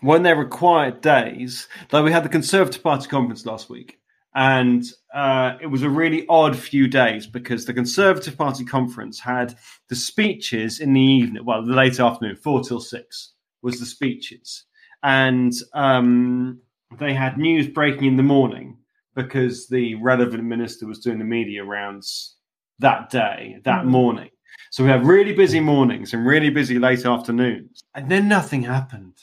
when 0.00 0.22
they're 0.22 0.36
required 0.36 1.00
days 1.00 1.68
like 1.92 2.04
we 2.04 2.12
had 2.12 2.24
the 2.24 2.28
Conservative 2.28 2.82
Party 2.82 3.08
conference 3.08 3.46
last 3.46 3.68
week. 3.68 3.98
And 4.34 4.84
uh, 5.12 5.54
it 5.60 5.66
was 5.66 5.82
a 5.82 5.90
really 5.90 6.24
odd 6.28 6.56
few 6.56 6.86
days 6.86 7.26
because 7.26 7.64
the 7.64 7.74
Conservative 7.74 8.36
Party 8.36 8.64
conference 8.64 9.18
had 9.18 9.56
the 9.88 9.96
speeches 9.96 10.78
in 10.78 10.92
the 10.92 11.00
evening, 11.00 11.44
well, 11.44 11.64
the 11.64 11.74
late 11.74 11.98
afternoon, 11.98 12.36
four 12.36 12.62
till 12.62 12.80
six 12.80 13.32
was 13.62 13.80
the 13.80 13.86
speeches, 13.86 14.64
and 15.02 15.52
um, 15.74 16.60
they 16.98 17.12
had 17.12 17.38
news 17.38 17.66
breaking 17.66 18.04
in 18.04 18.16
the 18.16 18.22
morning 18.22 18.78
because 19.16 19.66
the 19.66 19.96
relevant 19.96 20.44
minister 20.44 20.86
was 20.86 21.00
doing 21.00 21.18
the 21.18 21.24
media 21.24 21.64
rounds 21.64 22.36
that 22.80 23.10
day, 23.10 23.58
that 23.64 23.84
mm. 23.84 23.88
morning. 23.88 24.30
So 24.70 24.84
we 24.84 24.90
had 24.90 25.04
really 25.04 25.32
busy 25.32 25.60
mornings 25.60 26.12
and 26.12 26.26
really 26.26 26.50
busy 26.50 26.78
late 26.78 27.04
afternoons, 27.04 27.82
and 27.94 28.10
then 28.10 28.28
nothing 28.28 28.62
happened 28.62 29.16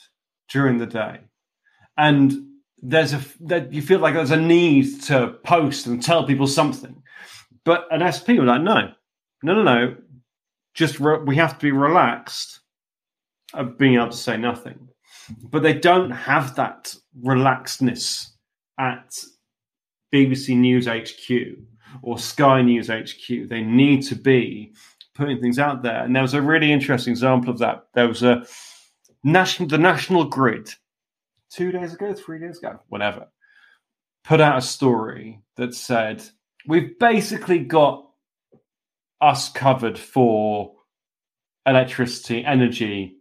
during 0.48 0.78
the 0.78 0.86
day, 0.86 1.20
and 1.96 2.32
there's 2.82 3.12
a 3.12 3.20
that 3.40 3.72
you 3.72 3.82
feel 3.82 3.98
like 3.98 4.14
there's 4.14 4.30
a 4.30 4.36
need 4.36 5.02
to 5.02 5.38
post 5.44 5.86
and 5.86 6.02
tell 6.02 6.26
people 6.26 6.46
something, 6.46 7.02
but 7.64 7.86
an 7.90 8.00
SP 8.04 8.36
were 8.38 8.44
like, 8.44 8.62
no, 8.62 8.92
no, 9.42 9.54
no, 9.54 9.62
no, 9.62 9.96
just 10.74 11.00
re- 11.00 11.22
we 11.24 11.36
have 11.36 11.58
to 11.58 11.66
be 11.66 11.72
relaxed 11.72 12.60
of 13.54 13.78
being 13.78 13.94
able 13.94 14.10
to 14.10 14.16
say 14.16 14.36
nothing, 14.36 14.88
but 15.50 15.62
they 15.62 15.74
don't 15.74 16.10
have 16.10 16.56
that 16.56 16.94
relaxedness 17.24 18.28
at 18.78 19.14
BBC 20.12 20.56
News 20.56 20.86
HQ 20.86 21.58
or 22.02 22.18
Sky 22.18 22.62
News 22.62 22.88
HQ. 22.88 23.48
They 23.48 23.62
need 23.62 24.02
to 24.04 24.14
be 24.14 24.72
putting 25.14 25.40
things 25.40 25.58
out 25.58 25.82
there, 25.82 26.04
and 26.04 26.14
there 26.14 26.22
was 26.22 26.34
a 26.34 26.42
really 26.42 26.72
interesting 26.72 27.12
example 27.12 27.50
of 27.50 27.58
that. 27.58 27.88
There 27.94 28.08
was 28.08 28.22
a 28.22 28.44
national, 29.24 29.68
the 29.68 29.78
National 29.78 30.24
Grid 30.24 30.70
two 31.50 31.72
days 31.72 31.94
ago, 31.94 32.14
three 32.14 32.38
days 32.38 32.58
ago, 32.58 32.78
whatever, 32.88 33.28
put 34.24 34.40
out 34.40 34.58
a 34.58 34.62
story 34.62 35.40
that 35.56 35.74
said, 35.74 36.22
We've 36.66 36.98
basically 36.98 37.60
got 37.60 38.04
us 39.20 39.48
covered 39.48 39.98
for 39.98 40.74
electricity, 41.66 42.44
energy 42.44 43.16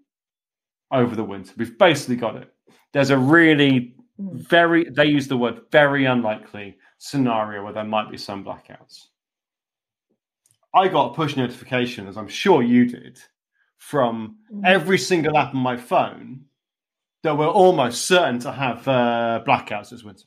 over 0.91 1.15
the 1.15 1.24
winter. 1.24 1.53
We've 1.57 1.78
basically 1.78 2.18
got 2.18 2.36
it. 2.36 2.51
There's 2.93 3.09
a 3.09 3.18
really 3.18 3.95
hmm. 4.20 4.38
very, 4.38 4.89
they 4.89 5.05
use 5.05 5.28
the 5.28 5.38
word 5.38 5.61
very 5.72 6.05
unlikely 6.05 6.78
scenario 6.98 7.64
where 7.64 7.74
there 7.74 7.84
might 7.84 8.12
be 8.12 8.18
some 8.18 8.43
blackouts. 8.43 9.08
I 10.74 10.88
got 10.88 11.12
a 11.12 11.14
push 11.14 11.36
notification, 11.36 12.08
as 12.08 12.18
I'm 12.18 12.28
sure 12.28 12.62
you 12.62 12.86
did, 12.86 13.20
from 13.78 14.38
hmm. 14.50 14.62
every 14.66 14.98
single 14.98 15.38
app 15.38 15.54
on 15.54 15.62
my 15.62 15.78
phone 15.78 16.45
that 17.24 17.38
we're 17.38 17.48
almost 17.48 18.06
certain 18.06 18.39
to 18.39 18.52
have 18.52 18.88
uh, 18.88 19.43
blackouts 19.45 19.89
this 19.89 20.04
winter. 20.04 20.26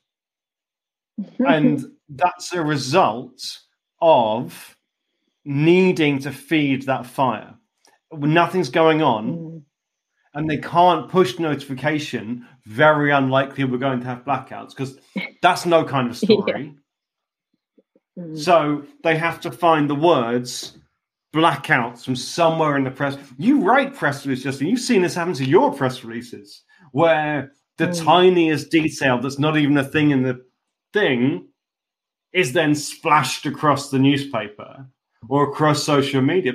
and 1.46 1.84
that's 2.08 2.52
a 2.52 2.62
result 2.62 3.58
of 4.00 4.76
needing 5.44 6.18
to 6.20 6.32
feed 6.32 6.82
that 6.82 7.06
fire. 7.06 7.54
Nothing's 8.12 8.70
going 8.70 9.02
on, 9.02 9.28
mm. 9.28 9.62
And 10.34 10.48
they 10.48 10.58
can't 10.58 11.08
push 11.08 11.38
notification. 11.38 12.46
Very 12.66 13.10
unlikely 13.10 13.64
we're 13.64 13.78
going 13.78 14.00
to 14.00 14.06
have 14.06 14.24
blackouts 14.24 14.70
because 14.70 14.98
that's 15.42 15.66
no 15.66 15.84
kind 15.84 16.10
of 16.10 16.16
story. 16.24 16.74
yeah. 18.16 18.22
mm. 18.22 18.38
So 18.38 18.84
they 19.02 19.16
have 19.16 19.40
to 19.42 19.50
find 19.50 19.88
the 19.88 19.94
words 19.94 20.76
blackouts 21.34 22.04
from 22.04 22.16
somewhere 22.16 22.76
in 22.76 22.84
the 22.84 22.90
press. 22.90 23.16
You 23.38 23.62
write 23.62 23.94
press 23.94 24.24
releases, 24.26 24.44
Justin. 24.44 24.68
You've 24.68 24.80
seen 24.80 25.02
this 25.02 25.14
happen 25.14 25.34
to 25.34 25.44
your 25.44 25.72
press 25.72 26.04
releases 26.04 26.62
where 26.92 27.52
the 27.78 27.86
mm. 27.88 28.04
tiniest 28.04 28.70
detail 28.70 29.20
that's 29.20 29.38
not 29.38 29.56
even 29.56 29.76
a 29.78 29.84
thing 29.84 30.10
in 30.10 30.22
the 30.22 30.44
thing 30.92 31.48
is 32.32 32.52
then 32.52 32.74
splashed 32.74 33.46
across 33.46 33.90
the 33.90 33.98
newspaper 33.98 34.86
or 35.28 35.50
across 35.50 35.82
social 35.82 36.22
media 36.22 36.52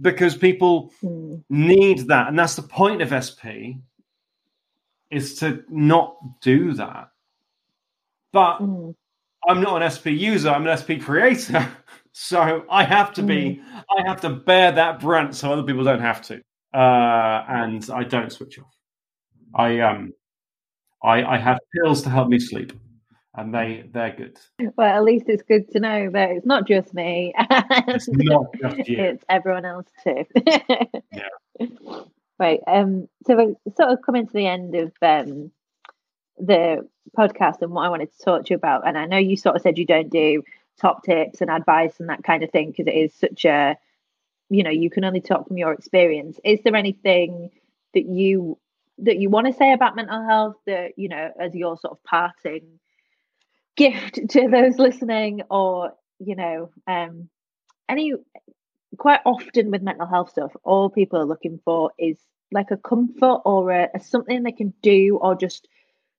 because 0.00 0.36
people 0.36 0.92
mm. 1.02 1.42
need 1.48 2.06
that 2.08 2.28
and 2.28 2.38
that's 2.38 2.56
the 2.56 2.62
point 2.62 3.02
of 3.02 3.24
sp 3.24 3.80
is 5.10 5.36
to 5.36 5.64
not 5.68 6.16
do 6.40 6.72
that 6.72 7.08
but 8.32 8.58
mm. 8.58 8.94
i'm 9.48 9.60
not 9.60 9.82
an 9.82 9.90
sp 9.90 10.06
user 10.06 10.50
i'm 10.50 10.66
an 10.66 10.78
sp 10.78 11.00
creator 11.00 11.68
so 12.12 12.64
i 12.70 12.84
have 12.84 13.12
to 13.12 13.22
be 13.22 13.60
mm. 13.60 13.84
i 13.98 14.06
have 14.06 14.20
to 14.20 14.30
bear 14.30 14.70
that 14.72 15.00
brunt 15.00 15.34
so 15.34 15.52
other 15.52 15.64
people 15.64 15.82
don't 15.84 16.00
have 16.00 16.22
to 16.22 16.40
uh, 16.72 17.44
and 17.48 17.90
i 17.90 18.04
don't 18.04 18.32
switch 18.32 18.58
off 18.58 18.74
I 19.54 19.80
um, 19.80 20.12
I, 21.02 21.22
I 21.22 21.38
have 21.38 21.58
pills 21.74 22.02
to 22.02 22.10
help 22.10 22.28
me 22.28 22.38
sleep, 22.38 22.72
and 23.34 23.52
they 23.54 23.84
they're 23.92 24.14
good. 24.16 24.38
Well, 24.76 24.96
at 24.96 25.04
least 25.04 25.26
it's 25.28 25.42
good 25.42 25.70
to 25.72 25.80
know 25.80 26.10
that 26.10 26.30
it's 26.30 26.46
not 26.46 26.66
just 26.66 26.94
me. 26.94 27.34
it's 27.36 28.08
not 28.08 28.46
just 28.60 28.76
you. 28.88 29.00
It's 29.00 29.24
everyone 29.28 29.64
else 29.64 29.86
too. 30.02 30.24
yeah. 31.12 31.28
Right. 32.36 32.58
Um. 32.66 33.08
So 33.28 33.36
we're 33.36 33.54
sort 33.76 33.90
of 33.90 34.02
coming 34.04 34.26
to 34.26 34.32
the 34.32 34.48
end 34.48 34.74
of 34.74 34.92
um 35.00 35.52
the 36.36 36.88
podcast 37.16 37.62
and 37.62 37.70
what 37.70 37.86
I 37.86 37.88
wanted 37.88 38.12
to 38.12 38.24
talk 38.24 38.46
to 38.46 38.50
you 38.50 38.56
about. 38.56 38.88
And 38.88 38.98
I 38.98 39.06
know 39.06 39.18
you 39.18 39.36
sort 39.36 39.54
of 39.54 39.62
said 39.62 39.78
you 39.78 39.86
don't 39.86 40.10
do 40.10 40.42
top 40.80 41.04
tips 41.04 41.40
and 41.40 41.48
advice 41.48 42.00
and 42.00 42.08
that 42.08 42.24
kind 42.24 42.42
of 42.42 42.50
thing 42.50 42.72
because 42.72 42.88
it 42.88 42.96
is 42.96 43.14
such 43.14 43.44
a, 43.44 43.76
you 44.50 44.64
know, 44.64 44.70
you 44.70 44.90
can 44.90 45.04
only 45.04 45.20
talk 45.20 45.46
from 45.46 45.58
your 45.58 45.72
experience. 45.72 46.40
Is 46.42 46.58
there 46.64 46.74
anything 46.74 47.52
that 47.94 48.04
you 48.04 48.58
that 48.98 49.18
you 49.18 49.30
want 49.30 49.46
to 49.46 49.52
say 49.52 49.72
about 49.72 49.94
mental 49.94 50.26
health 50.26 50.56
that 50.66 50.98
you 50.98 51.08
know 51.08 51.30
as 51.38 51.54
your 51.54 51.76
sort 51.78 51.92
of 51.92 52.02
parting 52.02 52.80
gift 53.76 54.20
to 54.30 54.48
those 54.48 54.78
listening 54.78 55.42
or 55.50 55.92
you 56.18 56.36
know 56.36 56.70
um 56.86 57.28
any 57.88 58.12
quite 58.98 59.20
often 59.24 59.70
with 59.70 59.82
mental 59.82 60.06
health 60.06 60.30
stuff 60.30 60.52
all 60.62 60.88
people 60.88 61.18
are 61.18 61.26
looking 61.26 61.58
for 61.64 61.90
is 61.98 62.16
like 62.52 62.70
a 62.70 62.76
comfort 62.76 63.40
or 63.44 63.70
a, 63.70 63.88
a 63.94 64.00
something 64.00 64.42
they 64.42 64.52
can 64.52 64.72
do 64.82 65.18
or 65.20 65.34
just 65.34 65.66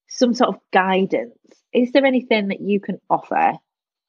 some 0.07 0.33
sort 0.33 0.49
of 0.49 0.59
guidance 0.71 1.37
is 1.73 1.91
there 1.91 2.05
anything 2.05 2.49
that 2.49 2.61
you 2.61 2.79
can 2.79 2.99
offer 3.09 3.53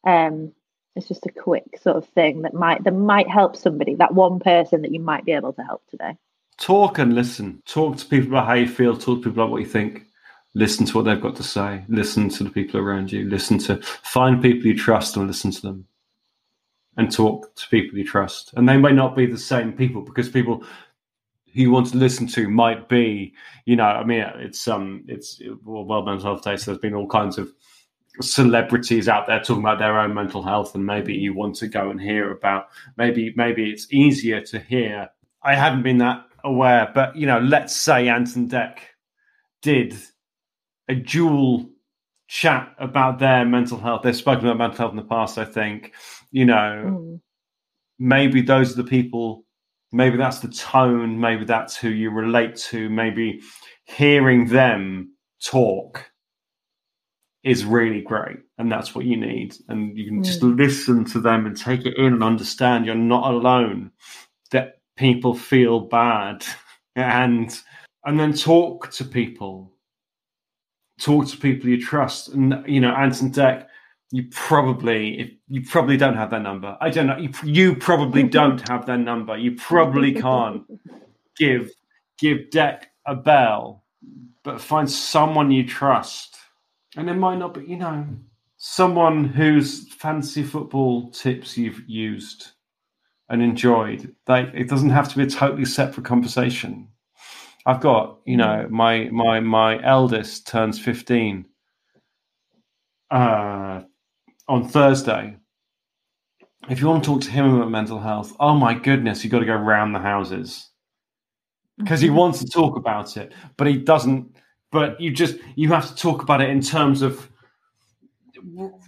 um 0.05 0.53
it's 0.97 1.09
just 1.09 1.27
a 1.27 1.31
quick 1.31 1.79
sort 1.81 1.97
of 1.97 2.09
thing 2.09 2.43
that 2.43 2.55
might 2.55 2.83
that 2.85 2.95
might 2.95 3.29
help 3.29 3.55
somebody 3.55 3.95
that 3.95 4.15
one 4.15 4.41
person 4.41 4.83
that 4.83 4.93
you 4.93 5.01
might 5.01 5.25
be 5.25 5.33
able 5.33 5.53
to 5.53 5.63
help 5.63 5.83
today 5.91 6.17
talk 6.57 6.99
and 6.99 7.15
listen. 7.15 7.63
Talk 7.67 7.97
to 7.99 8.07
people 8.07 8.29
about 8.29 8.47
how 8.47 8.55
you 8.55 8.69
feel. 8.69 8.97
Talk 8.97 9.23
to 9.23 9.31
people 9.31 9.33
about 9.33 9.51
what 9.51 9.61
you 9.61 9.67
think. 9.67 10.06
Listen 10.57 10.87
to 10.87 10.97
what 10.97 11.05
they've 11.05 11.21
got 11.21 11.37
to 11.37 11.43
say. 11.43 11.85
Listen 11.87 12.31
to 12.31 12.45
the 12.45 12.49
people 12.49 12.81
around 12.81 13.13
you. 13.13 13.29
Listen 13.29 13.59
to 13.59 13.77
find 13.83 14.41
people 14.41 14.67
you 14.67 14.75
trust 14.75 15.15
and 15.15 15.27
listen 15.27 15.51
to 15.51 15.61
them. 15.61 15.87
And 16.97 17.13
talk 17.13 17.55
to 17.57 17.69
people 17.69 17.99
you 17.99 18.07
trust. 18.07 18.55
And 18.57 18.67
they 18.67 18.79
may 18.79 18.93
not 18.93 19.15
be 19.15 19.27
the 19.27 19.37
same 19.37 19.75
people 19.75 20.01
because 20.01 20.31
people 20.31 20.65
who 21.53 21.61
you 21.61 21.71
want 21.71 21.89
to 21.89 21.99
listen 21.99 22.27
to 22.29 22.49
might 22.49 22.89
be, 22.89 23.35
you 23.67 23.77
know, 23.77 23.85
I 23.85 24.03
mean, 24.03 24.25
it's 24.37 24.67
um, 24.67 25.05
it's 25.09 25.43
well, 25.63 26.03
Mental 26.03 26.25
Health 26.25 26.43
Day, 26.43 26.57
so 26.57 26.71
there's 26.71 26.81
been 26.81 26.95
all 26.95 27.07
kinds 27.07 27.37
of 27.37 27.53
celebrities 28.23 29.11
out 29.11 29.27
there 29.27 29.41
talking 29.41 29.63
about 29.63 29.79
their 29.79 29.99
own 29.99 30.15
mental 30.15 30.43
health, 30.43 30.75
and 30.75 30.87
maybe 30.87 31.13
you 31.13 31.35
want 31.35 31.57
to 31.57 31.69
go 31.69 31.91
and 31.91 32.01
hear 32.01 32.31
about. 32.31 32.69
Maybe 32.97 33.35
maybe 33.37 33.71
it's 33.71 33.93
easier 33.93 34.41
to 34.41 34.59
hear. 34.59 35.11
I 35.43 35.55
haven't 35.55 35.83
been 35.83 35.99
that 35.99 36.25
aware, 36.45 36.91
but 36.95 37.15
you 37.15 37.27
know, 37.27 37.41
let's 37.41 37.77
say 37.77 38.09
Ant 38.09 38.37
and 38.37 38.51
Dec 38.51 38.79
did 39.61 39.95
a 40.89 40.95
dual 40.95 41.69
chat 42.29 42.75
about 42.79 43.19
their 43.19 43.45
mental 43.45 43.79
health. 43.79 44.03
They've 44.03 44.17
spoken 44.17 44.47
about 44.47 44.59
mental 44.59 44.79
health 44.79 44.91
in 44.91 44.97
the 44.97 45.03
past, 45.05 45.39
I 45.39 45.45
think. 45.45 45.95
You 46.31 46.45
know, 46.45 46.85
mm. 46.87 47.21
maybe 47.99 48.41
those 48.41 48.73
are 48.73 48.83
the 48.83 48.89
people, 48.89 49.45
maybe 49.93 50.17
that's 50.17 50.41
the 50.41 50.49
tone, 50.49 51.21
maybe 51.21 51.45
that's 51.45 51.77
who 51.77 51.89
you 51.89 52.11
relate 52.11 52.57
to, 52.57 52.91
maybe 52.91 53.41
hearing 53.85 54.47
them 54.49 55.13
talk 55.43 56.11
is 57.45 57.65
really 57.65 58.01
great 58.01 58.39
and 58.59 58.73
that's 58.73 58.93
what 58.93 59.05
you 59.05 59.17
need 59.17 59.55
and 59.69 59.97
you 59.97 60.05
can 60.05 60.21
mm. 60.21 60.25
just 60.25 60.43
listen 60.43 61.05
to 61.05 61.21
them 61.21 61.47
and 61.47 61.57
take 61.57 61.87
it 61.87 61.97
in 61.97 62.15
and 62.15 62.25
understand 62.25 62.85
you're 62.85 62.97
not 62.97 63.33
alone 63.33 63.89
that 64.51 64.81
people 64.97 65.33
feel 65.33 65.79
bad 65.79 66.45
and 66.97 67.61
and 68.05 68.19
then 68.19 68.33
talk 68.33 68.91
to 68.91 69.05
people 69.05 69.76
talk 70.99 71.27
to 71.27 71.37
people 71.37 71.69
you 71.69 71.81
trust 71.81 72.29
and 72.29 72.65
you 72.67 72.81
know 72.81 72.95
Ant 72.95 73.21
and 73.21 73.33
Dec, 73.33 73.67
you 74.11 74.25
probably 74.31 75.21
if 75.21 75.31
you 75.49 75.63
probably 75.63 75.97
don't 75.97 76.17
have 76.17 76.31
their 76.31 76.41
number 76.41 76.77
i 76.81 76.89
don't 76.89 77.07
know 77.07 77.17
you, 77.17 77.31
you 77.45 77.77
probably 77.77 78.23
don't 78.39 78.67
have 78.69 78.87
their 78.87 78.99
number 78.99 79.37
you 79.37 79.53
probably 79.57 80.13
can't 80.13 80.63
give 81.37 81.71
give 82.19 82.39
Dec 82.53 82.85
a 83.07 83.15
bell 83.15 83.85
but 84.43 84.61
find 84.61 84.91
someone 84.91 85.51
you 85.51 85.67
trust 85.67 86.37
and 86.97 87.11
it 87.11 87.15
might 87.15 87.39
not 87.39 87.55
be 87.55 87.65
you 87.67 87.77
know 87.77 88.07
someone 88.57 89.25
whose 89.25 89.93
fancy 89.93 90.43
football 90.43 91.11
tips 91.11 91.57
you've 91.57 91.89
used 91.89 92.53
and 93.29 93.43
enjoyed. 93.43 94.15
Like 94.27 94.51
it 94.55 94.69
doesn't 94.69 94.91
have 94.91 95.09
to 95.11 95.17
be 95.17 95.25
a 95.25 95.31
totally 95.31 95.65
separate 95.65 96.07
conversation. 96.07 96.89
I've 97.67 97.81
got, 97.81 98.21
you 98.25 98.37
know, 98.37 98.69
my 98.71 99.09
my 99.11 99.41
my 99.41 99.83
eldest 99.85 100.47
turns 100.47 100.79
fifteen 100.79 101.47
uh, 103.11 103.83
on 104.47 104.69
Thursday. 104.69 105.37
If 106.69 106.81
you 106.81 106.87
want 106.87 107.03
to 107.05 107.11
talk 107.11 107.23
to 107.23 107.31
him 107.31 107.55
about 107.55 107.71
mental 107.71 107.99
health, 107.99 108.35
oh 108.39 108.55
my 108.55 108.75
goodness, 108.75 109.23
you've 109.23 109.33
got 109.33 109.41
to 109.41 109.47
go 109.47 109.55
round 109.55 109.95
the 109.95 109.99
houses 109.99 110.71
because 111.79 112.01
he 112.01 112.09
wants 112.09 112.39
to 112.39 112.47
talk 112.47 112.77
about 112.77 113.17
it, 113.17 113.33
but 113.57 113.67
he 113.67 113.77
doesn't. 113.77 114.37
But 114.71 115.01
you 115.01 115.11
just 115.11 115.37
you 115.57 115.69
have 115.73 115.89
to 115.89 115.95
talk 115.97 116.23
about 116.23 116.41
it 116.41 116.51
in 116.51 116.61
terms 116.61 117.03
of 117.03 117.29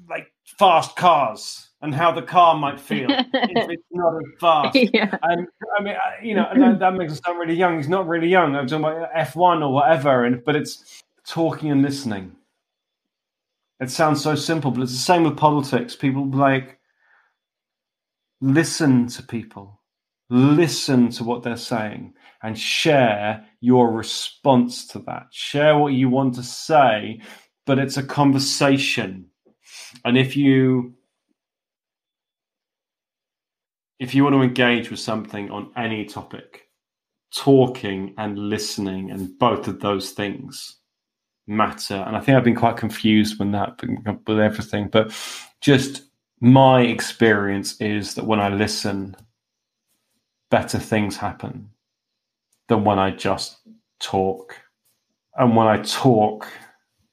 like 0.08 0.32
fast 0.58 0.94
cars 0.94 1.67
and 1.80 1.94
how 1.94 2.10
the 2.10 2.22
car 2.22 2.56
might 2.56 2.80
feel 2.80 3.08
if 3.10 3.70
it's 3.70 3.82
not 3.90 4.16
as 4.16 4.40
fast. 4.40 4.76
Yeah. 4.92 5.16
And 5.22 5.46
I 5.78 5.82
mean, 5.82 5.94
you 6.22 6.34
know, 6.34 6.48
that, 6.54 6.78
that 6.80 6.94
makes 6.94 7.12
us 7.12 7.20
sound 7.24 7.38
really 7.38 7.54
young. 7.54 7.76
He's 7.76 7.88
not 7.88 8.08
really 8.08 8.28
young. 8.28 8.56
I'm 8.56 8.66
talking 8.66 8.84
about 8.84 9.12
F1 9.12 9.62
or 9.62 9.72
whatever, 9.72 10.24
and 10.24 10.44
but 10.44 10.56
it's 10.56 11.02
talking 11.26 11.70
and 11.70 11.82
listening. 11.82 12.32
It 13.80 13.90
sounds 13.90 14.22
so 14.22 14.34
simple, 14.34 14.72
but 14.72 14.82
it's 14.82 14.92
the 14.92 14.98
same 14.98 15.22
with 15.22 15.36
politics. 15.36 15.94
People 15.94 16.28
like 16.30 16.80
listen 18.40 19.06
to 19.08 19.22
people, 19.22 19.80
listen 20.30 21.10
to 21.10 21.22
what 21.22 21.44
they're 21.44 21.56
saying, 21.56 22.14
and 22.42 22.58
share 22.58 23.44
your 23.60 23.92
response 23.92 24.86
to 24.88 24.98
that. 25.00 25.26
Share 25.30 25.78
what 25.78 25.92
you 25.92 26.08
want 26.08 26.34
to 26.34 26.42
say, 26.42 27.20
but 27.66 27.78
it's 27.78 27.96
a 27.96 28.02
conversation. 28.02 29.26
And 30.04 30.18
if 30.18 30.36
you 30.36 30.94
if 33.98 34.14
you 34.14 34.22
want 34.22 34.34
to 34.34 34.42
engage 34.42 34.90
with 34.90 35.00
something 35.00 35.50
on 35.50 35.70
any 35.76 36.04
topic, 36.04 36.68
talking 37.34 38.14
and 38.18 38.38
listening 38.38 39.10
and 39.10 39.38
both 39.38 39.68
of 39.68 39.80
those 39.80 40.10
things 40.12 40.76
matter. 41.46 41.96
And 41.96 42.16
I 42.16 42.20
think 42.20 42.36
I've 42.36 42.44
been 42.44 42.54
quite 42.54 42.76
confused 42.76 43.38
when 43.38 43.52
that 43.52 43.80
with 44.26 44.38
everything, 44.38 44.88
but 44.88 45.12
just 45.60 46.02
my 46.40 46.82
experience 46.82 47.80
is 47.80 48.14
that 48.14 48.26
when 48.26 48.40
I 48.40 48.48
listen, 48.48 49.16
better 50.50 50.78
things 50.78 51.16
happen 51.16 51.70
than 52.68 52.84
when 52.84 52.98
I 52.98 53.10
just 53.10 53.58
talk. 53.98 54.56
And 55.36 55.56
when 55.56 55.66
I 55.66 55.82
talk, 55.82 56.46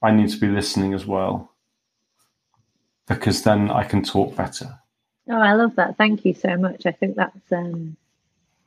I 0.02 0.12
need 0.12 0.30
to 0.30 0.40
be 0.40 0.48
listening 0.48 0.94
as 0.94 1.06
well 1.06 1.52
because 3.08 3.44
then 3.44 3.72
I 3.72 3.84
can 3.84 4.04
talk 4.04 4.36
better. 4.36 4.80
Oh, 5.30 5.40
I 5.40 5.54
love 5.54 5.76
that. 5.76 5.98
Thank 5.98 6.26
you 6.26 6.34
so 6.34 6.56
much. 6.58 6.86
I 6.86 6.92
think 6.92 7.16
that's 7.16 7.52
um 7.52 7.98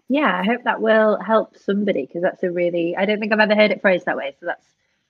yeah, 0.08 0.40
I 0.40 0.44
hope 0.44 0.64
that 0.64 0.80
will 0.82 1.20
help 1.20 1.56
somebody 1.58 2.06
because 2.06 2.22
that's 2.22 2.42
a 2.44 2.50
really 2.52 2.96
I 2.96 3.06
don't 3.06 3.20
think 3.20 3.32
I've 3.32 3.40
ever 3.40 3.54
heard 3.56 3.72
it 3.72 3.80
phrased 3.82 4.06
that 4.06 4.16
way. 4.16 4.36
So 4.40 4.46
that's 4.46 4.66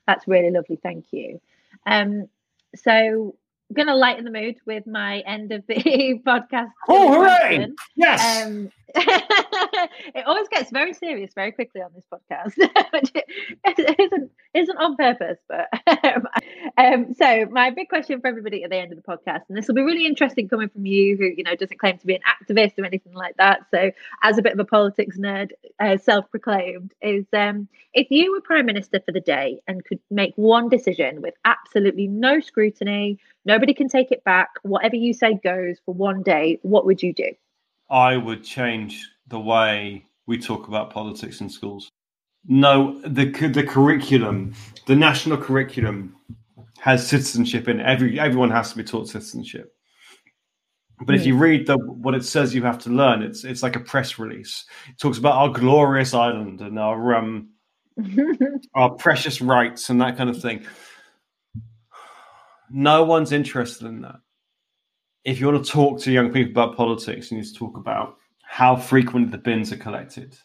that's 0.07 0.27
really 0.27 0.51
lovely. 0.51 0.77
Thank 0.81 1.07
you. 1.11 1.41
Um 1.85 2.29
so 2.75 3.35
I'm 3.69 3.75
gonna 3.75 3.95
lighten 3.95 4.25
the 4.25 4.31
mood 4.31 4.55
with 4.65 4.87
my 4.87 5.19
end 5.19 5.51
of 5.51 5.63
the 5.67 5.75
podcast. 6.25 6.71
Oh, 6.87 7.13
hooray! 7.13 7.57
question. 7.57 7.75
Yes. 7.95 8.45
Um, 8.45 8.71
it 8.95 10.25
always 10.25 10.47
gets 10.47 10.71
very 10.71 10.93
serious 10.93 11.31
very 11.35 11.51
quickly 11.51 11.81
on 11.81 11.91
this 11.93 12.05
podcast, 12.11 12.57
which 12.91 13.11
it 13.13 13.99
isn't 13.99 14.31
isn't 14.55 14.77
on 14.77 14.95
purpose. 14.95 15.37
But 15.47 15.69
um, 16.03 16.27
um, 16.75 17.13
so 17.13 17.45
my 17.51 17.69
big 17.69 17.89
question 17.89 18.19
for 18.19 18.27
everybody 18.27 18.63
at 18.63 18.71
the 18.71 18.77
end 18.77 18.91
of 18.91 18.97
the 18.97 19.03
podcast, 19.03 19.41
and 19.47 19.55
this 19.55 19.67
will 19.67 19.75
be 19.75 19.83
really 19.83 20.07
interesting 20.07 20.49
coming 20.49 20.69
from 20.69 20.87
you, 20.87 21.15
who 21.17 21.25
you 21.25 21.43
know 21.43 21.55
doesn't 21.55 21.77
claim 21.77 21.99
to 21.99 22.07
be 22.07 22.15
an 22.15 22.21
activist 22.21 22.79
or 22.79 22.85
anything 22.85 23.13
like 23.13 23.37
that. 23.37 23.67
So 23.69 23.91
as 24.23 24.39
a 24.39 24.41
bit 24.41 24.53
of 24.53 24.59
a 24.59 24.65
politics 24.65 25.19
nerd, 25.19 25.51
uh, 25.79 25.97
self-proclaimed, 25.97 26.91
is 27.03 27.25
um, 27.33 27.67
if 27.93 28.07
you 28.09 28.31
were 28.31 28.41
prime 28.41 28.65
minister 28.65 28.99
for 29.05 29.11
the 29.11 29.19
day 29.19 29.61
and 29.67 29.85
could 29.85 29.99
make 30.09 30.33
one 30.35 30.67
decision 30.67 31.21
with 31.21 31.35
absolutely 31.45 32.07
no 32.07 32.39
scrutiny, 32.39 33.19
nobody 33.49 33.73
can 33.73 33.89
take 33.89 34.11
it 34.11 34.23
back, 34.23 34.49
whatever 34.61 34.95
you 34.95 35.11
say 35.11 35.39
goes 35.43 35.77
for 35.83 35.93
one 35.93 36.21
day, 36.21 36.59
what 36.61 36.85
would 36.85 37.01
you 37.01 37.13
do? 37.13 37.31
I 37.89 38.15
would 38.15 38.43
change 38.43 39.09
the 39.27 39.39
way 39.39 40.05
we 40.27 40.37
talk 40.37 40.67
about 40.67 40.91
politics 40.91 41.41
in 41.41 41.49
schools. 41.49 41.89
No, 42.47 43.01
the 43.01 43.25
the 43.49 43.63
curriculum, 43.63 44.53
the 44.85 44.95
national 44.95 45.37
curriculum, 45.37 46.15
has 46.79 47.05
citizenship 47.05 47.67
in 47.67 47.79
it. 47.79 47.85
every. 47.85 48.19
Everyone 48.19 48.51
has 48.51 48.69
to 48.71 48.77
be 48.77 48.83
taught 48.83 49.09
citizenship. 49.09 49.73
But 51.05 51.15
if 51.15 51.25
you 51.25 51.35
read 51.35 51.65
the 51.65 51.77
what 51.77 52.13
it 52.13 52.25
says 52.25 52.53
you 52.53 52.63
have 52.63 52.79
to 52.79 52.89
learn, 52.89 53.23
it's 53.23 53.43
it's 53.43 53.63
like 53.63 53.75
a 53.75 53.79
press 53.79 54.19
release. 54.19 54.65
It 54.89 54.99
talks 54.99 55.17
about 55.17 55.35
our 55.35 55.49
glorious 55.49 56.13
island 56.13 56.61
and 56.61 56.77
our 56.77 57.15
um 57.15 57.49
our 58.75 58.91
precious 58.91 59.41
rights 59.41 59.89
and 59.89 59.99
that 60.01 60.17
kind 60.17 60.29
of 60.29 60.41
thing. 60.41 60.65
No 62.71 63.03
one's 63.03 63.31
interested 63.31 63.87
in 63.87 64.01
that. 64.01 64.19
If 65.25 65.39
you 65.39 65.47
want 65.47 65.65
to 65.65 65.71
talk 65.71 65.99
to 66.01 66.11
young 66.11 66.31
people 66.31 66.51
about 66.51 66.77
politics, 66.77 67.31
you 67.31 67.37
need 67.37 67.45
to 67.45 67.53
talk 67.53 67.77
about 67.77 68.17
how 68.43 68.75
frequently 68.75 69.31
the 69.31 69.37
bins 69.37 69.71
are 69.71 69.77
collected 69.77 70.37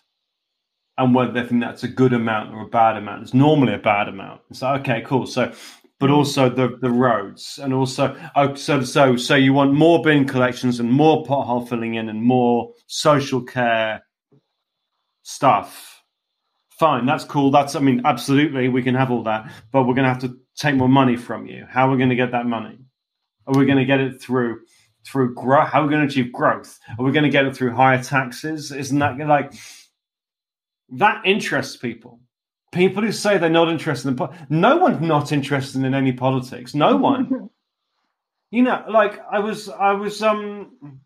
and 0.98 1.14
whether 1.14 1.32
they 1.32 1.44
think 1.44 1.60
that's 1.60 1.84
a 1.84 1.88
good 1.88 2.12
amount 2.12 2.54
or 2.54 2.62
a 2.62 2.68
bad 2.68 2.96
amount. 2.96 3.22
It's 3.22 3.34
normally 3.34 3.74
a 3.74 3.78
bad 3.78 4.08
amount. 4.08 4.42
It's 4.50 4.62
like, 4.62 4.80
okay, 4.82 5.02
cool. 5.06 5.26
So, 5.26 5.52
but 6.00 6.10
also 6.10 6.50
the 6.50 6.76
the 6.80 6.90
roads 6.90 7.58
and 7.62 7.72
also 7.72 8.16
oh, 8.36 8.54
so 8.54 8.82
so 8.82 9.16
so 9.16 9.36
you 9.36 9.52
want 9.52 9.72
more 9.72 10.02
bin 10.02 10.26
collections 10.26 10.80
and 10.80 10.90
more 10.90 11.24
pothole 11.24 11.68
filling 11.68 11.94
in 11.94 12.08
and 12.08 12.22
more 12.22 12.72
social 12.86 13.40
care 13.40 14.02
stuff. 15.22 16.02
Fine, 16.78 17.06
that's 17.06 17.24
cool. 17.24 17.50
That's 17.50 17.74
I 17.74 17.80
mean, 17.80 18.02
absolutely, 18.04 18.68
we 18.68 18.82
can 18.82 18.94
have 18.94 19.10
all 19.10 19.22
that, 19.22 19.50
but 19.72 19.84
we're 19.84 19.94
going 19.94 20.04
to 20.04 20.12
have 20.12 20.20
to 20.22 20.36
take 20.56 20.74
more 20.74 20.88
money 20.88 21.16
from 21.16 21.46
you. 21.46 21.66
How 21.68 21.88
are 21.88 21.90
we 21.90 21.98
going 21.98 22.10
to 22.10 22.16
get 22.16 22.32
that 22.32 22.46
money? 22.46 22.78
Are 23.46 23.54
we 23.58 23.66
going 23.66 23.78
to 23.78 23.84
get 23.84 24.00
it 24.00 24.20
through 24.20 24.60
through 25.06 25.34
growth? 25.34 25.68
How 25.68 25.80
are 25.80 25.84
we 25.84 25.90
going 25.90 26.06
to 26.06 26.12
achieve 26.12 26.32
growth? 26.32 26.78
Are 26.98 27.04
we 27.04 27.12
going 27.12 27.24
to 27.24 27.30
get 27.30 27.46
it 27.46 27.56
through 27.56 27.74
higher 27.74 28.02
taxes? 28.02 28.72
Isn't 28.72 28.98
that 29.00 29.18
like 29.18 29.52
that 30.90 31.22
interests 31.24 31.76
people? 31.76 32.20
People 32.72 33.02
who 33.02 33.12
say 33.12 33.38
they're 33.38 33.50
not 33.50 33.68
interested 33.68 34.08
in 34.08 34.16
po- 34.16 34.32
no 34.48 34.76
one's 34.76 35.00
not 35.00 35.30
interested 35.30 35.84
in 35.84 35.94
any 35.94 36.12
politics. 36.12 36.74
No 36.74 36.96
one. 36.96 37.50
you 38.50 38.62
know, 38.62 38.84
like 38.88 39.20
I 39.30 39.38
was, 39.38 39.68
I 39.68 39.92
was, 39.92 40.22
um, 40.22 41.00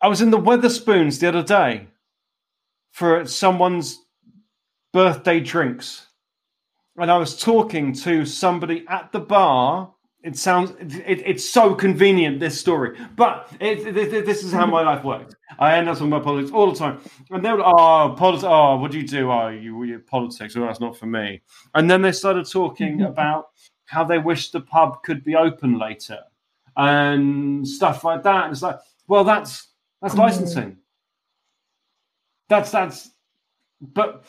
I 0.00 0.08
was 0.08 0.20
in 0.20 0.30
the 0.30 0.38
Wetherspoons 0.38 1.20
the 1.20 1.28
other 1.28 1.42
day 1.42 1.88
for 2.92 3.26
someone's 3.26 3.98
birthday 4.92 5.40
drinks, 5.40 6.06
and 6.98 7.10
I 7.10 7.16
was 7.18 7.38
talking 7.38 7.92
to 7.94 8.24
somebody 8.24 8.84
at 8.88 9.12
the 9.12 9.20
bar. 9.20 9.92
It 10.22 10.36
sounds 10.36 10.72
it, 10.80 11.22
it's 11.24 11.48
so 11.48 11.74
convenient 11.74 12.40
this 12.40 12.58
story, 12.58 12.98
but 13.14 13.48
it, 13.60 13.96
it, 13.96 14.26
this 14.26 14.42
is 14.42 14.52
how 14.52 14.66
my 14.66 14.82
life 14.82 15.04
works. 15.04 15.34
I 15.58 15.76
end 15.76 15.88
up 15.88 15.94
talking 15.96 16.12
about 16.12 16.24
politics 16.24 16.52
all 16.52 16.72
the 16.72 16.78
time, 16.78 17.00
and 17.30 17.44
they 17.44 17.52
were 17.52 17.64
oh 17.64 17.74
ah, 17.76 18.14
politics. 18.14 18.44
Oh, 18.44 18.52
ah, 18.52 18.76
what 18.76 18.90
do 18.90 18.98
you 18.98 19.06
do? 19.06 19.30
Oh, 19.30 19.48
you, 19.48 19.84
you 19.84 20.00
politics. 20.00 20.56
Well, 20.56 20.66
that's 20.66 20.80
not 20.80 20.96
for 20.96 21.06
me. 21.06 21.42
And 21.74 21.88
then 21.88 22.02
they 22.02 22.10
started 22.10 22.50
talking 22.50 23.02
about 23.12 23.50
how 23.84 24.02
they 24.02 24.18
wish 24.18 24.50
the 24.50 24.60
pub 24.60 25.02
could 25.04 25.22
be 25.22 25.36
open 25.36 25.78
later 25.78 26.18
and 26.76 27.66
stuff 27.66 28.04
like 28.04 28.22
that. 28.24 28.44
And 28.44 28.52
it's 28.52 28.62
like, 28.62 28.78
well, 29.08 29.24
that's 29.24 29.68
that's 30.02 30.14
mm. 30.14 30.18
licensing. 30.18 30.78
That's 32.48 32.70
that's, 32.70 33.10
but 33.80 34.24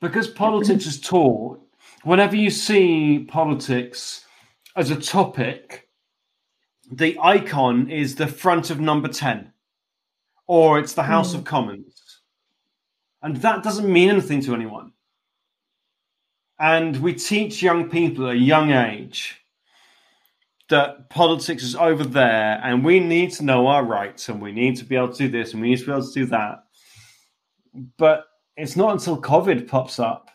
because 0.00 0.28
politics 0.28 0.86
is 0.86 1.00
taught, 1.00 1.60
whenever 2.04 2.36
you 2.36 2.50
see 2.50 3.20
politics 3.28 4.24
as 4.76 4.90
a 4.90 5.00
topic, 5.00 5.88
the 6.90 7.18
icon 7.20 7.90
is 7.90 8.14
the 8.14 8.26
front 8.26 8.70
of 8.70 8.78
number 8.78 9.08
10 9.08 9.52
or 10.46 10.78
it's 10.78 10.92
the 10.92 11.02
House 11.02 11.34
of 11.34 11.42
mm. 11.42 11.46
Commons. 11.46 12.20
And 13.22 13.36
that 13.38 13.62
doesn't 13.62 13.90
mean 13.92 14.10
anything 14.10 14.40
to 14.42 14.54
anyone. 14.54 14.92
And 16.58 16.96
we 16.98 17.14
teach 17.14 17.62
young 17.62 17.90
people 17.90 18.28
at 18.28 18.36
a 18.36 18.38
young 18.38 18.70
age 18.70 19.40
that 20.68 21.10
politics 21.10 21.62
is 21.62 21.76
over 21.76 22.04
there 22.04 22.60
and 22.62 22.84
we 22.84 22.98
need 22.98 23.30
to 23.32 23.44
know 23.44 23.66
our 23.66 23.84
rights 23.84 24.28
and 24.28 24.40
we 24.40 24.52
need 24.52 24.76
to 24.76 24.84
be 24.84 24.96
able 24.96 25.08
to 25.08 25.18
do 25.18 25.28
this 25.28 25.52
and 25.52 25.62
we 25.62 25.70
need 25.70 25.78
to 25.78 25.86
be 25.86 25.92
able 25.92 26.06
to 26.06 26.12
do 26.12 26.26
that. 26.26 26.64
But 27.98 28.26
it's 28.56 28.76
not 28.76 28.92
until 28.92 29.20
COVID 29.20 29.68
pops 29.68 29.98
up 29.98 30.30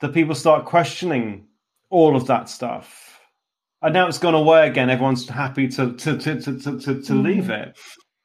that 0.00 0.12
people 0.12 0.34
start 0.34 0.64
questioning 0.64 1.46
all 1.90 2.16
of 2.16 2.26
that 2.26 2.48
stuff. 2.48 3.20
And 3.82 3.94
now 3.94 4.08
it's 4.08 4.18
gone 4.18 4.34
away 4.34 4.66
again. 4.66 4.90
Everyone's 4.90 5.28
happy 5.28 5.68
to 5.68 5.92
to 5.94 6.18
to 6.18 6.40
to 6.40 6.58
to, 6.58 6.58
to, 6.58 6.78
to 6.80 6.92
mm-hmm. 6.92 7.22
leave 7.22 7.50
it. 7.50 7.78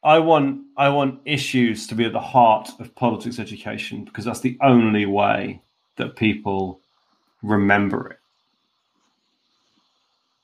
I 0.03 0.19
want 0.19 0.61
I 0.77 0.89
want 0.89 1.19
issues 1.25 1.85
to 1.87 1.95
be 1.95 2.05
at 2.05 2.13
the 2.13 2.19
heart 2.19 2.69
of 2.79 2.95
politics 2.95 3.39
education 3.39 4.05
because 4.05 4.25
that's 4.25 4.39
the 4.39 4.57
only 4.61 5.05
way 5.05 5.61
that 5.97 6.15
people 6.15 6.81
remember 7.43 8.11
it. 8.11 8.19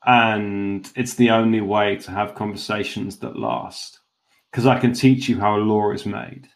And 0.05 0.91
it's 0.95 1.15
the 1.15 1.31
only 1.31 1.61
way 1.61 1.95
to 1.95 2.11
have 2.11 2.35
conversations 2.35 3.17
that 3.19 3.37
last. 3.37 3.99
because 4.55 4.67
I 4.67 4.79
can 4.79 4.93
teach 4.93 5.27
you 5.27 5.37
how 5.37 5.57
a 5.57 5.59
law 5.59 5.91
is 5.91 6.05
made, 6.05 6.47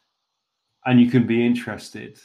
and 0.90 1.00
you 1.00 1.12
can 1.12 1.28
be 1.28 1.46
interested 1.46 2.20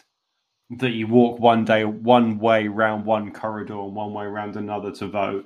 that 0.78 0.92
you 0.92 1.06
walk 1.06 1.38
one 1.38 1.66
day 1.66 1.84
one 1.84 2.38
way 2.38 2.66
round 2.66 3.04
one 3.04 3.30
corridor 3.30 3.78
and 3.78 3.94
one 3.94 4.14
way 4.14 4.24
round 4.24 4.56
another 4.56 4.90
to 4.90 5.06
vote. 5.06 5.44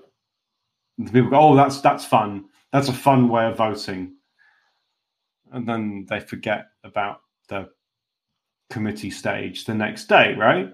And 0.98 1.12
people 1.12 1.30
go, 1.30 1.40
"Oh, 1.40 1.56
that's 1.56 1.80
that's 1.80 2.04
fun. 2.04 2.44
That's 2.70 2.88
a 2.88 2.92
fun 2.92 3.28
way 3.28 3.46
of 3.46 3.56
voting," 3.56 4.14
and 5.50 5.68
then 5.68 6.06
they 6.08 6.20
forget 6.20 6.66
about 6.84 7.22
the 7.48 7.70
committee 8.70 9.10
stage 9.10 9.64
the 9.64 9.74
next 9.74 10.04
day, 10.08 10.34
right? 10.34 10.72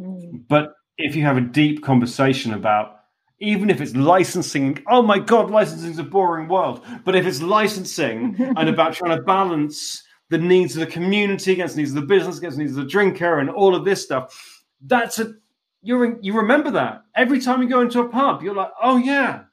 Mm. 0.00 0.48
But 0.48 0.74
if 0.98 1.14
you 1.14 1.22
have 1.22 1.36
a 1.36 1.42
deep 1.42 1.84
conversation 1.84 2.54
about 2.54 2.96
even 3.38 3.70
if 3.70 3.80
it's 3.80 3.94
licensing, 3.94 4.82
oh 4.88 5.02
my 5.02 5.20
god, 5.20 5.48
licensing 5.48 5.92
is 5.92 5.98
a 6.00 6.04
boring 6.04 6.48
world. 6.48 6.84
But 7.04 7.14
if 7.14 7.24
it's 7.24 7.40
licensing 7.40 8.34
and 8.56 8.68
about 8.68 8.94
trying 8.94 9.16
to 9.16 9.22
balance 9.22 10.03
the 10.30 10.38
needs 10.38 10.76
of 10.76 10.80
the 10.80 10.92
community 10.92 11.52
against 11.52 11.74
the 11.74 11.82
needs 11.82 11.90
of 11.90 11.96
the 11.96 12.06
business, 12.06 12.38
against 12.38 12.56
the 12.56 12.64
needs 12.64 12.76
of 12.76 12.84
the 12.84 12.90
drinker, 12.90 13.38
and 13.38 13.50
all 13.50 13.74
of 13.74 13.84
this 13.84 14.02
stuff, 14.02 14.64
that's 14.80 15.18
a 15.18 15.34
you're 15.82 16.18
you 16.20 16.32
remember 16.34 16.70
that 16.72 17.02
every 17.14 17.40
time 17.40 17.62
you 17.62 17.68
go 17.68 17.82
into 17.82 18.00
a 18.00 18.08
pub, 18.08 18.42
you're 18.42 18.54
like, 18.54 18.70
oh 18.82 18.96
yeah. 18.96 19.44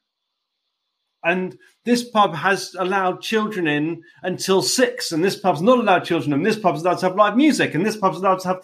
And 1.24 1.56
this 1.86 2.10
pub 2.10 2.34
has 2.34 2.74
allowed 2.80 3.22
children 3.22 3.68
in 3.68 4.02
until 4.24 4.62
six, 4.62 5.12
and 5.12 5.24
this 5.24 5.38
pub's 5.38 5.62
not 5.62 5.78
allowed 5.78 6.06
children 6.06 6.34
in. 6.34 6.42
This 6.42 6.58
pub's 6.58 6.82
allowed 6.82 7.00
to 7.00 7.08
have 7.08 7.16
live 7.16 7.36
music, 7.36 7.76
and 7.76 7.86
this 7.86 7.98
pub's 7.98 8.18
allowed 8.18 8.40
to 8.40 8.48
have. 8.48 8.64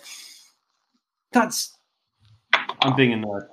That's. 1.32 1.78
I'm 2.82 2.95
being 2.95 3.14
a 3.14 3.18
nerd. 3.18 3.47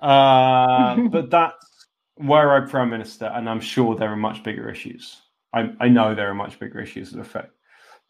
Uh, 0.00 1.08
but 1.10 1.30
that's 1.30 1.86
where 2.16 2.52
I'm 2.54 2.68
prime 2.68 2.90
minister, 2.90 3.26
and 3.26 3.48
I'm 3.48 3.60
sure 3.60 3.94
there 3.94 4.10
are 4.10 4.16
much 4.16 4.42
bigger 4.42 4.68
issues. 4.68 5.20
I, 5.52 5.72
I 5.80 5.88
know 5.88 6.14
there 6.14 6.30
are 6.30 6.34
much 6.34 6.58
bigger 6.58 6.80
issues 6.80 7.12
that 7.12 7.20
affect, 7.20 7.52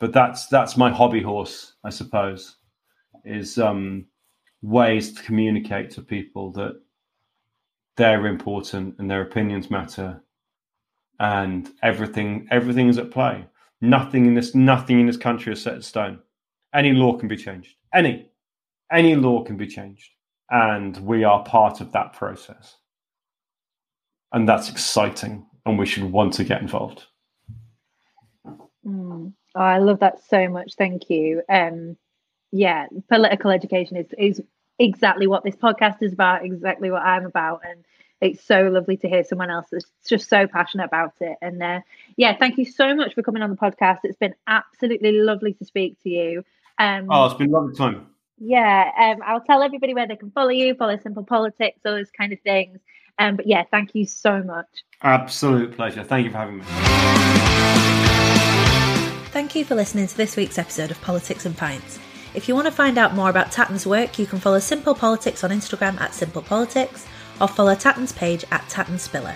but 0.01 0.13
that's 0.13 0.47
that's 0.47 0.77
my 0.77 0.91
hobby 0.91 1.23
horse, 1.23 1.75
I 1.85 1.91
suppose, 1.91 2.57
is 3.25 3.59
um, 3.59 4.07
ways 4.63 5.13
to 5.13 5.23
communicate 5.23 5.91
to 5.91 6.03
people 6.03 6.53
that 6.53 6.81
they're 7.97 8.27
important 8.27 8.97
and 8.99 9.11
their 9.11 9.23
opinions 9.23 9.71
matter, 9.71 10.23
and 11.21 11.71
everything 11.83 12.49
everything 12.51 12.89
is 12.89 12.99
at 12.99 13.11
play. 13.11 13.47
Nothing 13.81 14.27
in 14.27 14.35
this 14.35 14.55
nothing 14.55 15.01
in 15.01 15.07
this 15.07 15.17
country 15.17 15.53
is 15.53 15.63
set 15.63 15.75
in 15.75 15.83
stone. 15.83 16.19
Any 16.75 16.93
law 16.93 17.17
can 17.17 17.29
be 17.29 17.37
changed. 17.37 17.77
Any 17.93 18.31
any 18.91 19.15
law 19.15 19.45
can 19.45 19.57
be 19.57 19.67
changed 19.67 20.11
and 20.51 20.97
we 20.99 21.25
are 21.25 21.43
part 21.45 21.81
of 21.81 21.93
that 21.93 22.13
process. 22.13 22.77
And 24.33 24.49
that's 24.49 24.71
exciting, 24.71 25.47
and 25.65 25.79
we 25.79 25.87
should 25.87 26.05
want 26.05 26.35
to 26.35 26.45
get 26.45 26.61
involved. 26.61 27.05
Mm. 28.87 29.33
Oh, 29.55 29.61
I 29.61 29.79
love 29.79 30.01
that 30.01 30.25
so 30.29 30.49
much. 30.49 30.75
Thank 30.77 31.11
you. 31.11 31.43
Um, 31.49 31.97
yeah, 32.53 32.87
political 33.09 33.51
education 33.51 33.97
is 33.97 34.07
is 34.17 34.43
exactly 34.79 35.27
what 35.27 35.45
this 35.45 35.57
podcast 35.57 36.03
is 36.03 36.13
about, 36.13 36.45
exactly 36.45 36.91
what 36.91 37.03
I'm 37.03 37.27
about, 37.27 37.63
and 37.65 37.85
it's 38.21 38.43
so 38.45 38.69
lovely 38.69 38.97
to 38.99 39.09
hear 39.09 39.25
someone 39.25 39.51
else 39.51 39.67
that's 39.71 39.87
just 40.09 40.29
so 40.29 40.47
passionate 40.47 40.85
about 40.85 41.15
it. 41.21 41.37
And 41.43 41.63
uh, 41.63 41.81
yeah, 42.17 42.37
thank 42.37 42.59
you 42.59 42.65
so 42.65 42.95
much 42.95 43.15
for 43.15 43.23
coming 43.23 43.43
on 43.43 43.51
the 43.51 43.57
podcast. 43.57 44.01
It's 44.05 44.19
been 44.19 44.35
absolutely 44.47 45.13
lovely 45.13 45.55
to 45.55 45.65
speak 45.65 46.01
to 46.03 46.09
you. 46.09 46.45
Um, 46.79 47.09
oh, 47.11 47.27
it's 47.27 47.35
been 47.35 47.51
a 47.51 47.53
lovely 47.53 47.75
time 47.75 48.07
yeah, 48.39 48.91
um, 48.99 49.23
I'll 49.25 49.41
tell 49.41 49.63
everybody 49.63 49.95
where 49.95 50.07
they 50.07 50.17
can 50.17 50.31
follow 50.31 50.51
you, 50.51 50.75
follow 50.75 50.97
Simple 50.99 51.25
Politics, 51.25 51.81
all 51.85 51.93
those 51.93 52.11
kind 52.11 52.33
of 52.33 52.41
things. 52.41 52.79
Um, 53.19 53.37
but 53.37 53.47
yeah, 53.47 53.63
thank 53.71 53.95
you 53.95 54.07
so 54.07 54.43
much. 54.43 54.67
Absolute 55.03 55.77
pleasure. 55.77 56.03
Thank 56.03 56.27
you 56.27 56.33
for 56.33 56.39
having 56.39 56.59
me. 56.59 57.94
Thank 59.35 59.57
you 59.57 59.65
for 59.65 59.75
listening 59.75 60.07
to 60.07 60.17
this 60.17 60.37
week's 60.37 60.59
episode 60.59 60.93
of 60.93 61.01
Politics 61.01 61.45
and 61.45 61.57
Pints. 61.57 61.99
If 62.35 62.47
you 62.47 62.55
want 62.55 62.69
to 62.69 62.73
find 62.73 62.97
out 62.97 63.17
more 63.17 63.31
about 63.31 63.51
Tatton's 63.51 63.85
work, 63.85 64.17
you 64.17 64.27
can 64.27 64.39
follow 64.39 64.61
Simple 64.61 64.95
Politics 64.95 65.43
on 65.43 65.51
Instagram 65.51 66.01
at 66.01 66.15
Simple 66.15 66.41
Politics 66.41 67.05
or 67.41 67.49
follow 67.49 67.75
Tatton's 67.75 68.13
page 68.13 68.45
at 68.53 68.69
Tatton 68.69 68.97
Spiller. 68.97 69.35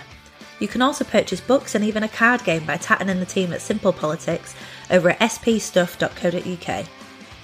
You 0.61 0.69
can 0.69 0.81
also 0.81 1.03
purchase 1.03 1.41
books 1.41 1.75
and 1.75 1.83
even 1.83 2.03
a 2.03 2.07
card 2.07 2.45
game 2.45 2.65
by 2.65 2.77
Tatton 2.77 3.09
and 3.09 3.21
the 3.21 3.25
team 3.25 3.51
at 3.51 3.61
Simple 3.61 3.91
Politics 3.91 4.55
over 4.89 5.09
at 5.09 5.19
spstuff.co.uk. 5.19 6.85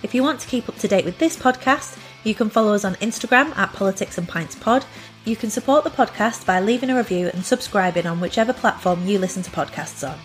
If 0.01 0.15
you 0.15 0.23
want 0.23 0.39
to 0.39 0.47
keep 0.47 0.69
up 0.69 0.77
to 0.77 0.87
date 0.87 1.03
with 1.03 1.17
this 1.17 1.35
podcast, 1.35 1.99
you 2.23 2.33
can 2.35 2.49
follow 2.49 2.73
us 2.73 2.85
on 2.85 2.95
Instagram 2.95 3.53
at 3.57 3.73
Politics 3.73 4.17
and 4.17 4.29
Pints 4.29 4.55
Pod. 4.55 4.85
You 5.25 5.35
can 5.35 5.49
support 5.49 5.83
the 5.83 5.89
podcast 5.89 6.45
by 6.45 6.61
leaving 6.61 6.89
a 6.89 6.95
review 6.95 7.29
and 7.33 7.43
subscribing 7.43 8.05
on 8.05 8.21
whichever 8.21 8.53
platform 8.53 9.05
you 9.05 9.19
listen 9.19 9.43
to 9.43 9.51
podcasts 9.51 10.09
on. 10.09 10.17